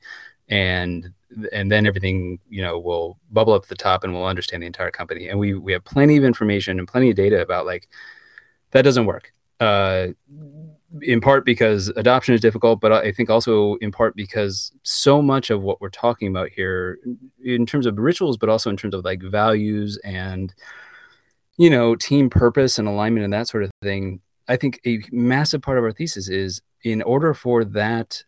And 0.48 1.12
and 1.52 1.72
then 1.72 1.88
everything 1.88 2.40
you 2.50 2.62
know 2.62 2.78
will 2.80 3.18
bubble 3.32 3.54
up 3.54 3.64
to 3.64 3.70
the 3.70 3.76
top 3.76 4.04
and 4.04 4.14
we'll 4.14 4.26
understand 4.26 4.62
the 4.62 4.68
entire 4.68 4.92
company. 4.92 5.28
And 5.28 5.40
we 5.40 5.54
we 5.54 5.72
have 5.74 5.84
plenty 5.84 6.18
of 6.18 6.24
information 6.24 6.80
and 6.80 6.88
plenty 6.88 7.10
of 7.10 7.16
data 7.16 7.42
about 7.42 7.66
like 7.66 7.90
that 8.72 8.84
doesn't 8.84 9.06
work. 9.06 9.34
Uh 9.60 10.10
in 11.02 11.22
part 11.22 11.46
because 11.46 11.90
adoption 11.90 12.34
is 12.34 12.42
difficult, 12.42 12.80
but 12.82 12.92
I 12.92 13.12
think 13.12 13.30
also 13.30 13.76
in 13.76 13.92
part 13.92 14.16
because 14.16 14.72
so 14.84 15.22
much 15.22 15.50
of 15.50 15.62
what 15.62 15.82
we're 15.82 15.90
talking 15.90 16.28
about 16.28 16.50
here, 16.50 17.00
in 17.44 17.66
terms 17.66 17.86
of 17.86 17.98
rituals, 17.98 18.38
but 18.38 18.50
also 18.50 18.70
in 18.70 18.78
terms 18.78 18.94
of 18.94 19.04
like 19.04 19.22
values 19.22 19.98
and 20.04 20.54
you 21.58 21.70
know 21.70 21.96
team 21.96 22.30
purpose 22.30 22.78
and 22.78 22.88
alignment 22.88 23.24
and 23.24 23.34
that 23.34 23.48
sort 23.48 23.64
of 23.64 23.72
thing, 23.82 24.22
I 24.48 24.56
think 24.56 24.80
a 24.86 25.02
massive 25.12 25.62
part 25.62 25.78
of 25.78 25.84
our 25.84 25.92
thesis 25.92 26.30
is 26.30 26.62
in 26.84 27.02
order 27.02 27.34
for 27.34 27.64
that 27.66 28.24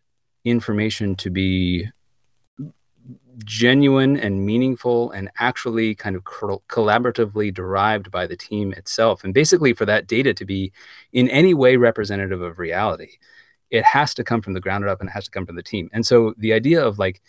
information 0.45 1.15
to 1.15 1.29
be 1.29 1.87
genuine 3.43 4.17
and 4.17 4.45
meaningful 4.45 5.11
and 5.11 5.29
actually 5.37 5.93
kind 5.93 6.15
of 6.15 6.23
collaboratively 6.23 7.53
derived 7.53 8.09
by 8.09 8.25
the 8.25 8.35
team 8.35 8.73
itself 8.73 9.23
and 9.23 9.33
basically 9.33 9.73
for 9.73 9.85
that 9.85 10.07
data 10.07 10.33
to 10.33 10.45
be 10.45 10.71
in 11.13 11.29
any 11.29 11.53
way 11.53 11.75
representative 11.75 12.41
of 12.41 12.57
reality 12.57 13.17
it 13.69 13.83
has 13.83 14.13
to 14.13 14.23
come 14.23 14.41
from 14.41 14.53
the 14.53 14.59
ground 14.59 14.85
up 14.85 15.01
and 15.01 15.09
it 15.09 15.13
has 15.13 15.25
to 15.25 15.31
come 15.31 15.45
from 15.45 15.55
the 15.55 15.63
team. 15.63 15.89
And 15.93 16.05
so 16.05 16.33
the 16.37 16.53
idea 16.53 16.83
of 16.83 16.99
like 16.99 17.21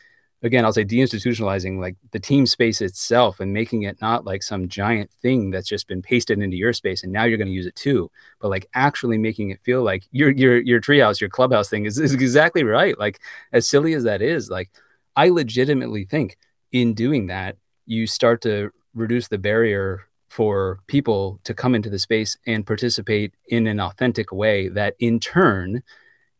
again 0.44 0.64
i'll 0.64 0.72
say 0.72 0.84
deinstitutionalizing 0.84 1.80
like 1.80 1.96
the 2.12 2.20
team 2.20 2.46
space 2.46 2.80
itself 2.80 3.40
and 3.40 3.52
making 3.52 3.82
it 3.82 4.00
not 4.00 4.24
like 4.24 4.40
some 4.40 4.68
giant 4.68 5.10
thing 5.20 5.50
that's 5.50 5.68
just 5.68 5.88
been 5.88 6.00
pasted 6.00 6.38
into 6.40 6.56
your 6.56 6.72
space 6.72 7.02
and 7.02 7.12
now 7.12 7.24
you're 7.24 7.36
going 7.36 7.48
to 7.48 7.52
use 7.52 7.66
it 7.66 7.74
too 7.74 8.08
but 8.40 8.46
like 8.46 8.68
actually 8.74 9.18
making 9.18 9.50
it 9.50 9.58
feel 9.58 9.82
like 9.82 10.04
your 10.12 10.30
your 10.30 10.60
your 10.60 10.80
treehouse 10.80 11.20
your 11.20 11.28
clubhouse 11.28 11.68
thing 11.68 11.86
is, 11.86 11.98
is 11.98 12.14
exactly 12.14 12.62
right. 12.62 12.96
Like 13.00 13.20
as 13.52 13.66
silly 13.66 13.94
as 13.94 14.04
that 14.04 14.22
is 14.22 14.48
like 14.48 14.70
I 15.18 15.30
legitimately 15.30 16.04
think 16.04 16.38
in 16.70 16.94
doing 16.94 17.26
that, 17.26 17.56
you 17.86 18.06
start 18.06 18.40
to 18.42 18.70
reduce 18.94 19.26
the 19.26 19.36
barrier 19.36 20.04
for 20.28 20.78
people 20.86 21.40
to 21.42 21.54
come 21.54 21.74
into 21.74 21.90
the 21.90 21.98
space 21.98 22.38
and 22.46 22.64
participate 22.64 23.34
in 23.48 23.66
an 23.66 23.80
authentic 23.80 24.30
way 24.30 24.68
that 24.68 24.94
in 25.00 25.18
turn 25.18 25.82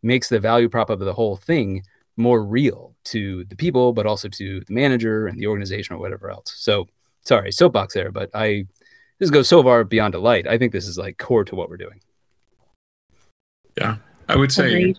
makes 0.00 0.28
the 0.28 0.38
value 0.38 0.68
prop 0.68 0.90
of 0.90 1.00
the 1.00 1.12
whole 1.12 1.34
thing 1.36 1.82
more 2.16 2.44
real 2.44 2.94
to 3.06 3.44
the 3.46 3.56
people, 3.56 3.92
but 3.92 4.06
also 4.06 4.28
to 4.28 4.60
the 4.60 4.72
manager 4.72 5.26
and 5.26 5.40
the 5.40 5.48
organization 5.48 5.96
or 5.96 5.98
whatever 5.98 6.30
else. 6.30 6.54
So 6.56 6.86
sorry, 7.24 7.50
soapbox 7.50 7.94
there, 7.94 8.12
but 8.12 8.30
I 8.32 8.66
this 9.18 9.30
goes 9.30 9.48
so 9.48 9.60
far 9.60 9.82
beyond 9.82 10.12
delight. 10.12 10.46
I 10.46 10.56
think 10.56 10.72
this 10.72 10.86
is 10.86 10.96
like 10.96 11.18
core 11.18 11.44
to 11.44 11.56
what 11.56 11.68
we're 11.68 11.78
doing. 11.78 12.00
Yeah. 13.76 13.96
I 14.28 14.36
would 14.36 14.52
say, 14.52 14.68
Agreed. 14.68 14.98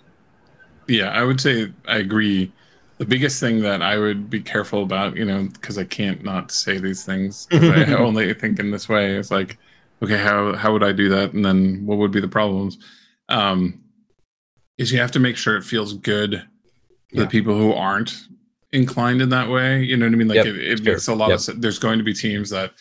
yeah, 0.89 1.11
I 1.11 1.23
would 1.23 1.39
say 1.39 1.71
I 1.87 1.97
agree. 1.99 2.51
The 2.99 3.05
biggest 3.05 3.39
thing 3.39 3.61
that 3.61 3.81
I 3.81 3.97
would 3.97 4.29
be 4.29 4.41
careful 4.41 4.83
about, 4.83 5.15
you 5.15 5.25
know, 5.25 5.43
because 5.53 5.77
I 5.77 5.85
can't 5.85 6.23
not 6.23 6.51
say 6.51 6.77
these 6.77 7.03
things, 7.05 7.47
I 7.51 7.85
only 7.97 8.33
think 8.33 8.59
in 8.59 8.71
this 8.71 8.87
way, 8.89 9.15
It's 9.15 9.31
like 9.31 9.57
okay, 10.03 10.17
how 10.17 10.53
how 10.55 10.71
would 10.73 10.83
I 10.83 10.91
do 10.91 11.09
that? 11.09 11.33
And 11.33 11.43
then 11.43 11.85
what 11.85 11.97
would 11.97 12.11
be 12.11 12.19
the 12.21 12.27
problems? 12.27 12.77
Um, 13.29 13.81
is 14.77 14.91
you 14.91 14.99
have 14.99 15.11
to 15.11 15.19
make 15.19 15.37
sure 15.37 15.57
it 15.57 15.63
feels 15.63 15.93
good 15.93 16.31
to 16.31 16.45
Yeah. 17.11 17.23
the 17.23 17.27
people 17.27 17.57
who 17.57 17.73
aren't 17.73 18.13
inclined 18.71 19.21
in 19.21 19.29
that 19.29 19.49
way. 19.49 19.81
You 19.83 19.97
know 19.97 20.05
what 20.05 20.13
I 20.13 20.17
mean? 20.17 20.27
Like 20.27 20.35
Yep, 20.37 20.45
it, 20.47 20.57
it 20.57 20.83
makes 20.83 21.07
a 21.07 21.15
lot 21.15 21.29
Yep. 21.29 21.55
of. 21.55 21.61
There's 21.61 21.79
going 21.79 21.97
to 21.99 22.03
be 22.03 22.13
teams 22.13 22.49
that 22.51 22.73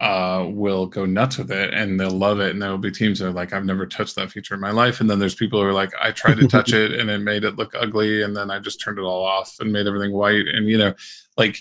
uh 0.00 0.44
will 0.48 0.86
go 0.86 1.06
nuts 1.06 1.38
with 1.38 1.52
it 1.52 1.72
and 1.72 2.00
they'll 2.00 2.10
love 2.10 2.40
it 2.40 2.50
and 2.50 2.60
there'll 2.60 2.76
be 2.76 2.90
teams 2.90 3.20
that 3.20 3.28
are 3.28 3.32
like 3.32 3.52
i've 3.52 3.64
never 3.64 3.86
touched 3.86 4.16
that 4.16 4.30
feature 4.30 4.54
in 4.54 4.60
my 4.60 4.72
life 4.72 5.00
and 5.00 5.08
then 5.08 5.20
there's 5.20 5.36
people 5.36 5.60
who 5.60 5.66
are 5.66 5.72
like 5.72 5.92
i 6.02 6.10
tried 6.10 6.36
to 6.36 6.48
touch 6.48 6.72
it 6.74 6.92
and 6.92 7.08
it 7.08 7.18
made 7.18 7.44
it 7.44 7.54
look 7.56 7.72
ugly 7.78 8.22
and 8.22 8.36
then 8.36 8.50
i 8.50 8.58
just 8.58 8.80
turned 8.80 8.98
it 8.98 9.02
all 9.02 9.24
off 9.24 9.54
and 9.60 9.72
made 9.72 9.86
everything 9.86 10.12
white 10.12 10.46
and 10.52 10.68
you 10.68 10.76
know 10.76 10.92
like 11.36 11.58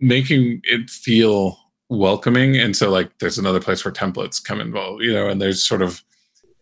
making 0.00 0.60
it 0.64 0.90
feel 0.90 1.56
welcoming 1.88 2.56
and 2.56 2.76
so 2.76 2.90
like 2.90 3.16
there's 3.20 3.38
another 3.38 3.60
place 3.60 3.84
where 3.84 3.94
templates 3.94 4.42
come 4.42 4.60
involved 4.60 5.00
you 5.04 5.12
know 5.12 5.28
and 5.28 5.40
there's 5.40 5.62
sort 5.62 5.80
of 5.80 6.02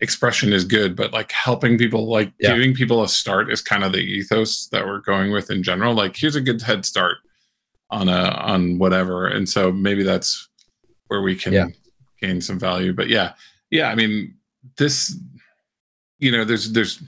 expression 0.02 0.52
is 0.52 0.64
good 0.64 0.94
but 0.94 1.14
like 1.14 1.32
helping 1.32 1.78
people 1.78 2.06
like 2.10 2.30
Yeah. 2.38 2.52
giving 2.52 2.74
people 2.74 3.02
a 3.02 3.08
start 3.08 3.50
is 3.50 3.62
kind 3.62 3.82
of 3.82 3.92
the 3.92 4.00
ethos 4.00 4.66
that 4.66 4.84
we're 4.84 5.00
going 5.00 5.32
with 5.32 5.50
in 5.50 5.62
general 5.62 5.94
like 5.94 6.14
here's 6.16 6.36
a 6.36 6.42
good 6.42 6.60
head 6.60 6.84
start 6.84 7.16
on 7.90 8.10
a 8.10 8.28
on 8.42 8.76
whatever 8.78 9.26
and 9.26 9.48
so 9.48 9.72
maybe 9.72 10.02
that's 10.02 10.48
where 11.14 11.22
we 11.22 11.36
can 11.36 11.52
Yeah. 11.52 11.68
gain 12.20 12.40
some 12.40 12.58
value 12.58 12.92
but 12.92 13.08
yeah 13.08 13.34
yeah 13.70 13.88
i 13.88 13.94
mean 13.94 14.34
this 14.76 15.16
you 16.18 16.30
know 16.32 16.44
there's 16.44 16.72
there's 16.72 17.00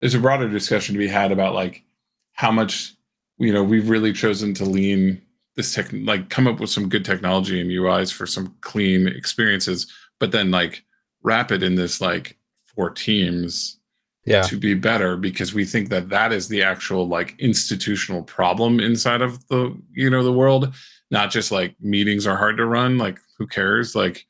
there's 0.00 0.14
a 0.14 0.18
broader 0.18 0.48
discussion 0.48 0.94
to 0.94 0.98
be 0.98 1.08
had 1.08 1.30
about 1.32 1.54
like 1.54 1.84
how 2.32 2.50
much 2.50 2.94
you 3.38 3.52
know 3.52 3.62
we've 3.62 3.88
really 3.88 4.12
chosen 4.12 4.52
to 4.54 4.64
lean 4.64 5.20
this 5.56 5.74
tech 5.74 5.88
like 5.92 6.28
come 6.28 6.46
up 6.48 6.58
with 6.60 6.70
some 6.70 6.88
good 6.88 7.04
technology 7.04 7.60
and 7.60 7.70
uis 7.70 8.12
for 8.12 8.26
some 8.26 8.54
clean 8.62 9.06
experiences 9.08 9.86
but 10.18 10.32
then 10.32 10.50
like 10.50 10.84
wrap 11.22 11.52
it 11.52 11.62
in 11.62 11.74
this 11.76 12.00
like 12.00 12.36
for 12.74 12.90
teams 12.90 13.78
Yeah. 14.24 14.42
to 14.42 14.56
be 14.56 14.74
better 14.74 15.16
because 15.16 15.52
we 15.54 15.64
think 15.64 15.88
that 15.90 16.08
that 16.10 16.32
is 16.32 16.48
the 16.48 16.62
actual 16.62 17.06
like 17.08 17.34
institutional 17.40 18.22
problem 18.22 18.80
inside 18.80 19.22
of 19.22 19.46
the 19.48 19.76
you 19.92 20.10
know 20.10 20.22
the 20.22 20.32
world 20.42 20.74
not 21.10 21.30
just 21.30 21.50
like 21.52 21.74
meetings 21.80 22.26
are 22.26 22.36
hard 22.36 22.56
to 22.58 22.66
run 22.66 22.98
like 22.98 23.18
who 23.38 23.46
cares? 23.46 23.94
Like 23.94 24.26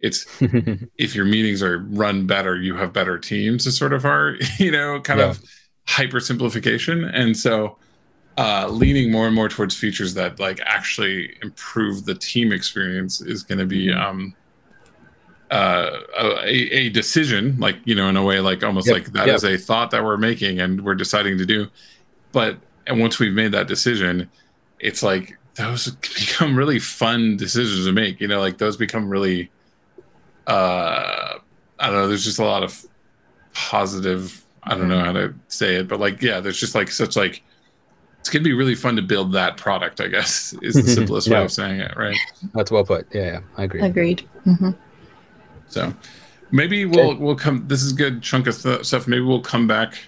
it's 0.00 0.26
if 0.98 1.14
your 1.14 1.24
meetings 1.24 1.62
are 1.62 1.78
run 1.90 2.26
better 2.26 2.56
you 2.60 2.74
have 2.76 2.92
better 2.92 3.18
teams 3.18 3.66
is 3.66 3.76
sort 3.76 3.92
of 3.92 4.04
our 4.04 4.36
you 4.58 4.70
know 4.70 5.00
kind 5.00 5.20
Yeah. 5.20 5.30
of 5.30 5.40
hyper 5.86 6.20
simplification 6.20 7.04
and 7.04 7.36
so 7.36 7.78
uh 8.38 8.68
leaning 8.68 9.10
more 9.12 9.26
and 9.26 9.34
more 9.34 9.48
towards 9.48 9.76
features 9.76 10.14
that 10.14 10.40
like 10.40 10.60
actually 10.64 11.36
improve 11.42 12.04
the 12.04 12.14
team 12.14 12.52
experience 12.52 13.20
is 13.20 13.42
going 13.44 13.58
to 13.58 13.66
be 13.66 13.92
um 13.92 14.34
uh 15.50 16.00
a, 16.18 16.48
a 16.86 16.88
decision 16.90 17.58
like 17.58 17.76
you 17.84 17.94
know 17.94 18.08
in 18.08 18.16
a 18.16 18.24
way 18.24 18.40
like 18.40 18.62
almost 18.62 18.88
Yep, 18.88 18.94
like 18.94 19.12
that 19.12 19.26
yep. 19.26 19.36
is 19.36 19.44
a 19.44 19.56
thought 19.58 19.90
that 19.90 20.02
we're 20.02 20.16
making 20.16 20.60
and 20.60 20.82
we're 20.82 20.94
deciding 20.94 21.36
to 21.38 21.44
do. 21.46 21.68
But 22.32 22.58
and 22.86 23.00
once 23.00 23.18
we've 23.18 23.34
made 23.34 23.52
that 23.52 23.68
decision 23.68 24.30
it's 24.80 25.02
like 25.02 25.38
those 25.54 25.90
become 25.90 26.56
really 26.56 26.78
fun 26.78 27.36
decisions 27.36 27.86
to 27.86 27.92
make 27.92 28.20
you 28.20 28.28
know 28.28 28.40
like 28.40 28.58
those 28.58 28.76
become 28.76 29.08
really 29.08 29.50
uh 30.46 31.34
i 31.78 31.86
don't 31.86 31.94
know 31.94 32.08
there's 32.08 32.24
just 32.24 32.38
a 32.38 32.44
lot 32.44 32.62
of 32.62 32.84
positive 33.54 34.44
i 34.64 34.74
don't 34.74 34.88
know 34.88 34.98
how 34.98 35.12
to 35.12 35.34
say 35.48 35.76
it 35.76 35.88
but 35.88 36.00
like 36.00 36.20
yeah 36.22 36.40
there's 36.40 36.58
just 36.58 36.74
like 36.74 36.90
such 36.90 37.16
like 37.16 37.42
it's 38.18 38.30
gonna 38.30 38.42
be 38.42 38.52
really 38.52 38.74
fun 38.74 38.96
to 38.96 39.02
build 39.02 39.32
that 39.32 39.56
product 39.56 40.00
i 40.00 40.06
guess 40.08 40.54
is 40.62 40.74
the 40.74 40.82
simplest 40.82 41.28
way 41.28 41.42
of 41.42 41.50
saying 41.52 41.80
it 41.80 41.92
right? 41.96 42.16
That's 42.54 42.70
well 42.70 42.84
put. 42.84 43.06
Yeah, 43.12 43.24
yeah, 43.24 43.40
I 43.56 43.64
agree. 43.64 43.82
Agreed. 43.82 44.28
hmm 44.44 44.70
so 45.68 45.92
maybe 46.50 46.84
we'll 46.84 47.16
we'll 47.16 47.34
come 47.36 47.66
this 47.66 47.82
is 47.82 47.92
a 47.92 47.94
good 47.94 48.22
chunk 48.22 48.46
of 48.46 48.60
th- 48.60 48.84
stuff. 48.84 49.08
Maybe 49.08 49.22
we'll 49.22 49.40
come 49.40 49.66
back 49.66 49.98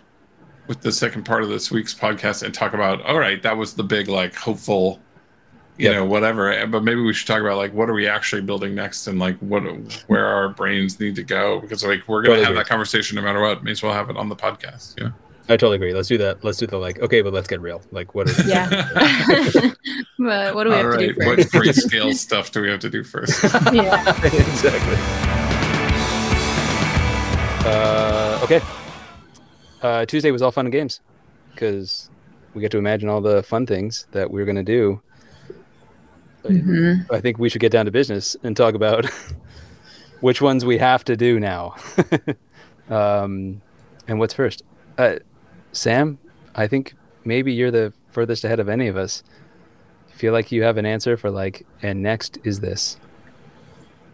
with 0.68 0.80
the 0.82 0.92
second 0.92 1.24
part 1.24 1.42
of 1.42 1.48
this 1.48 1.70
week's 1.70 1.94
podcast 1.94 2.42
and 2.42 2.52
talk 2.54 2.72
about 2.74 3.00
all 3.02 3.18
right 3.18 3.42
that 3.42 3.56
was 3.56 3.74
the 3.74 3.82
big 3.82 4.08
like 4.08 4.34
hopeful 4.34 5.00
you 5.76 5.86
Yep. 5.86 5.94
know 5.94 6.04
whatever 6.04 6.66
but 6.68 6.84
maybe 6.84 7.00
we 7.00 7.12
should 7.12 7.26
talk 7.26 7.40
about 7.40 7.56
like 7.56 7.72
what 7.74 7.90
are 7.90 7.94
we 7.94 8.06
actually 8.06 8.42
building 8.42 8.74
next 8.76 9.06
and 9.08 9.18
like 9.18 9.36
what 9.38 9.62
where 10.06 10.24
our 10.26 10.48
brains 10.50 11.00
need 11.00 11.16
to 11.16 11.22
go 11.24 11.58
because 11.60 11.84
like 11.84 12.06
we're 12.06 12.22
gonna 12.22 12.34
Totally 12.36 12.44
have 12.44 12.52
agree. 12.52 12.60
that 12.62 12.68
conversation 12.68 13.16
no 13.16 13.22
matter 13.22 13.40
what 13.40 13.64
may 13.64 13.72
as 13.72 13.82
well 13.82 13.92
have 13.92 14.08
it 14.08 14.16
on 14.16 14.28
the 14.28 14.36
podcast 14.36 15.00
yeah 15.00 15.10
I 15.46 15.58
totally 15.58 15.76
agree. 15.76 15.92
Let's 15.92 16.08
do 16.08 16.16
that. 16.16 16.42
Let's 16.42 16.56
do 16.56 16.66
the 16.66 16.78
like. 16.78 17.00
Okay, 17.00 17.20
but 17.20 17.34
let's 17.34 17.46
get 17.46 17.60
real. 17.60 17.82
Like, 17.92 18.14
what? 18.14 18.30
Are, 18.30 18.48
Yeah. 18.48 18.66
but 20.18 20.54
what 20.54 20.64
do 20.64 20.70
we 20.70 20.76
have 20.76 20.86
all 20.86 20.92
to 20.92 20.96
right 20.96 21.14
do 21.18 21.26
what 21.26 21.38
first? 21.50 21.52
grayscale 21.90 22.14
stuff 22.26 22.50
do 22.50 22.62
we 22.62 22.70
have 22.70 22.80
to 22.80 22.88
do 22.88 23.04
first 23.04 23.42
yeah. 23.70 24.08
exactly. 24.24 24.96
Uh, 27.66 28.40
okay. 28.42 28.60
Uh, 29.82 30.06
Tuesday 30.06 30.30
was 30.30 30.40
all 30.40 30.50
fun 30.50 30.64
and 30.64 30.72
games 30.72 31.00
because 31.54 32.08
we 32.54 32.62
get 32.62 32.70
to 32.70 32.78
imagine 32.78 33.10
all 33.10 33.20
the 33.20 33.42
fun 33.42 33.66
things 33.66 34.06
that 34.12 34.30
we're 34.30 34.46
gonna 34.46 34.62
do. 34.62 35.00
Hmm 36.46 36.94
I 37.10 37.20
think 37.20 37.38
we 37.38 37.48
should 37.48 37.60
get 37.60 37.72
down 37.72 37.86
to 37.86 37.90
business 37.90 38.36
and 38.42 38.56
talk 38.56 38.74
about 38.74 39.06
which 40.20 40.40
ones 40.42 40.64
we 40.64 40.78
have 40.78 41.04
to 41.04 41.16
do 41.16 41.40
now. 41.40 41.74
um, 42.90 43.60
and 44.06 44.18
what's 44.18 44.34
first? 44.34 44.62
Uh, 44.98 45.16
Sam, 45.72 46.18
I 46.54 46.66
think 46.66 46.94
maybe 47.24 47.52
you're 47.52 47.70
the 47.70 47.92
furthest 48.10 48.44
ahead 48.44 48.60
of 48.60 48.68
any 48.68 48.88
of 48.88 48.96
us. 48.96 49.22
Feel 50.08 50.32
like 50.32 50.52
you 50.52 50.62
have 50.62 50.76
an 50.76 50.86
answer 50.86 51.16
for 51.16 51.30
like, 51.30 51.66
and 51.82 52.02
next 52.02 52.38
is 52.44 52.60
this. 52.60 52.98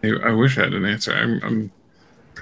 I 0.03 0.09
I 0.23 0.31
wish 0.31 0.57
I 0.57 0.63
had 0.63 0.73
an 0.73 0.85
answer. 0.85 1.13
I'm, 1.13 1.39
I'm, 1.43 1.71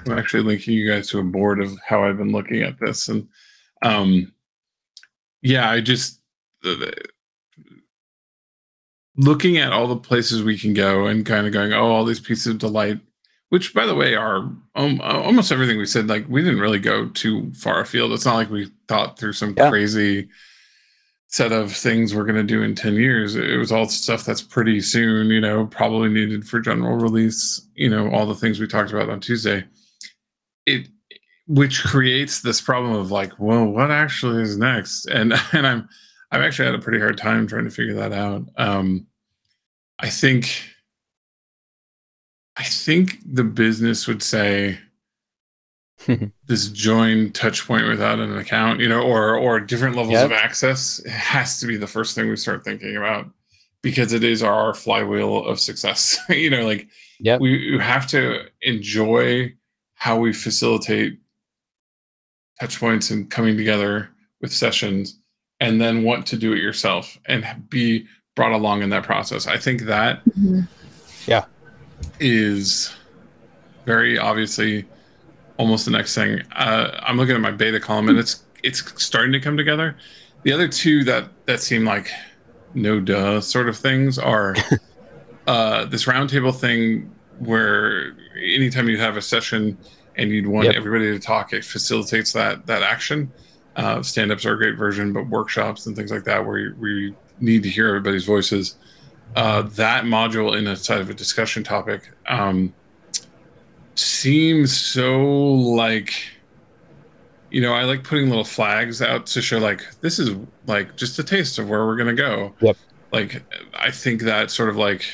I'm 0.06 0.18
actually 0.18 0.42
linking 0.42 0.72
you 0.74 0.88
guys 0.90 1.08
to 1.10 1.18
a 1.18 1.22
board 1.22 1.60
of 1.60 1.72
how 1.86 2.04
I've 2.04 2.16
been 2.16 2.32
looking 2.32 2.62
at 2.62 2.78
this, 2.80 3.08
and 3.08 3.28
um, 3.82 4.32
yeah, 5.42 5.70
I 5.70 5.80
just 5.80 6.20
the- 6.62 6.74
the- 6.76 7.04
looking 9.20 9.58
at 9.58 9.72
all 9.72 9.86
the 9.86 9.96
places 9.96 10.42
we 10.42 10.58
can 10.58 10.72
go 10.74 11.06
and 11.06 11.26
kind 11.26 11.46
of 11.46 11.52
going, 11.52 11.72
oh, 11.72 11.90
all 11.90 12.04
these 12.04 12.20
pieces 12.20 12.46
of 12.48 12.58
delight. 12.58 12.98
Which, 13.50 13.74
by 13.74 13.84
the 13.84 13.96
way, 13.96 14.14
are 14.14 14.48
um, 14.76 15.00
almost 15.02 15.50
everything 15.50 15.76
we 15.76 15.84
said. 15.86 16.06
Like 16.08 16.24
we 16.28 16.40
didn't 16.40 16.60
really 16.60 16.78
go 16.78 17.08
too 17.08 17.52
far 17.54 17.80
afield. 17.80 18.12
It's 18.12 18.24
not 18.24 18.36
like 18.36 18.48
we 18.50 18.70
thought 18.86 19.18
through 19.18 19.32
some 19.32 19.54
Yeah. 19.56 19.68
crazy 19.68 20.28
set 21.26 21.52
of 21.52 21.72
things 21.72 22.14
we're 22.14 22.24
going 22.24 22.34
to 22.34 22.42
do 22.42 22.60
in 22.64 22.74
10 22.74 22.94
years 22.94 23.36
it 23.36 23.56
was 23.56 23.70
all 23.70 23.88
stuff 23.88 24.24
that's 24.24 24.42
pretty 24.42 24.80
soon 24.80 25.28
you 25.28 25.40
know 25.40 25.64
probably 25.66 26.08
needed 26.08 26.44
for 26.44 26.58
general 26.58 26.96
release 26.96 27.68
you 27.76 27.88
know 27.88 28.10
all 28.10 28.26
the 28.26 28.34
things 28.34 28.58
we 28.58 28.66
talked 28.66 28.90
about 28.90 29.08
on 29.08 29.20
tuesday 29.20 29.62
it 30.66 30.88
which 31.46 31.84
creates 31.84 32.40
this 32.40 32.60
problem 32.60 32.92
of 32.96 33.12
like 33.12 33.32
well 33.38 33.64
what 33.64 33.92
actually 33.92 34.42
is 34.42 34.56
next 34.58 35.06
and 35.06 35.32
and 35.52 35.68
i'm 35.68 35.88
i've 36.32 36.42
actually 36.42 36.66
had 36.66 36.74
a 36.74 36.80
pretty 36.82 36.98
hard 36.98 37.16
time 37.16 37.46
trying 37.46 37.62
to 37.64 37.70
figure 37.70 37.94
that 37.94 38.12
out 38.12 38.42
um 38.56 39.06
i 40.00 40.08
think 40.08 40.62
i 42.56 42.62
think 42.64 43.18
the 43.24 43.44
business 43.44 44.06
would 44.06 44.22
say 44.22 44.78
this 46.46 46.68
join 46.70 47.30
touch 47.32 47.66
point 47.66 47.86
without 47.86 48.18
an 48.18 48.36
account 48.38 48.80
you 48.80 48.88
know 48.88 49.02
or 49.02 49.34
or 49.36 49.60
different 49.60 49.96
levels 49.96 50.12
Yep. 50.14 50.26
of 50.26 50.32
access 50.32 51.04
has 51.06 51.60
to 51.60 51.66
be 51.66 51.76
the 51.76 51.86
first 51.86 52.14
thing 52.14 52.28
we 52.28 52.36
start 52.36 52.64
thinking 52.64 52.96
about 52.96 53.26
because 53.82 54.12
it 54.12 54.24
is 54.24 54.42
our 54.42 54.74
flywheel 54.74 55.44
of 55.44 55.60
success 55.60 56.18
you 56.28 56.50
know 56.50 56.64
like 56.64 56.88
Yep. 57.20 57.40
we 57.40 57.50
you 57.58 57.78
have 57.78 58.06
to 58.08 58.46
enjoy 58.62 59.52
how 59.94 60.18
we 60.18 60.32
facilitate 60.32 61.18
touch 62.58 62.80
points 62.80 63.10
and 63.10 63.30
coming 63.30 63.56
together 63.58 64.08
with 64.40 64.52
sessions 64.52 65.20
and 65.60 65.78
then 65.78 66.02
want 66.02 66.26
to 66.28 66.36
do 66.38 66.54
it 66.54 66.62
yourself 66.62 67.18
and 67.26 67.44
be 67.68 68.06
brought 68.34 68.52
along 68.52 68.82
in 68.82 68.90
that 68.90 69.02
process 69.02 69.46
i 69.46 69.56
think 69.58 69.82
that 69.82 70.22
Mhm. 70.38 70.66
is 72.18 72.92
very 73.86 74.18
obviously 74.18 74.84
almost 75.58 75.84
the 75.84 75.90
next 75.90 76.14
thing. 76.14 76.40
Uh, 76.56 76.90
I'm 77.02 77.16
looking 77.18 77.34
at 77.34 77.40
my 77.40 77.50
beta 77.50 77.78
column 77.80 78.08
and 78.08 78.18
it's 78.18 78.42
it's 78.62 78.82
starting 79.02 79.32
to 79.32 79.40
come 79.40 79.56
together. 79.56 79.96
The 80.42 80.52
other 80.52 80.68
two 80.68 81.04
that 81.04 81.28
that 81.46 81.60
seem 81.60 81.84
like 81.84 82.10
no 82.74 83.00
duh 83.00 83.40
sort 83.40 83.68
of 83.68 83.76
things 83.76 84.18
are 84.18 84.54
uh, 85.46 85.84
this 85.86 86.04
roundtable 86.06 86.54
thing 86.54 87.10
where 87.38 88.14
anytime 88.36 88.88
you 88.88 88.98
have 88.98 89.16
a 89.16 89.22
session 89.22 89.76
and 90.16 90.30
you'd 90.30 90.46
want 90.46 90.66
Yep. 90.66 90.74
everybody 90.76 91.10
to 91.12 91.18
talk, 91.18 91.52
it 91.52 91.64
facilitates 91.64 92.32
that 92.32 92.66
that 92.66 92.82
action. 92.82 93.30
Uh, 93.76 94.02
stand-ups 94.02 94.44
are 94.46 94.54
a 94.54 94.56
great 94.56 94.76
version, 94.76 95.12
but 95.12 95.26
workshops 95.28 95.86
and 95.86 95.94
things 95.96 96.10
like 96.10 96.24
that 96.24 96.44
where 96.44 96.74
we 96.78 97.14
need 97.40 97.62
to 97.62 97.68
hear 97.70 97.88
everybody's 97.88 98.24
voices. 98.24 98.76
Uh, 99.36 99.62
that 99.62 100.04
module 100.04 100.58
in 100.58 100.66
a 100.66 100.76
side 100.76 101.00
of 101.00 101.08
a 101.08 101.14
discussion 101.14 101.62
topic 101.62 102.10
um, 102.28 102.72
seems 103.94 104.76
so 104.76 105.22
like 105.54 106.12
you 107.50 107.60
know 107.60 107.72
i 107.74 107.82
like 107.84 108.02
putting 108.02 108.28
little 108.28 108.44
flags 108.44 109.02
out 109.02 109.26
to 109.26 109.42
show 109.42 109.58
like 109.58 109.84
this 110.00 110.18
is 110.18 110.30
like 110.66 110.96
just 110.96 111.18
a 111.18 111.22
taste 111.24 111.58
of 111.58 111.68
where 111.68 111.84
we're 111.84 111.96
gonna 111.96 112.14
go 112.14 112.54
Yep. 112.60 112.76
like 113.12 113.42
i 113.74 113.90
think 113.90 114.22
that 114.22 114.50
sort 114.50 114.68
of 114.68 114.76
like 114.76 115.04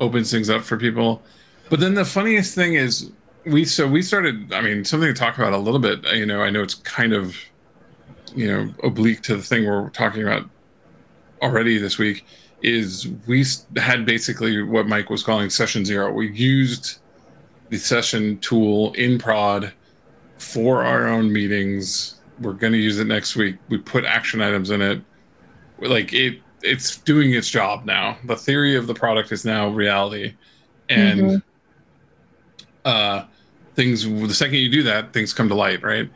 opens 0.00 0.30
things 0.30 0.48
up 0.50 0.62
for 0.62 0.76
people 0.76 1.22
But 1.70 1.80
then 1.80 1.94
the 1.94 2.04
funniest 2.04 2.54
thing 2.54 2.74
is 2.74 3.10
we 3.46 3.64
so 3.64 3.86
we 3.86 4.00
started. 4.02 4.52
I 4.54 4.60
mean, 4.62 4.84
something 4.84 5.06
to 5.08 5.12
talk 5.18 5.36
about 5.36 5.52
a 5.52 5.58
little 5.58 5.80
bit. 5.80 6.02
You 6.14 6.24
know, 6.24 6.40
I 6.42 6.48
know 6.50 6.62
it's 6.62 6.74
kind 6.76 7.12
of 7.12 7.36
you 8.34 8.46
know 8.46 8.72
oblique 8.82 9.20
to 9.22 9.36
the 9.36 9.42
thing 9.42 9.66
we're 9.66 9.90
talking 9.90 10.22
about 10.22 10.48
already 11.44 11.78
this 11.78 11.98
week. 11.98 12.24
Is 12.62 13.08
we 13.26 13.44
had 13.76 14.06
basically 14.06 14.62
what 14.62 14.88
Mike 14.88 15.10
was 15.10 15.22
calling 15.22 15.50
session 15.50 15.84
zero. 15.84 16.10
We 16.10 16.32
used 16.32 16.98
the 17.68 17.76
session 17.76 18.38
tool 18.38 18.94
in 18.94 19.18
prod 19.18 19.72
for 20.38 20.82
our 20.82 21.06
own 21.06 21.30
meetings. 21.32 22.16
We're 22.40 22.54
going 22.54 22.72
to 22.72 22.78
use 22.78 22.98
it 22.98 23.06
next 23.06 23.36
week. 23.36 23.56
We 23.68 23.78
put 23.78 24.04
action 24.04 24.40
items 24.40 24.70
in 24.70 24.80
it. 24.80 25.02
Like 25.78 26.12
it, 26.14 26.40
it's 26.62 26.96
doing 26.96 27.34
its 27.34 27.50
job 27.50 27.84
now. 27.84 28.16
The 28.24 28.36
theory 28.36 28.76
of 28.76 28.86
the 28.86 28.94
product 28.94 29.30
is 29.30 29.44
now 29.44 29.68
reality, 29.68 30.34
and 30.88 31.20
mm-hmm. 31.20 32.66
uh, 32.84 33.24
things. 33.74 34.04
The 34.08 34.34
second 34.34 34.56
you 34.56 34.70
do 34.70 34.82
that, 34.84 35.12
things 35.12 35.34
come 35.34 35.48
to 35.48 35.54
light, 35.54 35.82
right? 35.82 36.08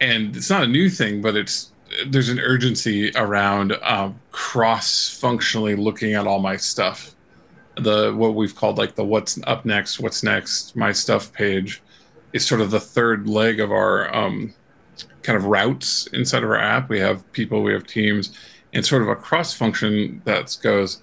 And 0.00 0.36
it's 0.36 0.50
not 0.50 0.64
a 0.64 0.66
new 0.66 0.90
thing, 0.90 1.22
but 1.22 1.36
it's 1.36 1.72
there's 2.06 2.28
an 2.28 2.40
urgency 2.40 3.12
around 3.14 3.76
um, 3.82 4.18
cross-functionally 4.34 5.76
looking 5.76 6.14
at 6.14 6.26
all 6.26 6.40
my 6.40 6.56
stuff. 6.56 7.14
The 7.76 8.12
what 8.12 8.34
we've 8.34 8.54
called 8.54 8.78
like 8.78 8.96
the 8.96 9.04
what's 9.04 9.38
up 9.44 9.64
next, 9.64 10.00
what's 10.00 10.24
next, 10.24 10.74
my 10.74 10.90
stuff 10.90 11.32
page 11.32 11.80
is 12.32 12.44
sort 12.44 12.60
of 12.60 12.72
the 12.72 12.80
third 12.80 13.28
leg 13.28 13.60
of 13.60 13.70
our 13.70 14.12
um, 14.12 14.52
kind 15.22 15.36
of 15.36 15.44
routes 15.44 16.08
inside 16.08 16.42
of 16.42 16.50
our 16.50 16.58
app. 16.58 16.88
We 16.88 16.98
have 16.98 17.30
people, 17.32 17.62
we 17.62 17.72
have 17.74 17.86
teams, 17.86 18.36
and 18.72 18.84
sort 18.84 19.02
of 19.02 19.08
a 19.08 19.14
cross 19.14 19.54
function 19.54 20.20
that 20.24 20.56
goes, 20.60 21.00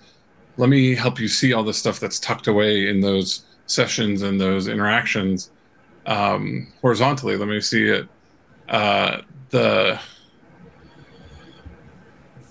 let 0.57 0.67
me 0.67 0.93
help 0.93 1.17
you 1.17 1.29
see 1.29 1.53
all 1.53 1.63
the 1.63 1.73
stuff 1.73 2.01
that's 2.01 2.19
tucked 2.19 2.47
away 2.47 2.89
in 2.89 2.99
those 2.99 3.45
sessions 3.65 4.23
and 4.23 4.41
those 4.41 4.67
interactions 4.67 5.51
um, 6.05 6.67
horizontally. 6.81 7.37
Let 7.37 7.47
me 7.47 7.61
see 7.61 7.87
it. 7.87 8.09
Uh, 8.67 9.21
the 9.51 10.01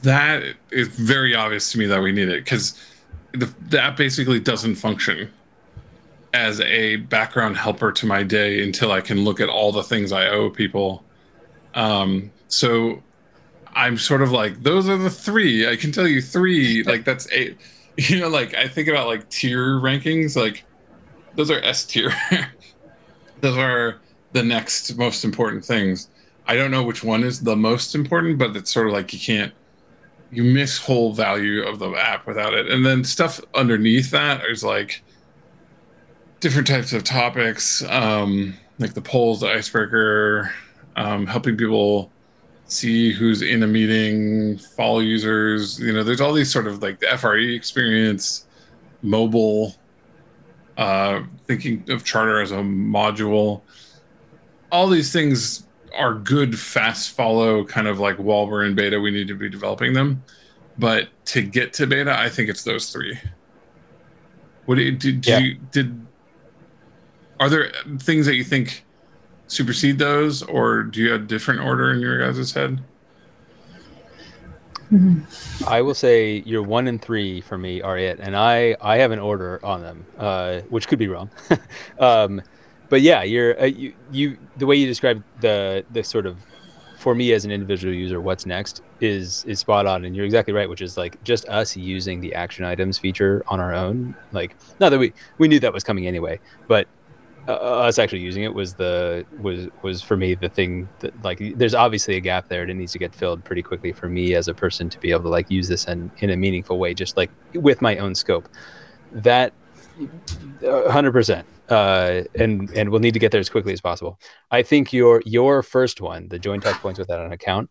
that 0.02 0.42
is 0.70 0.88
very 0.88 1.34
obvious 1.34 1.72
to 1.72 1.78
me 1.78 1.86
that 1.86 2.00
we 2.00 2.12
need 2.12 2.28
it 2.28 2.44
because 2.44 2.78
app 3.78 3.96
basically 3.96 4.40
doesn't 4.40 4.74
function 4.76 5.30
as 6.32 6.60
a 6.60 6.96
background 6.96 7.56
helper 7.56 7.92
to 7.92 8.06
my 8.06 8.22
day 8.22 8.62
until 8.62 8.92
I 8.92 9.00
can 9.00 9.24
look 9.24 9.40
at 9.40 9.48
all 9.48 9.72
the 9.72 9.82
things 9.82 10.12
I 10.12 10.28
owe 10.28 10.50
people. 10.50 11.04
Um, 11.74 12.30
so 12.48 13.02
I'm 13.74 13.98
sort 13.98 14.22
of 14.22 14.30
like, 14.30 14.62
those 14.62 14.88
are 14.88 14.96
the 14.96 15.10
three. 15.10 15.68
I 15.68 15.76
can 15.76 15.92
tell 15.92 16.06
you 16.06 16.22
three. 16.22 16.82
Like 16.82 17.04
that's 17.04 17.30
eight. 17.32 17.58
You 17.96 18.18
know, 18.18 18.28
like 18.28 18.54
I 18.54 18.66
think 18.66 18.88
about 18.88 19.08
like 19.08 19.28
tier 19.28 19.74
rankings. 19.74 20.34
Like 20.34 20.64
those 21.34 21.50
are 21.50 21.58
S 21.58 21.84
tier. 21.84 22.10
those 23.40 23.58
are 23.58 24.00
the 24.32 24.42
next 24.42 24.96
most 24.96 25.22
important 25.22 25.62
things. 25.64 26.08
I 26.46 26.56
don't 26.56 26.70
know 26.70 26.82
which 26.82 27.04
one 27.04 27.24
is 27.24 27.40
the 27.40 27.56
most 27.56 27.94
important, 27.94 28.38
but 28.38 28.56
it's 28.56 28.72
sort 28.72 28.86
of 28.86 28.94
like 28.94 29.12
you 29.12 29.18
can't 29.18 29.52
you 30.32 30.44
miss 30.44 30.78
whole 30.78 31.12
value 31.12 31.62
of 31.62 31.78
the 31.78 31.90
app 31.92 32.26
without 32.26 32.54
it. 32.54 32.68
And 32.68 32.84
then 32.86 33.04
stuff 33.04 33.40
underneath 33.54 34.10
that 34.10 34.44
is 34.46 34.62
like 34.62 35.02
different 36.38 36.66
types 36.66 36.92
of 36.92 37.04
topics, 37.04 37.82
um, 37.88 38.54
like 38.78 38.94
the 38.94 39.00
polls, 39.00 39.40
the 39.40 39.48
icebreaker, 39.48 40.52
um, 40.96 41.26
helping 41.26 41.56
people 41.56 42.10
see 42.66 43.12
who's 43.12 43.42
in 43.42 43.62
a 43.62 43.66
meeting, 43.66 44.58
follow 44.58 45.00
users. 45.00 45.80
You 45.80 45.92
know, 45.92 46.04
there's 46.04 46.20
all 46.20 46.32
these 46.32 46.52
sort 46.52 46.66
of 46.66 46.82
like 46.82 47.00
the 47.00 47.18
FRE 47.18 47.54
experience, 47.54 48.46
mobile, 49.02 49.74
uh, 50.76 51.22
thinking 51.46 51.84
of 51.88 52.04
Charter 52.04 52.40
as 52.40 52.52
a 52.52 52.56
module. 52.56 53.62
All 54.70 54.86
these 54.86 55.12
things 55.12 55.66
are 56.00 56.14
good, 56.14 56.58
fast 56.58 57.12
follow, 57.12 57.64
kind 57.64 57.86
of 57.86 57.98
like 57.98 58.16
while 58.16 58.48
we're 58.48 58.64
in 58.64 58.74
beta, 58.74 58.98
we 59.00 59.10
need 59.10 59.28
to 59.28 59.34
be 59.34 59.48
developing 59.48 59.92
them. 59.92 60.24
But 60.78 61.08
to 61.26 61.42
get 61.42 61.72
to 61.74 61.86
beta, 61.86 62.18
I 62.18 62.28
think 62.28 62.48
it's 62.48 62.64
those 62.64 62.90
three. 62.90 63.18
What 64.64 64.76
did, 64.76 64.98
did, 64.98 65.26
yeah. 65.26 65.38
you, 65.38 65.58
did 65.70 66.06
are 67.40 67.48
there 67.48 67.72
things 67.98 68.26
that 68.26 68.36
you 68.36 68.44
think 68.44 68.84
supersede 69.46 69.98
those, 69.98 70.42
or 70.42 70.82
do 70.82 71.00
you 71.00 71.10
have 71.10 71.22
a 71.22 71.24
different 71.24 71.60
order 71.60 71.90
in 71.90 72.00
your 72.00 72.18
guys' 72.18 72.52
head? 72.52 72.80
I 75.66 75.82
will 75.82 75.94
say 75.94 76.42
your 76.44 76.62
one 76.62 76.88
and 76.88 77.00
three 77.00 77.40
for 77.40 77.56
me 77.56 77.80
are 77.80 77.96
it, 77.96 78.18
and 78.20 78.36
I 78.36 78.76
I 78.80 78.98
have 78.98 79.12
an 79.12 79.20
order 79.20 79.64
on 79.64 79.82
them, 79.82 80.04
uh, 80.18 80.60
which 80.68 80.88
could 80.88 80.98
be 80.98 81.06
wrong. 81.08 81.30
um, 81.98 82.42
but 82.90 83.00
yeah, 83.00 83.22
you're 83.22 83.58
uh, 83.58 83.64
you, 83.64 83.94
you 84.12 84.36
the 84.58 84.66
way 84.66 84.76
you 84.76 84.86
describe 84.86 85.24
the 85.40 85.84
the 85.92 86.04
sort 86.04 86.26
of 86.26 86.36
for 86.98 87.14
me 87.14 87.32
as 87.32 87.46
an 87.46 87.50
individual 87.50 87.94
user, 87.94 88.20
what's 88.20 88.44
next 88.44 88.82
is 89.00 89.44
is 89.46 89.58
spot 89.60 89.86
on, 89.86 90.04
and 90.04 90.14
you're 90.14 90.26
exactly 90.26 90.52
right, 90.52 90.68
which 90.68 90.82
is 90.82 90.98
like 90.98 91.22
just 91.24 91.48
us 91.48 91.74
using 91.76 92.20
the 92.20 92.34
action 92.34 92.66
items 92.66 92.98
feature 92.98 93.42
on 93.48 93.58
our 93.58 93.72
own. 93.72 94.14
Like, 94.32 94.56
not 94.80 94.90
that 94.90 94.98
we 94.98 95.14
we 95.38 95.48
knew 95.48 95.60
that 95.60 95.72
was 95.72 95.82
coming 95.82 96.06
anyway, 96.06 96.40
but 96.68 96.88
uh, 97.48 97.52
us 97.52 97.98
actually 97.98 98.20
using 98.20 98.42
it 98.42 98.52
was 98.52 98.74
the 98.74 99.24
was 99.40 99.68
was 99.82 100.02
for 100.02 100.16
me 100.16 100.34
the 100.34 100.48
thing 100.48 100.88
that 100.98 101.24
like 101.24 101.40
there's 101.56 101.74
obviously 101.74 102.16
a 102.16 102.20
gap 102.20 102.48
there 102.48 102.66
that 102.66 102.74
needs 102.74 102.92
to 102.92 102.98
get 102.98 103.14
filled 103.14 103.42
pretty 103.44 103.62
quickly 103.62 103.92
for 103.92 104.08
me 104.08 104.34
as 104.34 104.48
a 104.48 104.54
person 104.54 104.90
to 104.90 104.98
be 104.98 105.10
able 105.10 105.22
to 105.22 105.28
like 105.28 105.50
use 105.50 105.68
this 105.68 105.86
in 105.86 106.10
in 106.18 106.30
a 106.30 106.36
meaningful 106.36 106.78
way 106.78 106.92
just 106.92 107.16
like 107.16 107.30
with 107.54 107.80
my 107.80 107.96
own 107.96 108.14
scope 108.14 108.48
that 109.12 109.52
100% 110.60 111.44
uh, 111.68 112.22
and 112.34 112.70
and 112.70 112.90
we'll 112.90 113.00
need 113.00 113.14
to 113.14 113.20
get 113.20 113.30
there 113.30 113.40
as 113.40 113.48
quickly 113.48 113.72
as 113.72 113.80
possible. 113.80 114.18
I 114.50 114.62
think 114.62 114.92
your 114.92 115.22
your 115.24 115.62
first 115.62 116.00
one 116.00 116.28
the 116.28 116.38
join 116.38 116.60
touch 116.60 116.76
points 116.76 116.98
without 116.98 117.24
an 117.24 117.32
account 117.32 117.70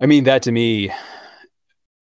i 0.00 0.06
mean 0.06 0.24
that 0.24 0.42
to 0.42 0.52
me 0.52 0.90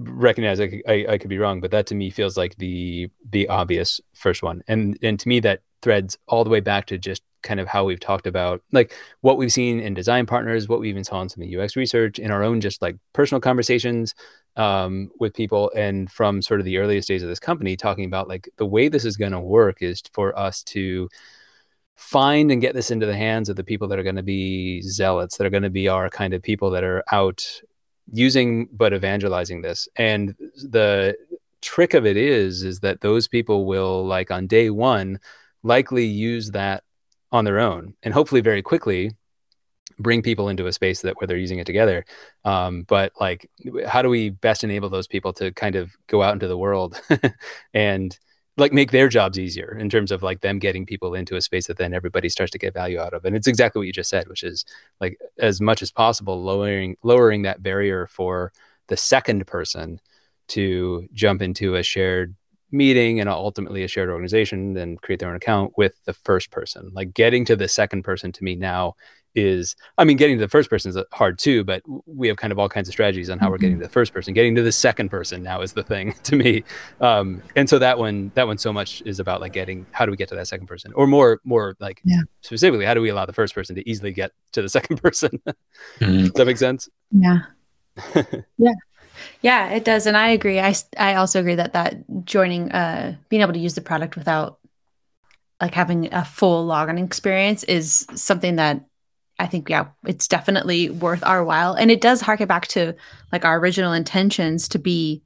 recognize 0.00 0.60
I, 0.60 0.82
I, 0.88 1.06
I 1.10 1.18
could 1.18 1.28
be 1.28 1.38
wrong 1.38 1.60
but 1.60 1.70
that 1.72 1.86
to 1.88 1.94
me 1.94 2.10
feels 2.10 2.36
like 2.36 2.56
the 2.56 3.08
the 3.30 3.48
obvious 3.48 4.00
first 4.14 4.42
one. 4.42 4.62
And 4.66 4.98
and 5.02 5.20
to 5.20 5.28
me 5.28 5.40
that 5.40 5.60
threads 5.82 6.16
all 6.26 6.44
the 6.44 6.50
way 6.50 6.60
back 6.60 6.86
to 6.86 6.98
just 6.98 7.22
kind 7.42 7.60
of 7.60 7.68
how 7.68 7.84
we've 7.84 8.00
talked 8.00 8.26
about 8.26 8.62
like 8.72 8.94
what 9.22 9.36
we've 9.38 9.52
seen 9.52 9.80
in 9.80 9.94
design 9.94 10.26
partners, 10.26 10.68
what 10.68 10.80
we 10.80 10.88
even 10.88 11.04
saw 11.04 11.22
in 11.22 11.28
some 11.28 11.42
of 11.42 11.48
the 11.48 11.58
UX 11.58 11.76
research, 11.76 12.18
in 12.18 12.30
our 12.30 12.42
own 12.42 12.60
just 12.60 12.82
like 12.82 12.96
personal 13.12 13.40
conversations 13.40 14.14
um, 14.56 15.10
with 15.18 15.34
people, 15.34 15.70
and 15.76 16.10
from 16.10 16.42
sort 16.42 16.60
of 16.60 16.66
the 16.66 16.78
earliest 16.78 17.08
days 17.08 17.22
of 17.22 17.28
this 17.28 17.40
company, 17.40 17.76
talking 17.76 18.04
about 18.04 18.28
like 18.28 18.48
the 18.56 18.66
way 18.66 18.88
this 18.88 19.04
is 19.04 19.16
going 19.16 19.32
to 19.32 19.40
work 19.40 19.82
is 19.82 20.02
for 20.12 20.36
us 20.38 20.62
to 20.64 21.08
find 21.96 22.50
and 22.50 22.62
get 22.62 22.74
this 22.74 22.90
into 22.90 23.06
the 23.06 23.16
hands 23.16 23.48
of 23.48 23.56
the 23.56 23.64
people 23.64 23.86
that 23.88 23.98
are 23.98 24.02
going 24.02 24.16
to 24.16 24.22
be 24.22 24.80
zealots, 24.82 25.36
that 25.36 25.46
are 25.46 25.50
going 25.50 25.62
to 25.62 25.70
be 25.70 25.86
our 25.86 26.08
kind 26.08 26.32
of 26.32 26.42
people 26.42 26.70
that 26.70 26.82
are 26.82 27.04
out 27.12 27.60
using 28.12 28.68
but 28.72 28.92
evangelizing 28.92 29.62
this. 29.62 29.88
And 29.96 30.34
the 30.56 31.16
trick 31.60 31.94
of 31.94 32.06
it 32.06 32.16
is, 32.16 32.62
is 32.62 32.80
that 32.80 33.02
those 33.02 33.28
people 33.28 33.66
will 33.66 34.06
like 34.06 34.30
on 34.30 34.46
day 34.46 34.70
one 34.70 35.20
likely 35.62 36.06
use 36.06 36.52
that 36.52 36.84
on 37.32 37.44
their 37.44 37.58
own 37.58 37.94
and 38.02 38.14
hopefully 38.14 38.40
very 38.40 38.62
quickly 38.62 39.12
bring 40.00 40.22
people 40.22 40.48
into 40.48 40.66
a 40.66 40.72
space 40.72 41.02
that 41.02 41.20
where 41.20 41.26
they're 41.26 41.36
using 41.36 41.58
it 41.58 41.66
together. 41.66 42.04
Um, 42.44 42.84
but 42.88 43.12
like 43.20 43.48
how 43.86 44.02
do 44.02 44.08
we 44.08 44.30
best 44.30 44.64
enable 44.64 44.88
those 44.88 45.06
people 45.06 45.32
to 45.34 45.52
kind 45.52 45.76
of 45.76 45.92
go 46.06 46.22
out 46.22 46.32
into 46.32 46.48
the 46.48 46.58
world 46.58 47.00
and 47.74 48.18
like 48.56 48.72
make 48.72 48.90
their 48.90 49.08
jobs 49.08 49.38
easier 49.38 49.76
in 49.78 49.88
terms 49.88 50.10
of 50.10 50.22
like 50.22 50.40
them 50.40 50.58
getting 50.58 50.84
people 50.84 51.14
into 51.14 51.36
a 51.36 51.40
space 51.40 51.66
that 51.66 51.78
then 51.78 51.94
everybody 51.94 52.28
starts 52.28 52.52
to 52.52 52.58
get 52.58 52.74
value 52.74 52.98
out 52.98 53.14
of? 53.14 53.24
And 53.24 53.36
it's 53.36 53.46
exactly 53.46 53.80
what 53.80 53.86
you 53.86 53.92
just 53.92 54.10
said 54.10 54.28
which 54.28 54.42
is 54.42 54.64
like 55.00 55.18
as 55.38 55.60
much 55.60 55.82
as 55.82 55.92
possible 55.92 56.42
lowering 56.42 56.96
lowering 57.02 57.42
that 57.42 57.62
barrier 57.62 58.06
for 58.06 58.52
the 58.88 58.96
second 58.96 59.46
person 59.46 60.00
to 60.48 61.06
jump 61.12 61.42
into 61.42 61.76
a 61.76 61.82
shared 61.82 62.34
meeting 62.72 63.20
and 63.20 63.28
ultimately 63.28 63.82
a 63.82 63.88
shared 63.88 64.10
organization 64.10 64.76
and 64.76 65.00
create 65.02 65.18
their 65.18 65.28
own 65.28 65.36
account 65.36 65.72
with 65.76 65.94
the 66.04 66.12
first 66.12 66.50
person. 66.50 66.90
Like 66.92 67.14
getting 67.14 67.44
to 67.46 67.56
the 67.56 67.68
second 67.68 68.02
person 68.02 68.32
to 68.32 68.44
me 68.44 68.54
now 68.54 68.94
is 69.34 69.76
i 69.98 70.04
mean 70.04 70.16
getting 70.16 70.36
to 70.36 70.44
the 70.44 70.48
first 70.48 70.68
person 70.68 70.90
is 70.90 70.98
hard 71.12 71.38
too 71.38 71.62
but 71.64 71.82
we 72.06 72.28
have 72.28 72.36
kind 72.36 72.52
of 72.52 72.58
all 72.58 72.68
kinds 72.68 72.88
of 72.88 72.92
strategies 72.92 73.30
on 73.30 73.38
how 73.38 73.46
mm-hmm. 73.46 73.52
we're 73.52 73.58
getting 73.58 73.78
to 73.78 73.84
the 73.84 73.92
first 73.92 74.12
person 74.12 74.34
getting 74.34 74.54
to 74.54 74.62
the 74.62 74.72
second 74.72 75.08
person 75.08 75.42
now 75.42 75.60
is 75.60 75.72
the 75.72 75.82
thing 75.82 76.14
to 76.22 76.36
me 76.36 76.62
um, 77.00 77.42
and 77.56 77.68
so 77.68 77.78
that 77.78 77.98
one 77.98 78.30
that 78.34 78.46
one 78.46 78.58
so 78.58 78.72
much 78.72 79.02
is 79.04 79.20
about 79.20 79.40
like 79.40 79.52
getting 79.52 79.86
how 79.92 80.04
do 80.04 80.10
we 80.10 80.16
get 80.16 80.28
to 80.28 80.34
that 80.34 80.48
second 80.48 80.66
person 80.66 80.92
or 80.94 81.06
more 81.06 81.40
more 81.44 81.76
like 81.80 82.00
yeah. 82.04 82.22
specifically 82.40 82.84
how 82.84 82.94
do 82.94 83.00
we 83.00 83.08
allow 83.08 83.26
the 83.26 83.32
first 83.32 83.54
person 83.54 83.74
to 83.74 83.88
easily 83.88 84.12
get 84.12 84.32
to 84.52 84.62
the 84.62 84.68
second 84.78 85.00
person 85.02 85.30
mm-hmm. 85.46 86.22
does 86.22 86.32
that 86.32 86.46
make 86.46 86.58
sense 86.58 86.88
yeah 87.10 87.38
yeah 88.58 88.72
yeah, 89.42 89.70
it 89.70 89.84
does, 89.84 90.06
and 90.06 90.16
I 90.16 90.30
agree. 90.30 90.60
I 90.60 90.74
I 90.98 91.14
also 91.16 91.40
agree 91.40 91.54
that 91.54 91.74
that 91.74 92.24
joining, 92.24 92.72
uh, 92.72 93.16
being 93.28 93.42
able 93.42 93.52
to 93.52 93.58
use 93.58 93.74
the 93.74 93.82
product 93.82 94.16
without 94.16 94.60
like 95.60 95.74
having 95.74 96.12
a 96.12 96.24
full 96.24 96.66
login 96.66 97.02
experience 97.04 97.64
is 97.64 98.06
something 98.14 98.56
that 98.56 98.84
I 99.40 99.46
think 99.46 99.70
yeah, 99.70 99.86
it's 100.06 100.28
definitely 100.28 100.90
worth 100.90 101.24
our 101.24 101.42
while, 101.42 101.72
and 101.72 101.90
it 101.90 102.00
does 102.00 102.20
harken 102.20 102.46
back 102.46 102.66
to 102.68 102.94
like 103.32 103.44
our 103.44 103.58
original 103.58 103.92
intentions 103.92 104.68
to 104.68 104.78
be, 104.78 105.22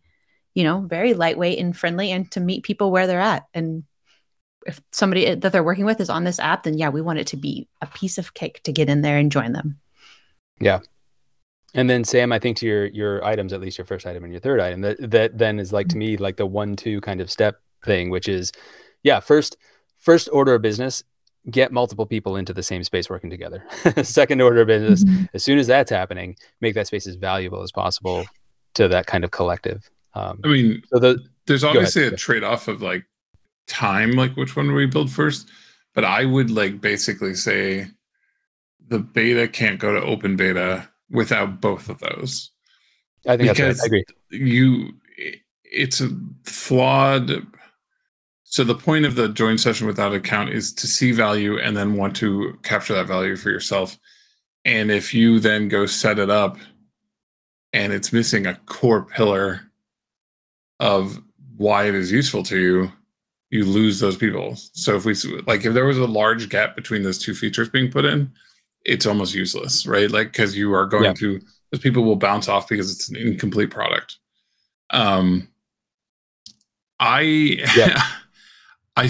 you 0.55 0.63
know, 0.63 0.83
very 0.83 1.15
lightweight 1.15 1.59
and 1.59 1.77
friendly, 1.77 2.13
and 2.13 2.31
to 2.31 2.41
meet 2.41 2.63
people 2.63 2.93
where 2.93 3.07
they're 3.07 3.21
at. 3.21 3.45
And 3.53 3.83
if 4.67 4.81
somebody 4.93 5.35
that 5.35 5.53
they're 5.53 5.65
working 5.65 5.85
with 5.85 6.01
is 6.01 6.11
on 6.11 6.25
this 6.25 6.39
app, 6.39 6.63
then 6.63 6.79
yeah, 6.79 6.91
we 6.91 7.03
want 7.03 7.19
it 7.19 7.27
to 7.29 7.37
be 7.37 7.69
a 7.81 7.87
piece 7.87 8.17
of 8.17 8.35
cake 8.35 8.63
to 8.63 8.73
get 8.73 8.89
in 8.89 9.03
there 9.03 9.19
and 9.19 9.33
join 9.33 9.53
them. 9.53 9.81
Yeah. 10.61 10.81
And 11.75 11.91
then 11.91 12.05
Sam, 12.05 12.31
I 12.31 12.39
think 12.39 12.57
to 12.59 12.67
your 12.67 12.87
your 12.87 13.25
items, 13.25 13.53
at 13.53 13.61
least 13.61 13.79
your 13.79 13.85
first 13.85 14.07
item 14.07 14.23
and 14.23 14.33
your 14.33 14.41
third 14.41 14.61
item, 14.61 14.83
that 14.83 15.11
that 15.11 15.37
then 15.37 15.59
is 15.59 15.73
like 15.73 15.89
to 15.89 15.97
me 15.97 16.17
like 16.17 16.37
the 16.37 16.47
one 16.47 16.77
two 16.77 17.01
kind 17.01 17.21
of 17.21 17.31
step 17.31 17.57
thing, 17.85 18.11
which 18.11 18.29
is, 18.29 18.53
yeah, 19.03 19.19
first 19.19 19.57
first 19.99 20.29
order 20.33 20.55
of 20.55 20.63
business, 20.63 21.03
get 21.51 21.73
multiple 21.73 22.07
people 22.07 22.37
into 22.37 22.53
the 22.53 22.63
same 22.63 22.83
space 22.85 23.11
working 23.11 23.31
together. 23.31 23.65
Second 24.03 24.41
order 24.41 24.63
of 24.63 24.67
business, 24.67 25.05
mm-hmm. 25.05 25.25
as 25.35 25.43
soon 25.45 25.59
as 25.59 25.67
that's 25.67 25.91
happening, 25.91 26.37
make 26.61 26.75
that 26.75 26.87
space 26.87 27.07
as 27.07 27.17
valuable 27.17 27.63
as 27.63 27.71
possible 27.71 28.25
to 28.75 28.89
that 28.89 29.07
kind 29.07 29.25
of 29.25 29.31
collective. 29.31 29.91
Um, 30.15 30.41
I 30.45 30.49
mean, 30.49 30.83
so 30.93 30.99
the, 30.99 31.19
there's 31.47 31.65
obviously 31.65 32.07
a 32.07 32.13
trade 32.13 32.45
off 32.45 32.69
of 32.69 32.83
like 32.83 33.05
time, 33.67 34.13
like 34.13 34.37
which 34.37 34.57
one 34.57 34.69
do 34.69 34.75
we 34.75 34.87
build 34.87 35.11
first? 35.11 35.49
But 35.95 36.05
I 36.05 36.25
would 36.25 36.51
like 36.51 36.81
basically 36.81 37.35
say 37.35 37.87
the 38.89 38.99
beta 38.99 39.49
can't 39.49 39.79
go 39.79 39.93
to 39.93 40.05
open 40.05 40.37
beta 40.37 40.89
without 41.11 41.61
both 41.61 41.89
of 41.89 41.99
those. 42.01 42.51
I 43.27 43.37
think 43.37 43.51
because 43.51 43.79
that's 43.79 43.91
right. 43.91 44.05
I 44.33 44.37
agree. 44.37 44.51
You, 44.51 44.93
it's 45.65 46.01
a 46.01 46.11
flawed. 46.45 47.47
So 48.55 48.63
the 48.63 48.77
point 48.77 49.05
of 49.05 49.17
the 49.17 49.31
join 49.31 49.59
session 49.59 49.89
without 49.89 50.15
account 50.15 50.51
is 50.51 50.73
to 50.75 50.87
see 50.87 51.11
value 51.11 51.59
and 51.59 51.77
then 51.77 51.97
want 51.97 52.15
to 52.19 52.57
capture 52.63 52.95
that 52.95 53.09
value 53.09 53.35
for 53.35 53.51
yourself. 53.51 53.99
And 54.65 54.93
if 54.93 55.13
you 55.13 55.41
then 55.41 55.67
go 55.67 55.87
set 55.87 56.21
it 56.21 56.31
up 56.31 56.59
and 57.73 57.93
it's 57.93 58.13
missing 58.13 58.47
a 58.47 58.55
core 58.67 59.03
pillar 59.07 59.63
of 60.79 61.21
why 61.57 61.89
it 61.89 61.97
is 61.97 62.13
useful 62.13 62.45
to 62.45 62.57
you, 62.57 62.93
you 63.51 63.65
lose 63.65 63.99
those 63.99 64.17
people. 64.17 64.55
So 64.55 64.95
if 64.95 65.05
we 65.05 65.17
like 65.49 65.65
if 65.65 65.75
there 65.75 65.87
was 65.87 65.99
a 65.99 66.07
large 66.07 66.49
gap 66.49 66.77
between 66.77 67.03
those 67.03 67.19
two 67.19 67.35
features 67.35 67.69
being 67.69 67.91
put 67.91 68.05
in, 68.05 68.31
it's 68.85 69.05
almost 69.05 69.35
useless, 69.35 69.85
right? 69.85 70.09
Like 70.09 70.29
because 70.29 70.57
you 70.57 70.73
are 70.75 70.87
going 70.87 71.07
yeah. 71.07 71.15
to 71.15 71.41
those 71.73 71.81
people 71.81 72.05
will 72.05 72.15
bounce 72.15 72.49
off 72.49 72.69
because 72.69 72.93
it's 72.93 73.09
an 73.09 73.17
incomplete 73.17 73.73
product. 73.73 74.19
Um, 74.91 75.49
I, 77.01 77.23
yeah. 77.77 78.01
I, 78.97 79.09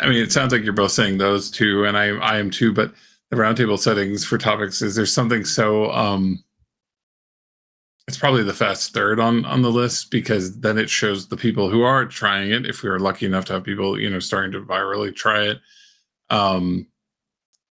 I 0.00 0.08
mean, 0.08 0.22
it 0.22 0.32
sounds 0.32 0.52
like 0.52 0.62
you're 0.62 0.72
both 0.72 0.92
saying 0.92 1.18
those 1.18 1.50
two, 1.50 1.84
and 1.84 1.96
I, 1.96 2.08
I 2.16 2.38
am 2.38 2.50
too. 2.50 2.72
But 2.72 2.92
the 3.30 3.36
roundtable 3.36 3.78
settings 3.78 4.24
for 4.24 4.38
topics 4.38 4.82
is 4.82 4.94
there's 4.94 5.12
something 5.12 5.44
so 5.44 5.90
um, 5.90 6.42
it's 8.06 8.18
probably 8.18 8.44
the 8.44 8.54
fast 8.54 8.94
third 8.94 9.18
on 9.18 9.44
on 9.44 9.62
the 9.62 9.70
list 9.70 10.10
because 10.10 10.60
then 10.60 10.78
it 10.78 10.88
shows 10.88 11.28
the 11.28 11.36
people 11.36 11.68
who 11.68 11.82
are 11.82 12.06
trying 12.06 12.52
it. 12.52 12.66
If 12.66 12.82
we 12.82 12.88
are 12.88 13.00
lucky 13.00 13.26
enough 13.26 13.46
to 13.46 13.54
have 13.54 13.64
people, 13.64 13.98
you 13.98 14.08
know, 14.08 14.20
starting 14.20 14.52
to 14.52 14.60
virally 14.60 15.14
try 15.14 15.42
it, 15.42 15.58
um, 16.30 16.86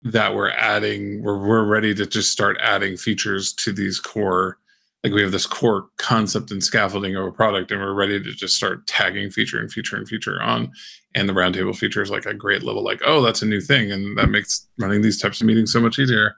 that 0.05 0.35
we're 0.35 0.51
adding 0.51 1.23
we're, 1.23 1.39
we're 1.39 1.65
ready 1.65 1.95
to 1.95 2.07
just 2.07 2.33
start 2.33 2.57
adding 2.61 2.97
features 2.97 3.53
to 3.53 3.73
these 3.73 4.01
core 4.01 4.59
like 5.05 5.13
we 5.13 5.23
have 5.23 5.33
this 5.33 5.47
core 5.47 5.89
concept 5.99 6.51
and 6.51 6.63
scaffolding 6.63 7.17
of 7.17 7.27
a 7.27 7.33
product 7.33 7.71
and 7.71 7.81
we're 7.81 7.95
ready 7.95 8.23
to 8.23 8.33
just 8.33 8.57
start 8.57 8.87
tagging 8.87 9.31
feature 9.31 9.59
and 9.59 9.73
feature 9.73 9.97
and 9.97 10.09
feature 10.09 10.41
on 10.43 10.71
and 11.15 11.29
the 11.29 11.33
roundtable 11.33 11.77
feature 11.77 12.03
is 12.03 12.11
like 12.11 12.27
a 12.27 12.35
great 12.35 12.63
little 12.63 12.83
like 12.83 13.01
oh 13.05 13.21
that's 13.23 13.43
a 13.43 13.47
new 13.47 13.61
thing 13.61 13.93
and 13.93 14.17
that 14.17 14.31
makes 14.31 14.67
running 14.79 15.03
these 15.03 15.21
types 15.21 15.41
of 15.41 15.47
meetings 15.47 15.73
so 15.73 15.81
much 15.81 15.99
easier. 15.99 16.35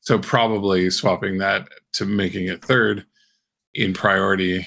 So 0.00 0.18
probably 0.18 0.88
swapping 0.90 1.38
that 1.38 1.68
to 1.94 2.04
making 2.04 2.46
it 2.46 2.64
third 2.64 3.04
in 3.74 3.92
priority 3.92 4.66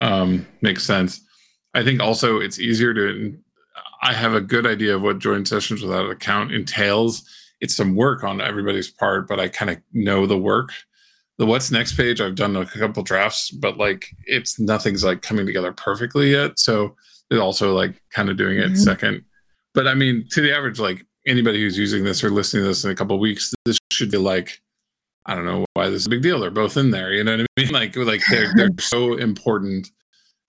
um, 0.00 0.46
makes 0.60 0.84
sense. 0.84 1.20
I 1.74 1.82
think 1.82 2.00
also 2.00 2.38
it's 2.40 2.58
easier 2.58 2.94
to 2.94 3.36
i 4.02 4.12
have 4.12 4.34
a 4.34 4.40
good 4.40 4.66
idea 4.66 4.94
of 4.94 5.02
what 5.02 5.18
join 5.18 5.44
sessions 5.44 5.82
without 5.82 6.04
an 6.04 6.12
account 6.12 6.52
entails. 6.52 7.28
It's 7.60 7.74
some 7.74 7.96
work 7.96 8.22
on 8.22 8.40
everybody's 8.40 8.90
part, 8.90 9.26
but 9.26 9.40
I 9.40 9.48
kind 9.48 9.70
of 9.70 9.78
know 9.92 10.26
the 10.26 10.38
work. 10.38 10.70
The 11.38 11.46
what's 11.46 11.70
next 11.70 11.96
page, 11.96 12.20
I've 12.20 12.34
done 12.34 12.56
a 12.56 12.66
couple 12.66 13.02
drafts, 13.02 13.50
but 13.50 13.78
like 13.78 14.10
it's 14.26 14.58
nothing's 14.58 15.04
like 15.04 15.22
coming 15.22 15.46
together 15.46 15.72
perfectly 15.72 16.32
yet. 16.32 16.58
So 16.58 16.96
it's 17.30 17.40
also 17.40 17.74
like 17.74 18.02
kind 18.10 18.28
of 18.28 18.36
doing 18.36 18.58
it 18.58 18.66
mm-hmm. 18.66 18.74
second. 18.74 19.24
But 19.72 19.86
I 19.86 19.94
mean, 19.94 20.26
to 20.30 20.40
the 20.40 20.54
average, 20.54 20.80
like 20.80 21.06
anybody 21.26 21.60
who's 21.60 21.78
using 21.78 22.02
this 22.02 22.24
or 22.24 22.30
listening 22.30 22.64
to 22.64 22.68
this 22.68 22.84
in 22.84 22.90
a 22.90 22.94
couple 22.94 23.18
weeks, 23.18 23.54
this 23.64 23.78
should 23.92 24.10
be 24.10 24.18
like, 24.18 24.60
I 25.26 25.34
don't 25.34 25.44
know 25.44 25.64
why 25.74 25.90
this 25.90 26.02
is 26.02 26.06
a 26.06 26.10
big 26.10 26.22
deal. 26.22 26.40
They're 26.40 26.50
both 26.50 26.76
in 26.76 26.90
there. 26.90 27.12
You 27.12 27.22
know 27.22 27.36
what 27.36 27.46
I 27.58 27.62
mean? 27.62 27.70
Like, 27.72 27.96
like 27.96 28.22
they're 28.30 28.52
they're 28.56 28.70
so 28.80 29.14
important 29.14 29.90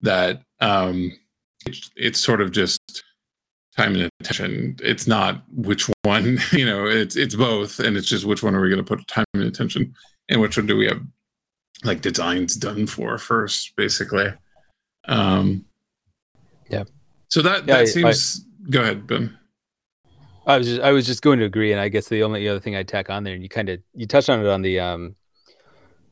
that 0.02 0.44
um, 0.62 1.12
it's, 1.66 1.92
it's 1.96 2.20
sort 2.20 2.42
of 2.42 2.52
just 2.52 2.80
time 3.76 3.96
and 3.96 4.10
attention. 4.20 4.76
It's 4.84 5.08
not 5.08 5.44
which 5.52 5.90
one, 6.04 6.40
you 6.52 6.66
know, 6.66 6.86
it's 6.86 7.16
it's 7.16 7.36
both, 7.36 7.80
and 7.80 7.98
it's 7.98 8.08
just 8.08 8.26
which 8.26 8.44
one 8.44 8.56
are 8.56 8.62
we 8.62 8.70
going 8.70 8.84
to 8.84 8.96
put 8.96 9.06
time 9.08 9.26
and 9.34 9.44
attention, 9.44 9.94
and 10.30 10.42
which 10.42 10.58
one 10.58 10.66
do 10.68 10.78
we 10.78 10.88
have 10.88 11.02
like 11.84 12.02
designs 12.02 12.56
done 12.56 12.88
for 12.88 13.18
first, 13.18 13.76
basically. 13.76 14.34
Um, 15.06 15.66
yeah. 16.70 16.84
So 17.30 17.42
that 17.42 17.68
yeah, 17.68 17.76
that 17.76 17.80
I, 17.82 17.86
seems. 17.86 18.46
I, 18.66 18.70
go 18.70 18.82
ahead, 18.82 19.08
Ben. 19.08 19.38
I 20.46 20.58
was 20.58 20.68
just 20.68 20.82
I 20.82 20.92
was 20.92 21.06
just 21.06 21.22
going 21.22 21.40
to 21.40 21.46
agree, 21.46 21.72
and 21.72 21.82
I 21.82 21.90
guess 21.90 22.08
the 22.08 22.24
only 22.24 22.48
other 22.48 22.60
thing 22.60 22.76
I'd 22.76 22.88
tack 22.88 23.10
on 23.10 23.24
there, 23.24 23.34
and 23.34 23.44
you 23.44 23.50
kind 23.50 23.70
of 23.70 23.82
you 23.94 24.08
touched 24.08 24.30
on 24.30 24.40
it 24.40 24.48
on 24.48 24.62
the 24.62 24.80
um 24.80 25.16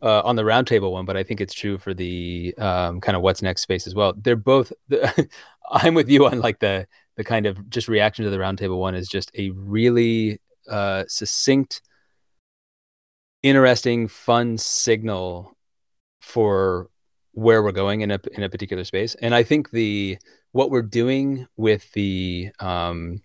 uh, 0.02 0.22
on 0.24 0.36
the 0.36 0.44
roundtable 0.44 0.92
one, 0.92 1.06
but 1.06 1.18
I 1.18 1.24
think 1.24 1.42
it's 1.42 1.54
true 1.54 1.78
for 1.78 1.94
the 1.94 2.54
um, 2.58 3.02
kind 3.02 3.16
of 3.16 3.22
what's 3.22 3.42
next 3.42 3.62
space 3.62 3.88
as 3.88 3.96
well. 3.96 4.14
They're 4.16 4.36
both. 4.36 4.72
The, 4.90 5.30
I'm 5.72 5.96
with 5.96 6.10
you 6.10 6.28
on 6.28 6.40
like 6.42 6.60
the 6.60 6.86
the 7.16 7.24
kind 7.24 7.46
of 7.46 7.70
just 7.70 7.88
reaction 7.88 8.26
to 8.26 8.32
the 8.32 8.38
roundtable 8.38 8.78
one 8.78 8.94
is 8.94 9.08
just 9.08 9.32
a 9.36 9.50
really 9.52 10.40
uh, 10.70 11.06
succinct, 11.08 11.82
interesting, 13.46 14.08
fun 14.08 14.58
signal 14.58 15.56
for 16.20 16.90
where 17.34 17.62
we're 17.62 17.72
going 17.72 18.02
in 18.02 18.12
a 18.12 18.20
in 18.34 18.44
a 18.44 18.50
particular 18.50 18.84
space. 18.84 19.16
And 19.16 19.36
I 19.36 19.44
think 19.44 19.70
the 19.70 20.18
what 20.52 20.72
we're 20.72 20.82
doing 20.82 21.48
with 21.56 21.92
the 21.92 22.50
um, 22.60 23.22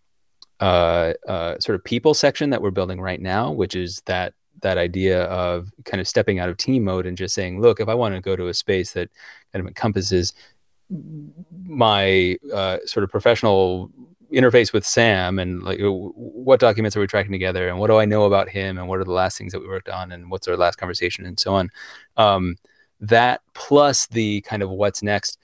uh, 0.60 1.14
uh, 1.26 1.58
sort 1.58 1.76
of 1.76 1.84
people 1.84 2.12
section 2.12 2.50
that 2.50 2.60
we're 2.60 2.70
building 2.70 3.00
right 3.00 3.20
now, 3.20 3.50
which 3.50 3.74
is 3.74 4.02
that 4.06 4.34
that 4.60 4.76
idea 4.76 5.24
of 5.24 5.70
kind 5.86 6.02
of 6.02 6.06
stepping 6.06 6.38
out 6.38 6.50
of 6.50 6.58
team 6.58 6.84
mode 6.84 7.06
and 7.06 7.16
just 7.16 7.34
saying, 7.34 7.62
look, 7.62 7.80
if 7.80 7.88
I 7.88 7.94
want 7.94 8.14
to 8.14 8.20
go 8.20 8.36
to 8.36 8.48
a 8.48 8.54
space 8.54 8.92
that 8.92 9.08
kind 9.52 9.62
of 9.64 9.68
encompasses 9.68 10.34
my 11.64 12.36
uh, 12.52 12.78
sort 12.84 13.04
of 13.04 13.10
professional 13.10 13.90
interface 14.32 14.72
with 14.72 14.86
Sam 14.86 15.38
and 15.38 15.62
like 15.62 15.80
what 15.80 16.60
documents 16.60 16.96
are 16.96 17.00
we 17.00 17.06
tracking 17.06 17.32
together 17.32 17.68
and 17.68 17.78
what 17.78 17.88
do 17.88 17.96
I 17.96 18.04
know 18.04 18.24
about 18.24 18.48
him 18.48 18.78
and 18.78 18.88
what 18.88 19.00
are 19.00 19.04
the 19.04 19.12
last 19.12 19.36
things 19.36 19.52
that 19.52 19.60
we 19.60 19.68
worked 19.68 19.88
on 19.88 20.12
and 20.12 20.30
what's 20.30 20.48
our 20.48 20.56
last 20.56 20.76
conversation 20.76 21.26
and 21.26 21.38
so 21.38 21.54
on. 21.54 21.70
Um, 22.16 22.56
that 23.00 23.40
plus 23.54 24.06
the 24.06 24.40
kind 24.42 24.62
of 24.62 24.70
what's 24.70 25.02
next 25.02 25.38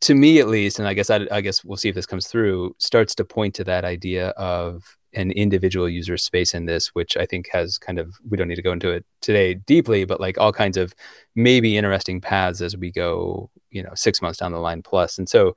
to 0.00 0.14
me 0.14 0.38
at 0.38 0.48
least, 0.48 0.78
and 0.78 0.86
I 0.86 0.94
guess 0.94 1.10
I, 1.10 1.26
I 1.30 1.40
guess 1.40 1.64
we'll 1.64 1.76
see 1.76 1.88
if 1.88 1.94
this 1.94 2.06
comes 2.06 2.26
through, 2.26 2.74
starts 2.78 3.14
to 3.16 3.24
point 3.24 3.54
to 3.56 3.64
that 3.64 3.84
idea 3.84 4.28
of 4.30 4.96
an 5.14 5.30
individual 5.30 5.88
user 5.88 6.16
space 6.16 6.54
in 6.54 6.66
this, 6.66 6.88
which 6.88 7.16
I 7.16 7.24
think 7.24 7.48
has 7.50 7.78
kind 7.78 7.98
of 7.98 8.14
we 8.28 8.36
don't 8.36 8.48
need 8.48 8.56
to 8.56 8.62
go 8.62 8.72
into 8.72 8.90
it 8.90 9.04
today 9.22 9.54
deeply, 9.54 10.04
but 10.04 10.20
like 10.20 10.38
all 10.38 10.52
kinds 10.52 10.76
of 10.76 10.94
maybe 11.34 11.76
interesting 11.76 12.20
paths 12.20 12.60
as 12.60 12.76
we 12.76 12.92
go, 12.92 13.50
you 13.70 13.82
know, 13.82 13.92
six 13.94 14.20
months 14.20 14.38
down 14.38 14.52
the 14.52 14.58
line. 14.58 14.82
And 14.92 15.28
so 15.28 15.56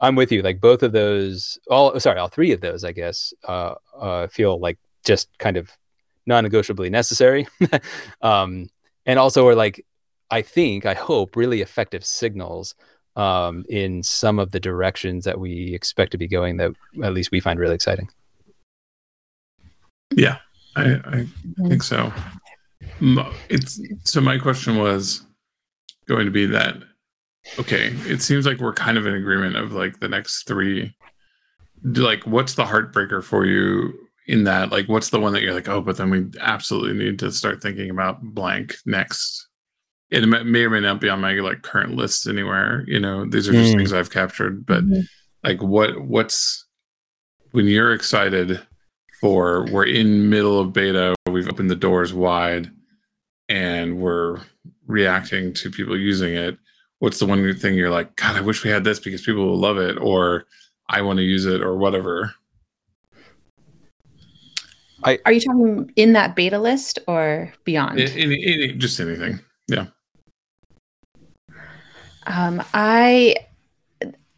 I'm 0.00 0.14
with 0.14 0.30
you. 0.30 0.42
Like 0.42 0.60
both 0.60 0.82
of 0.82 0.92
those, 0.92 1.58
all 1.70 1.98
sorry, 2.00 2.18
all 2.18 2.28
three 2.28 2.52
of 2.52 2.60
those, 2.60 2.84
I 2.84 2.92
guess, 2.92 3.32
uh, 3.48 3.74
uh, 3.98 4.26
feel 4.28 4.58
like 4.58 4.78
just 5.04 5.28
kind 5.38 5.56
of 5.56 5.70
non-negotiably 6.26 6.90
necessary, 6.90 7.46
um, 8.22 8.68
and 9.06 9.18
also 9.18 9.46
are 9.46 9.54
like 9.54 9.84
I 10.30 10.42
think 10.42 10.86
I 10.86 10.94
hope 10.94 11.36
really 11.36 11.62
effective 11.62 12.04
signals 12.04 12.74
um, 13.14 13.64
in 13.68 14.02
some 14.02 14.38
of 14.38 14.50
the 14.50 14.60
directions 14.60 15.24
that 15.24 15.40
we 15.40 15.74
expect 15.74 16.12
to 16.12 16.18
be 16.18 16.28
going 16.28 16.58
that 16.58 16.72
at 17.02 17.14
least 17.14 17.30
we 17.30 17.40
find 17.40 17.58
really 17.58 17.74
exciting. 17.74 18.08
Yeah, 20.14 20.38
I, 20.76 21.00
I 21.04 21.26
think 21.68 21.82
so. 21.82 22.12
It's 23.00 23.80
so. 24.04 24.20
My 24.20 24.38
question 24.38 24.78
was 24.78 25.22
going 26.06 26.26
to 26.26 26.30
be 26.30 26.46
that. 26.46 26.76
Okay, 27.58 27.92
it 28.06 28.22
seems 28.22 28.46
like 28.46 28.58
we're 28.58 28.72
kind 28.72 28.98
of 28.98 29.06
in 29.06 29.14
agreement 29.14 29.56
of 29.56 29.72
like 29.72 30.00
the 30.00 30.08
next 30.08 30.44
three. 30.44 30.94
Like, 31.82 32.26
what's 32.26 32.54
the 32.54 32.64
heartbreaker 32.64 33.22
for 33.22 33.46
you 33.46 33.92
in 34.26 34.44
that? 34.44 34.70
Like, 34.70 34.88
what's 34.88 35.10
the 35.10 35.20
one 35.20 35.32
that 35.32 35.42
you're 35.42 35.54
like, 35.54 35.68
oh, 35.68 35.80
but 35.80 35.96
then 35.96 36.10
we 36.10 36.26
absolutely 36.40 37.04
need 37.04 37.18
to 37.20 37.30
start 37.32 37.62
thinking 37.62 37.90
about 37.90 38.22
blank 38.22 38.76
next. 38.84 39.48
It 40.10 40.26
may 40.26 40.64
or 40.64 40.70
may 40.70 40.80
not 40.80 41.00
be 41.00 41.08
on 41.08 41.20
my 41.20 41.34
like 41.34 41.62
current 41.62 41.96
list 41.96 42.26
anywhere. 42.26 42.84
You 42.86 43.00
know, 43.00 43.28
these 43.28 43.48
are 43.48 43.52
just 43.52 43.72
mm. 43.72 43.76
things 43.76 43.92
I've 43.92 44.10
captured. 44.10 44.66
But 44.66 44.84
mm-hmm. 44.84 45.00
like, 45.42 45.62
what 45.62 46.00
what's 46.00 46.66
when 47.52 47.66
you're 47.66 47.92
excited 47.92 48.60
for 49.20 49.66
we're 49.70 49.86
in 49.86 50.28
middle 50.28 50.60
of 50.60 50.72
beta 50.72 51.14
we've 51.30 51.48
opened 51.48 51.70
the 51.70 51.76
doors 51.76 52.12
wide 52.12 52.70
and 53.48 53.98
we're 53.98 54.40
reacting 54.86 55.52
to 55.54 55.70
people 55.70 55.98
using 55.98 56.34
it 56.34 56.58
what's 56.98 57.18
the 57.18 57.26
one 57.26 57.54
thing 57.56 57.74
you're 57.74 57.90
like 57.90 58.14
god 58.16 58.36
i 58.36 58.40
wish 58.40 58.64
we 58.64 58.70
had 58.70 58.84
this 58.84 58.98
because 58.98 59.22
people 59.22 59.46
will 59.46 59.58
love 59.58 59.78
it 59.78 59.98
or 59.98 60.46
i 60.88 61.02
want 61.02 61.18
to 61.18 61.22
use 61.22 61.44
it 61.44 61.62
or 61.62 61.76
whatever 61.76 62.34
I, 65.04 65.18
Are 65.24 65.32
you 65.32 65.40
talking 65.40 65.92
in 65.94 66.14
that 66.14 66.34
beta 66.34 66.58
list 66.58 66.98
or 67.06 67.52
beyond? 67.64 68.00
Any, 68.00 68.44
any, 68.44 68.72
just 68.72 68.98
anything. 68.98 69.38
Yeah. 69.68 69.86
Um, 72.26 72.62
I 72.74 73.36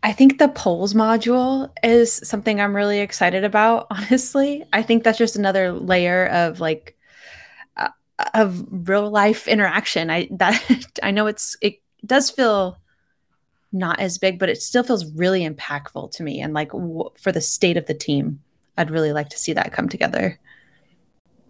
I 0.02 0.12
think 0.12 0.38
the 0.38 0.48
polls 0.48 0.94
module 0.94 1.70
is 1.82 2.20
something 2.24 2.60
I'm 2.60 2.76
really 2.76 3.00
excited 3.00 3.44
about. 3.44 3.86
Honestly, 3.90 4.64
I 4.72 4.82
think 4.82 5.04
that's 5.04 5.18
just 5.18 5.36
another 5.36 5.72
layer 5.72 6.26
of 6.26 6.60
like 6.60 6.96
uh, 7.76 7.88
of 8.34 8.64
real 8.70 9.10
life 9.10 9.48
interaction. 9.48 10.10
I 10.10 10.28
that 10.32 10.62
I 11.02 11.10
know 11.10 11.26
it's 11.26 11.56
it 11.62 11.80
does 12.04 12.30
feel 12.30 12.78
not 13.72 14.00
as 14.00 14.18
big, 14.18 14.38
but 14.38 14.48
it 14.48 14.62
still 14.62 14.82
feels 14.82 15.12
really 15.12 15.48
impactful 15.48 16.10
to 16.12 16.22
me. 16.22 16.40
And 16.40 16.54
like 16.54 16.70
w- 16.70 17.10
for 17.20 17.32
the 17.32 17.40
state 17.40 17.76
of 17.76 17.86
the 17.86 17.94
team, 17.94 18.40
I'd 18.76 18.90
really 18.90 19.12
like 19.12 19.28
to 19.30 19.38
see 19.38 19.52
that 19.52 19.72
come 19.72 19.88
together. 19.88 20.38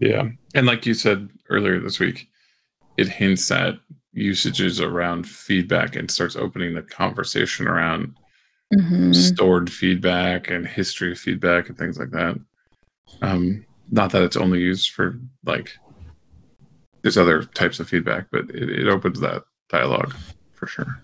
Yeah, 0.01 0.29
and 0.55 0.67
like 0.67 0.87
you 0.87 0.95
said 0.95 1.29
earlier 1.49 1.81
this 1.81 1.99
week, 1.99 2.29
it 2.97 3.09
hints 3.09 3.51
at 3.51 3.75
usages 4.13 4.81
around 4.81 5.29
feedback 5.29 5.97
and 5.97 6.11
starts 6.11 6.37
opening 6.37 6.75
the 6.75 6.83
conversation 6.83 7.67
around 7.67 8.17
mm-hmm. 8.75 9.13
stored 9.13 9.71
feedback 9.71 10.51
and 10.51 10.67
history 10.67 11.13
of 11.13 11.19
feedback 11.19 11.69
and 11.69 11.79
things 11.79 11.99
like 11.99 12.11
that. 12.11 12.39
Um, 13.23 13.65
not 13.91 14.13
that 14.13 14.23
it's 14.23 14.37
only 14.37 14.61
used 14.61 14.91
for 14.91 15.19
like 15.45 15.77
there's 17.03 17.19
other 17.19 17.43
types 17.43 17.81
of 17.81 17.89
feedback, 17.89 18.27
but 18.31 18.51
it, 18.51 18.69
it 18.71 18.89
opens 18.89 19.21
that 19.21 19.45
dialogue 19.69 20.15
for 20.59 20.67
sure. 20.67 21.03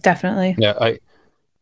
Definitely. 0.00 0.56
Yeah, 0.58 0.74
I 0.80 0.98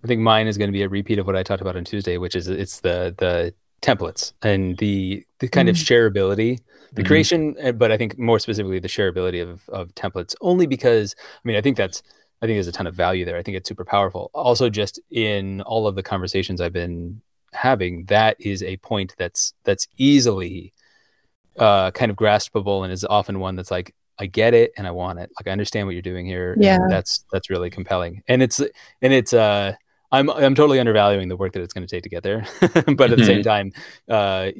I 0.04 0.06
think 0.06 0.20
mine 0.20 0.46
is 0.46 0.58
going 0.58 0.68
to 0.68 0.72
be 0.72 0.82
a 0.82 0.88
repeat 0.88 1.18
of 1.18 1.26
what 1.26 1.36
I 1.36 1.42
talked 1.42 1.60
about 1.60 1.76
on 1.76 1.84
Tuesday, 1.84 2.18
which 2.18 2.34
is 2.34 2.48
it's 2.48 2.80
the 2.80 3.14
the 3.18 3.54
templates 3.82 4.32
and 4.42 4.76
the 4.78 5.24
the 5.38 5.48
kind 5.48 5.68
mm. 5.68 5.70
of 5.70 5.76
shareability 5.76 6.58
the 6.92 7.02
mm-hmm. 7.02 7.06
creation 7.06 7.54
eh, 7.58 7.72
but 7.72 7.92
i 7.92 7.96
think 7.96 8.18
more 8.18 8.38
specifically 8.38 8.78
the 8.78 8.88
shareability 8.88 9.42
of, 9.42 9.68
of 9.68 9.94
templates 9.94 10.34
only 10.40 10.66
because 10.66 11.14
i 11.18 11.40
mean 11.44 11.56
i 11.56 11.60
think 11.60 11.76
that's 11.76 12.02
i 12.40 12.46
think 12.46 12.56
there's 12.56 12.66
a 12.66 12.72
ton 12.72 12.86
of 12.86 12.94
value 12.94 13.24
there 13.24 13.36
i 13.36 13.42
think 13.42 13.56
it's 13.56 13.68
super 13.68 13.84
powerful 13.84 14.30
also 14.34 14.70
just 14.70 14.98
in 15.10 15.60
all 15.62 15.86
of 15.86 15.94
the 15.94 16.02
conversations 16.02 16.60
i've 16.60 16.72
been 16.72 17.20
having 17.52 18.04
that 18.06 18.36
is 18.40 18.62
a 18.62 18.76
point 18.78 19.14
that's 19.18 19.52
that's 19.64 19.86
easily 19.98 20.72
uh, 21.58 21.90
kind 21.92 22.10
of 22.10 22.16
graspable 22.16 22.84
and 22.84 22.92
is 22.92 23.04
often 23.04 23.40
one 23.40 23.56
that's 23.56 23.70
like 23.70 23.94
I 24.18 24.26
get 24.26 24.54
it 24.54 24.72
and 24.76 24.86
I 24.86 24.90
want 24.90 25.18
it. 25.18 25.30
Like 25.38 25.46
I 25.46 25.50
understand 25.50 25.86
what 25.86 25.94
you're 25.94 26.02
doing 26.02 26.26
here. 26.26 26.56
Yeah, 26.58 26.78
that's 26.88 27.24
that's 27.32 27.50
really 27.50 27.70
compelling. 27.70 28.22
And 28.28 28.42
it's 28.42 28.60
and 28.60 29.12
it's 29.12 29.32
uh 29.32 29.74
I'm 30.12 30.30
I'm 30.30 30.54
totally 30.54 30.80
undervaluing 30.80 31.28
the 31.28 31.36
work 31.36 31.52
that 31.52 31.62
it's 31.62 31.72
going 31.72 31.86
to 31.86 31.90
take 31.90 32.04
to 32.04 32.08
get 32.08 32.22
there, 32.22 32.46
but 32.60 33.10
at 33.10 33.18
the 33.18 33.24
same 33.24 33.42
mm-hmm. 33.42 33.42
time, 33.42 33.72
uh, 34.08 34.50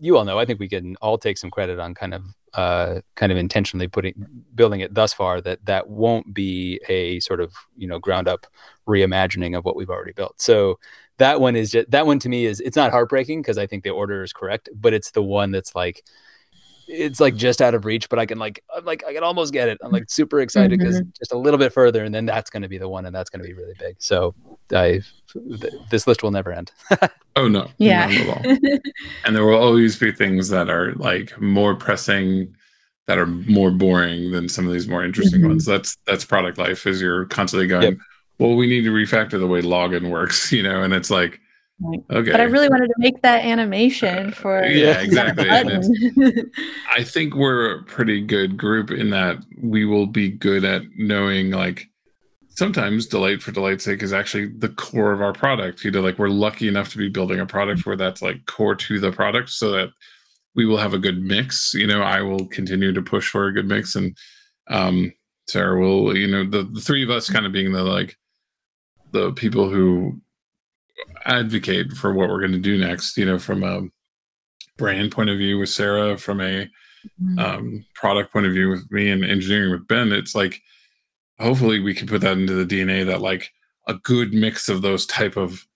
you 0.00 0.16
all 0.16 0.24
know. 0.24 0.38
I 0.38 0.44
think 0.44 0.60
we 0.60 0.68
can 0.68 0.96
all 0.96 1.18
take 1.18 1.38
some 1.38 1.50
credit 1.50 1.78
on 1.78 1.94
kind 1.94 2.14
of 2.14 2.22
uh, 2.54 3.00
kind 3.14 3.32
of 3.32 3.38
intentionally 3.38 3.88
putting 3.88 4.26
building 4.54 4.80
it 4.80 4.94
thus 4.94 5.12
far. 5.12 5.40
That 5.40 5.64
that 5.64 5.88
won't 5.88 6.34
be 6.34 6.80
a 6.88 7.20
sort 7.20 7.40
of 7.40 7.54
you 7.76 7.88
know 7.88 7.98
ground 7.98 8.28
up 8.28 8.46
reimagining 8.86 9.56
of 9.56 9.64
what 9.64 9.76
we've 9.76 9.90
already 9.90 10.12
built. 10.12 10.40
So 10.40 10.78
that 11.18 11.40
one 11.40 11.56
is 11.56 11.70
just 11.70 11.90
that 11.90 12.06
one 12.06 12.18
to 12.20 12.28
me 12.28 12.44
is 12.44 12.60
it's 12.60 12.76
not 12.76 12.90
heartbreaking 12.90 13.42
because 13.42 13.58
I 13.58 13.66
think 13.66 13.82
the 13.82 13.90
order 13.90 14.22
is 14.22 14.32
correct, 14.32 14.68
but 14.74 14.92
it's 14.92 15.10
the 15.12 15.22
one 15.22 15.50
that's 15.50 15.74
like 15.74 16.04
it's 16.88 17.20
like 17.20 17.34
just 17.34 17.60
out 17.60 17.74
of 17.74 17.84
reach, 17.84 18.08
but 18.08 18.18
I 18.18 18.26
can 18.26 18.38
like 18.38 18.62
I'm 18.74 18.84
like 18.84 19.04
I 19.06 19.12
can 19.12 19.22
almost 19.22 19.52
get 19.52 19.68
it. 19.68 19.78
I'm 19.82 19.90
like 19.90 20.08
super 20.08 20.40
excited 20.40 20.78
because 20.78 21.00
mm-hmm. 21.00 21.10
just 21.18 21.32
a 21.32 21.38
little 21.38 21.58
bit 21.58 21.72
further, 21.72 22.04
and 22.04 22.14
then 22.14 22.26
that's 22.26 22.50
going 22.50 22.62
to 22.62 22.68
be 22.68 22.78
the 22.78 22.88
one, 22.88 23.06
and 23.06 23.14
that's 23.14 23.30
going 23.30 23.42
to 23.42 23.46
be 23.46 23.54
really 23.54 23.74
big. 23.78 23.96
So 23.98 24.34
I 24.72 25.02
th- 25.32 25.74
this 25.90 26.06
list 26.06 26.22
will 26.22 26.30
never 26.30 26.52
end. 26.52 26.72
oh 27.36 27.48
no, 27.48 27.68
yeah, 27.78 28.08
and 29.24 29.36
there 29.36 29.44
will 29.44 29.58
always 29.58 29.98
be 29.98 30.12
things 30.12 30.48
that 30.48 30.70
are 30.70 30.92
like 30.94 31.38
more 31.40 31.74
pressing, 31.74 32.54
that 33.06 33.18
are 33.18 33.26
more 33.26 33.70
boring 33.70 34.30
than 34.32 34.48
some 34.48 34.66
of 34.66 34.72
these 34.72 34.88
more 34.88 35.04
interesting 35.04 35.40
mm-hmm. 35.40 35.50
ones. 35.50 35.64
That's 35.64 35.96
that's 36.06 36.24
product 36.24 36.58
life. 36.58 36.86
Is 36.86 37.00
you're 37.00 37.26
constantly 37.26 37.66
going. 37.66 37.82
Yep. 37.82 37.98
Well, 38.38 38.54
we 38.54 38.66
need 38.66 38.82
to 38.82 38.92
refactor 38.92 39.38
the 39.38 39.46
way 39.46 39.62
login 39.62 40.10
works, 40.10 40.52
you 40.52 40.62
know, 40.62 40.82
and 40.82 40.92
it's 40.92 41.10
like 41.10 41.40
Okay. 41.84 42.30
But 42.30 42.40
I 42.40 42.44
really 42.44 42.70
wanted 42.70 42.86
to 42.86 42.94
make 42.96 43.20
that 43.20 43.44
animation 43.44 44.32
for 44.32 44.64
yeah, 44.64 45.00
exactly. 45.00 45.46
I 46.90 47.04
think 47.04 47.34
we're 47.34 47.76
a 47.76 47.82
pretty 47.82 48.22
good 48.22 48.56
group 48.56 48.90
in 48.90 49.10
that 49.10 49.38
we 49.62 49.84
will 49.84 50.06
be 50.06 50.30
good 50.30 50.64
at 50.64 50.82
knowing 50.96 51.50
like 51.50 51.88
sometimes 52.48 53.06
delight 53.06 53.42
for 53.42 53.52
delight's 53.52 53.84
sake 53.84 54.02
is 54.02 54.14
actually 54.14 54.46
the 54.46 54.70
core 54.70 55.12
of 55.12 55.20
our 55.20 55.34
product. 55.34 55.84
You 55.84 55.90
know, 55.90 56.00
like 56.00 56.18
we're 56.18 56.30
lucky 56.30 56.66
enough 56.66 56.90
to 56.92 56.98
be 56.98 57.10
building 57.10 57.40
a 57.40 57.46
product 57.46 57.84
where 57.84 57.96
that's 57.96 58.22
like 58.22 58.46
core 58.46 58.74
to 58.74 58.98
the 58.98 59.12
product 59.12 59.50
so 59.50 59.70
that 59.72 59.90
we 60.54 60.64
will 60.64 60.78
have 60.78 60.94
a 60.94 60.98
good 60.98 61.22
mix. 61.22 61.74
You 61.74 61.86
know, 61.86 62.00
I 62.00 62.22
will 62.22 62.46
continue 62.46 62.94
to 62.94 63.02
push 63.02 63.28
for 63.28 63.48
a 63.48 63.52
good 63.52 63.66
mix 63.66 63.94
and 63.94 64.16
um 64.70 65.12
Sarah 65.46 65.78
will, 65.78 66.16
you 66.16 66.26
know, 66.26 66.44
the, 66.48 66.64
the 66.64 66.80
three 66.80 67.04
of 67.04 67.10
us 67.10 67.30
kind 67.30 67.46
of 67.46 67.52
being 67.52 67.72
the 67.72 67.84
like 67.84 68.16
the 69.12 69.32
people 69.32 69.68
who 69.68 70.20
advocate 71.24 71.92
for 71.92 72.12
what 72.12 72.28
we're 72.28 72.40
going 72.40 72.52
to 72.52 72.58
do 72.58 72.78
next. 72.78 73.16
You 73.16 73.26
know, 73.26 73.38
from 73.38 73.62
a 73.62 73.82
brand 74.76 75.12
point 75.12 75.30
of 75.30 75.38
view 75.38 75.58
with 75.58 75.68
Sarah, 75.68 76.16
from 76.18 76.40
a 76.40 76.68
mm-hmm. 77.22 77.38
um, 77.38 77.84
product 77.94 78.32
point 78.32 78.46
of 78.46 78.52
view 78.52 78.68
with 78.68 78.90
me, 78.90 79.10
and 79.10 79.24
engineering 79.24 79.72
with 79.72 79.88
Ben. 79.88 80.12
It's 80.12 80.34
like 80.34 80.60
hopefully 81.38 81.80
we 81.80 81.94
can 81.94 82.06
put 82.06 82.20
that 82.22 82.38
into 82.38 82.54
the 82.54 82.66
DNA 82.66 83.04
that 83.06 83.20
like 83.20 83.52
a 83.88 83.94
good 83.94 84.32
mix 84.32 84.68
of 84.68 84.82
those 84.82 85.06
type 85.06 85.36
of 85.36 85.66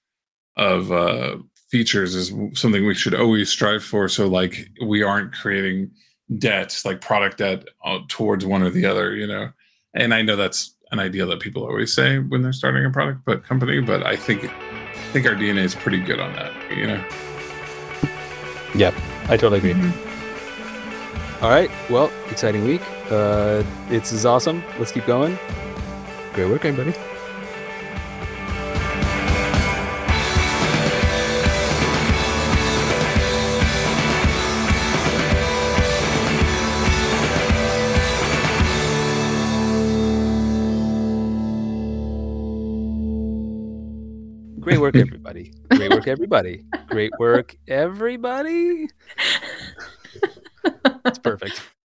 of 0.57 0.93
uh, 0.93 1.37
features 1.71 2.15
is 2.15 2.33
something 2.55 2.85
we 2.85 2.95
should 2.95 3.15
always 3.15 3.49
strive 3.49 3.85
for. 3.85 4.09
So 4.09 4.27
like 4.27 4.69
we 4.85 5.03
aren't 5.03 5.33
creating 5.33 5.91
debt, 6.39 6.81
like 6.85 7.01
product 7.01 7.39
debt, 7.39 7.65
uh, 7.85 8.01
towards 8.09 8.45
one 8.45 8.63
or 8.63 8.71
the 8.71 8.87
other. 8.87 9.15
You 9.15 9.27
know, 9.27 9.51
and 9.95 10.13
I 10.13 10.23
know 10.23 10.37
that's 10.37 10.75
an 10.93 10.99
idea 10.99 11.25
that 11.27 11.41
people 11.41 11.65
always 11.65 11.95
say 11.95 12.19
when 12.19 12.43
they're 12.43 12.53
starting 12.53 12.85
a 12.85 12.91
product 12.91 13.21
but 13.25 13.45
company, 13.45 13.81
but 13.81 14.05
I 14.05 14.17
think 14.17 14.51
I 14.95 15.13
think 15.13 15.27
our 15.27 15.35
DNA 15.35 15.65
is 15.65 15.75
pretty 15.75 15.99
good 15.99 16.21
on 16.21 16.33
that, 16.35 16.53
you 16.71 16.87
know? 16.87 17.05
Yep, 18.75 18.95
I 19.25 19.37
totally 19.37 19.59
agree. 19.59 19.73
Mm-hmm. 19.73 21.45
All 21.45 21.51
right, 21.51 21.71
well, 21.89 22.13
exciting 22.31 22.65
week. 22.65 22.83
Uh, 23.11 23.65
it's 23.89 24.13
is 24.13 24.27
awesome. 24.27 24.63
Let's 24.79 24.93
keep 24.93 25.07
going. 25.07 25.39
Great 26.35 26.49
work, 26.49 26.65
everybody. 26.65 26.97
Work, 44.95 45.07
everybody. 45.07 45.53
Great 45.71 45.91
work, 45.91 46.09
everybody. 46.09 46.65
Great 46.89 47.13
work, 47.19 47.57
everybody. 47.69 48.89
It's 51.07 51.19
perfect. 51.19 51.71